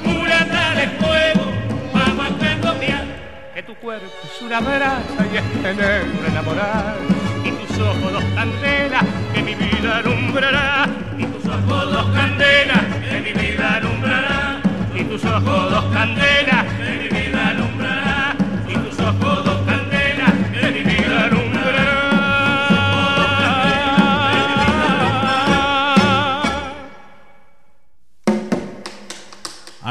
[0.03, 1.45] mulata de fuego,
[1.93, 3.05] vamos a candombear.
[3.53, 6.97] Que tu cuerpo es una brasa y este negro enamorar
[7.45, 10.89] y tus ojos dos candelas que mi vida alumbrará.
[11.17, 14.61] Y tus ojos dos candelas que mi vida alumbrará.
[14.93, 16.78] Y tus ojos dos candelas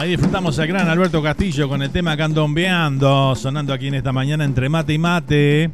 [0.09, 4.43] Ahí disfrutamos al gran Alberto Castillo con el tema Candombeando, sonando aquí en esta mañana
[4.43, 5.71] entre mate y mate.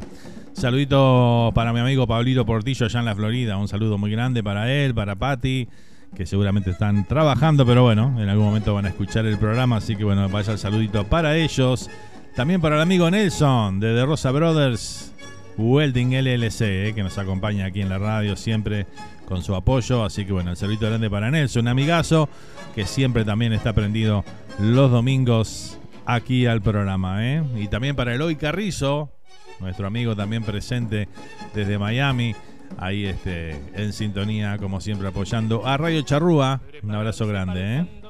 [0.51, 3.55] Saludito para mi amigo Pablito Portillo allá en la Florida.
[3.55, 5.69] Un saludo muy grande para él, para Patti,
[6.13, 9.95] que seguramente están trabajando, pero bueno, en algún momento van a escuchar el programa, así
[9.95, 11.89] que bueno, vaya el saludito para ellos.
[12.35, 15.13] También para el amigo Nelson de The Rosa Brothers
[15.57, 18.85] Welding LLC, eh, que nos acompaña aquí en la radio siempre
[19.25, 20.03] con su apoyo.
[20.03, 22.29] Así que bueno, el saludito grande para Nelson, un amigazo
[22.73, 24.23] que siempre también está prendido
[24.59, 27.25] los domingos aquí al programa.
[27.25, 27.43] ¿eh?
[27.55, 29.11] Y también para Eloy Carrizo,
[29.59, 31.07] nuestro amigo también presente
[31.53, 32.35] desde Miami.
[32.77, 36.61] Ahí este, en sintonía, como siempre, apoyando a Radio Charrúa.
[36.83, 37.77] Un abrazo grande.
[37.79, 38.01] ¿eh?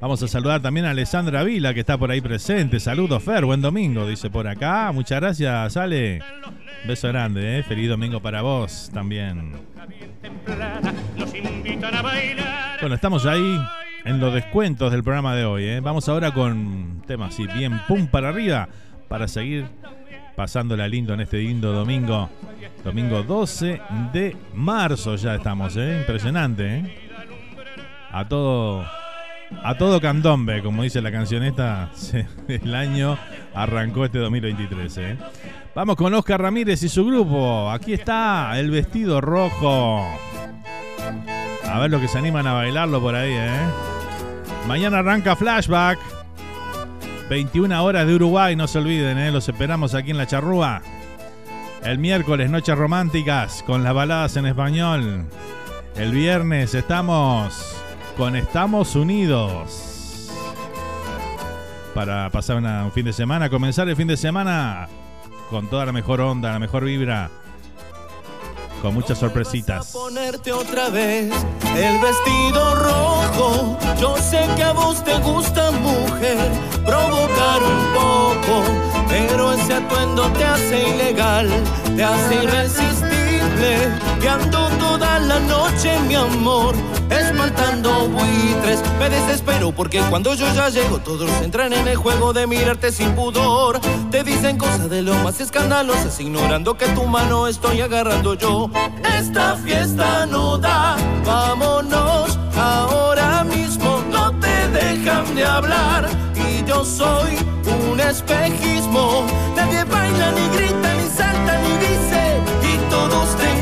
[0.00, 2.80] Vamos a saludar también a Alessandra Vila, que está por ahí presente.
[2.80, 3.44] Saludos, Fer.
[3.44, 4.90] Buen domingo, dice por acá.
[4.92, 6.20] Muchas gracias, Ale.
[6.86, 7.62] Beso grande, ¿eh?
[7.62, 9.52] Feliz domingo para vos también.
[11.34, 13.58] Invitan a bailar Bueno, estamos ahí
[14.04, 15.64] en los descuentos del programa de hoy.
[15.64, 15.80] ¿eh?
[15.80, 18.68] Vamos ahora con un tema así, bien pum para arriba,
[19.08, 19.66] para seguir
[20.36, 22.30] pasándola lindo en este lindo domingo.
[22.82, 23.80] Domingo 12
[24.12, 25.98] de marzo ya estamos, ¿eh?
[26.00, 26.98] Impresionante, ¿eh?
[28.10, 28.84] A todo,
[29.62, 31.12] a todo candombe, como dice la
[31.94, 33.16] se- el año
[33.54, 35.16] arrancó este 2023, ¿eh?
[35.74, 37.70] Vamos con Oscar Ramírez y su grupo.
[37.70, 40.06] Aquí está el vestido rojo.
[41.66, 43.60] A ver lo que se animan a bailarlo por ahí, ¿eh?
[44.68, 45.98] Mañana arranca Flashback.
[47.30, 49.30] 21 horas de Uruguay, no se olviden, ¿eh?
[49.32, 50.82] Los esperamos aquí en la charrúa.
[51.82, 55.24] El miércoles, Noches Románticas con las baladas en español.
[55.96, 57.74] El viernes estamos
[58.18, 59.88] con Estamos Unidos.
[61.94, 64.88] Para pasar una- un fin de semana, comenzar el fin de semana
[65.52, 67.30] con toda la mejor onda, la mejor vibra.
[68.80, 69.92] Con muchas sorpresitas.
[69.92, 71.30] ponerte otra vez
[71.76, 73.78] el vestido rojo.
[74.00, 76.50] Yo sé que a vos te gusta, mujer,
[76.84, 78.64] provocar un poco,
[79.08, 81.48] pero ese atuendo te hace ilegal,
[81.96, 83.21] te hace irresistible.
[84.20, 86.74] Que ando toda la noche, mi amor,
[87.10, 88.80] espantando buitres.
[88.98, 93.12] Me desespero porque cuando yo ya llego, todos entran en el juego de mirarte sin
[93.16, 93.80] pudor.
[94.10, 98.70] Te dicen cosas de lo más escandalosas, ignorando que tu mano estoy agarrando yo.
[99.18, 104.02] Esta fiesta no da, vámonos ahora mismo.
[104.10, 107.36] No te dejan de hablar y yo soy
[107.90, 109.26] un espejismo.
[109.56, 112.31] Nadie baila, ni grita, ni salta, ni dice
[113.12, 113.52] todos te.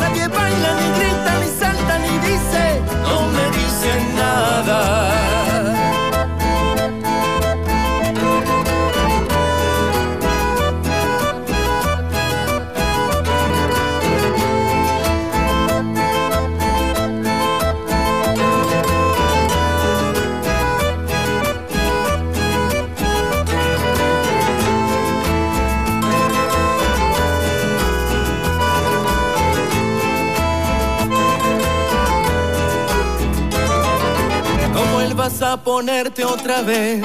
[0.00, 2.64] Nadie baila, ni grita, ni salta, ni dice,
[3.02, 5.33] no me dicen nada.
[35.44, 37.02] A ponerte otra vez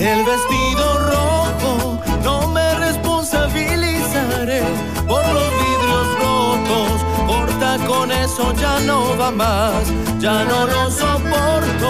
[0.00, 2.00] el vestido rojo?
[2.24, 4.62] No me responsabilizaré
[5.06, 6.92] por los vidrios rotos.
[7.26, 9.84] Corta con eso, ya no va más,
[10.18, 11.88] ya no lo soporto.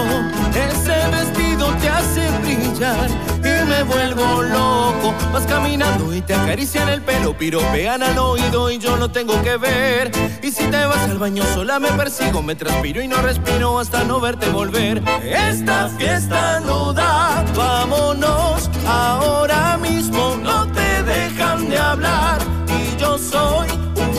[0.55, 3.09] Ese vestido te hace brillar
[3.39, 4.92] y me vuelvo loco.
[5.33, 9.57] Vas caminando y te acarician el pelo, piropean al oído y yo no tengo que
[9.57, 10.11] ver.
[10.43, 14.05] Y si te vas al baño sola me persigo, me transpiro y no respiro hasta
[14.05, 15.03] no verte volver.
[15.23, 20.37] Esta fiesta no da, vámonos ahora mismo.
[20.43, 23.69] No te dejan de hablar y yo soy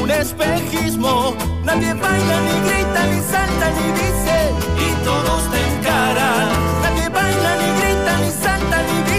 [0.01, 1.35] un espejismo.
[1.63, 6.47] Nadie baila, ni grita, ni salta, ni dice y todos te encaran.
[6.81, 9.12] Nadie baila, ni grita, ni salta, ni dice,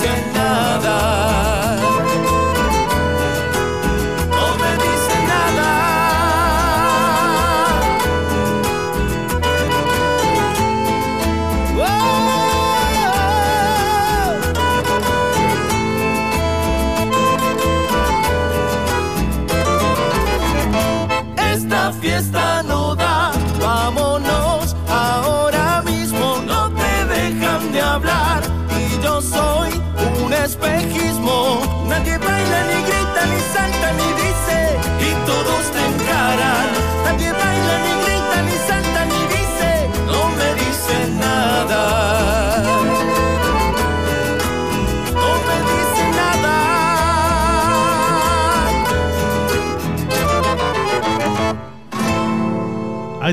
[0.00, 1.59] dicen nada.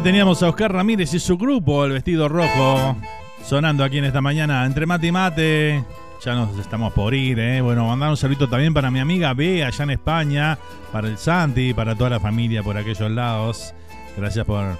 [0.03, 2.95] Teníamos a Oscar Ramírez y su grupo, el vestido rojo,
[3.43, 5.83] sonando aquí en esta mañana entre mate y mate.
[6.23, 7.61] Ya nos estamos por ir, ¿eh?
[7.61, 10.57] Bueno, mandar un saludito también para mi amiga Bea allá en España,
[10.91, 13.73] para el Santi, para toda la familia por aquellos lados.
[14.15, 14.77] Gracias por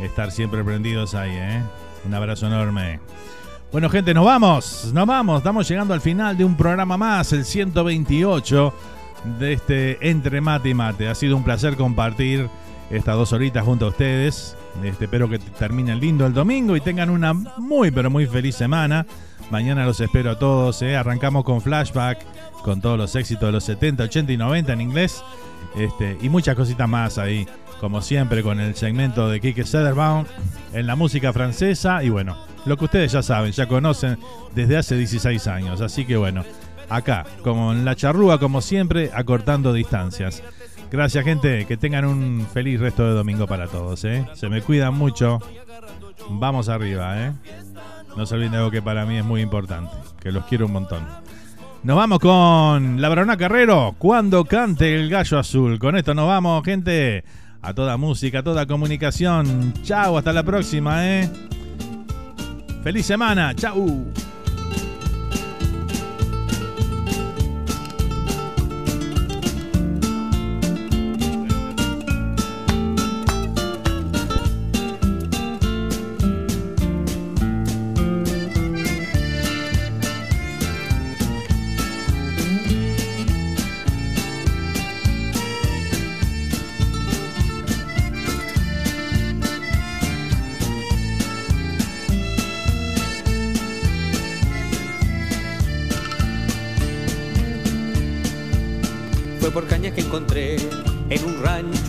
[0.00, 1.62] estar siempre prendidos ahí, ¿eh?
[2.06, 3.00] Un abrazo enorme.
[3.72, 5.38] Bueno, gente, nos vamos, nos vamos.
[5.38, 8.74] Estamos llegando al final de un programa más, el 128
[9.40, 11.08] de este Entre Mate y Mate.
[11.08, 12.48] Ha sido un placer compartir
[12.90, 14.56] estas dos horitas junto a ustedes.
[14.82, 19.06] Este, espero que terminen lindo el domingo y tengan una muy, pero muy feliz semana.
[19.50, 20.82] Mañana los espero a todos.
[20.82, 20.96] ¿eh?
[20.96, 22.18] Arrancamos con flashback,
[22.62, 25.22] con todos los éxitos de los 70, 80 y 90 en inglés.
[25.76, 27.46] Este, y muchas cositas más ahí.
[27.80, 30.24] Como siempre, con el segmento de Kike Sederbaum
[30.72, 32.02] en la música francesa.
[32.02, 32.36] Y bueno,
[32.66, 34.18] lo que ustedes ya saben, ya conocen
[34.54, 35.80] desde hace 16 años.
[35.80, 36.44] Así que bueno,
[36.88, 40.42] acá, como en la charrúa, como siempre, acortando distancias.
[40.90, 41.66] Gracias, gente.
[41.66, 44.04] Que tengan un feliz resto de domingo para todos.
[44.04, 44.26] ¿eh?
[44.34, 45.40] Se me cuidan mucho.
[46.30, 47.26] Vamos arriba.
[47.26, 47.32] ¿eh?
[48.16, 49.90] No se olviden de algo que para mí es muy importante.
[50.20, 51.06] Que los quiero un montón.
[51.82, 53.94] Nos vamos con la Barona Carrero.
[53.98, 55.78] Cuando cante el gallo azul.
[55.78, 57.24] Con esto nos vamos, gente.
[57.60, 59.74] A toda música, a toda comunicación.
[59.82, 61.30] Chau, hasta la próxima, ¿eh?
[62.82, 63.54] Feliz semana.
[63.54, 64.06] Chau.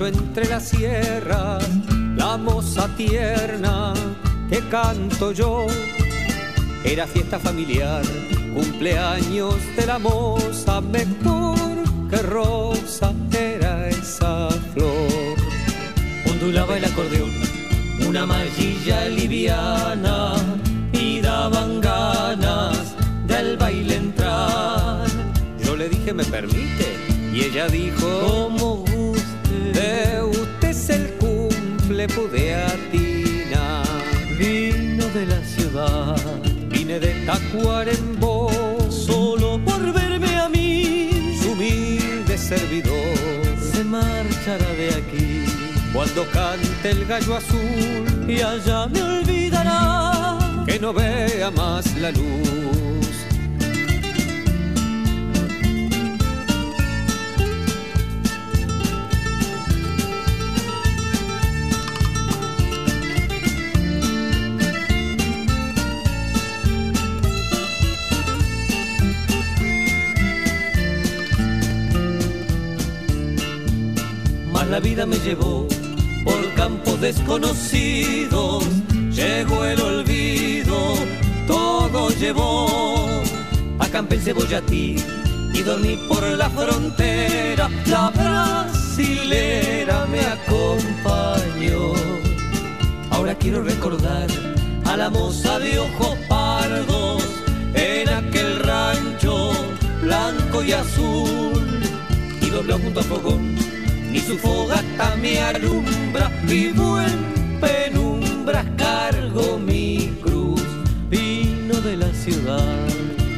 [0.07, 1.67] Entre las sierras
[2.15, 3.93] la moza tierna
[4.49, 5.67] que canto yo.
[6.83, 8.03] Era fiesta familiar,
[8.53, 11.59] cumpleaños de la moza, mejor
[12.09, 15.37] que rosa era esa flor.
[16.29, 17.31] Ondulaba el acordeón,
[18.07, 20.33] una mallilla liviana
[20.91, 22.95] y daban ganas
[23.27, 25.07] del baile entrar.
[25.63, 26.97] Yo le dije, ¿me permite?
[27.33, 28.68] Y ella dijo, como
[31.99, 33.85] cumple, pude atinar.
[34.37, 36.15] Vino de la ciudad,
[36.69, 38.49] vine de Tacuarembó,
[38.89, 43.17] solo por verme a mí, su humilde servidor.
[43.59, 45.45] Se marchará de aquí
[45.93, 53.08] cuando cante el gallo azul y allá me olvidará que no vea más la luz.
[74.69, 75.67] La vida me llevó
[76.23, 78.63] por campos desconocidos,
[79.11, 80.93] llegó el olvido,
[81.47, 82.67] todo llevó.
[83.79, 84.95] Acampé en Cebollatí
[85.53, 91.93] y dormí por la frontera, la brasilera me acompañó.
[93.09, 94.27] Ahora quiero recordar
[94.85, 97.23] a la moza de ojos pardos
[97.73, 99.51] en aquel rancho
[100.03, 101.81] blanco y azul
[102.41, 103.78] y dobló junto a fogón
[104.11, 110.63] ni su fogata me alumbra, vivo en penumbras, cargo mi cruz.
[111.09, 112.87] Vino de la ciudad,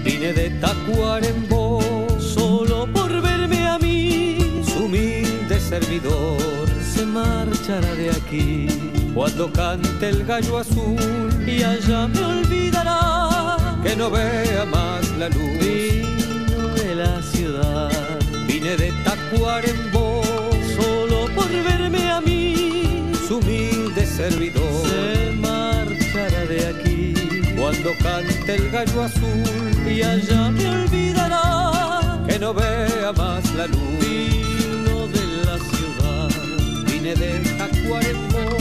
[0.03, 1.81] vine de Tacuarembó,
[2.19, 6.37] solo por verme a mí, su humilde servidor
[6.93, 8.67] se marchará de aquí.
[9.13, 15.51] Cuando cante el gallo azul y allá me olvidará que no vea más la luz.
[15.59, 17.91] Vino de la ciudad,
[18.47, 20.10] vine de Tacuarembó,
[21.59, 24.87] verme a mí, su humilde servidor.
[24.87, 27.13] Se marchará de aquí.
[27.57, 29.43] Cuando cante el gallo azul.
[29.85, 32.23] Y allá me olvidará.
[32.27, 33.79] Que no vea más la luz.
[33.99, 36.29] Vino de la ciudad,
[36.85, 38.60] vine de Tacuarembó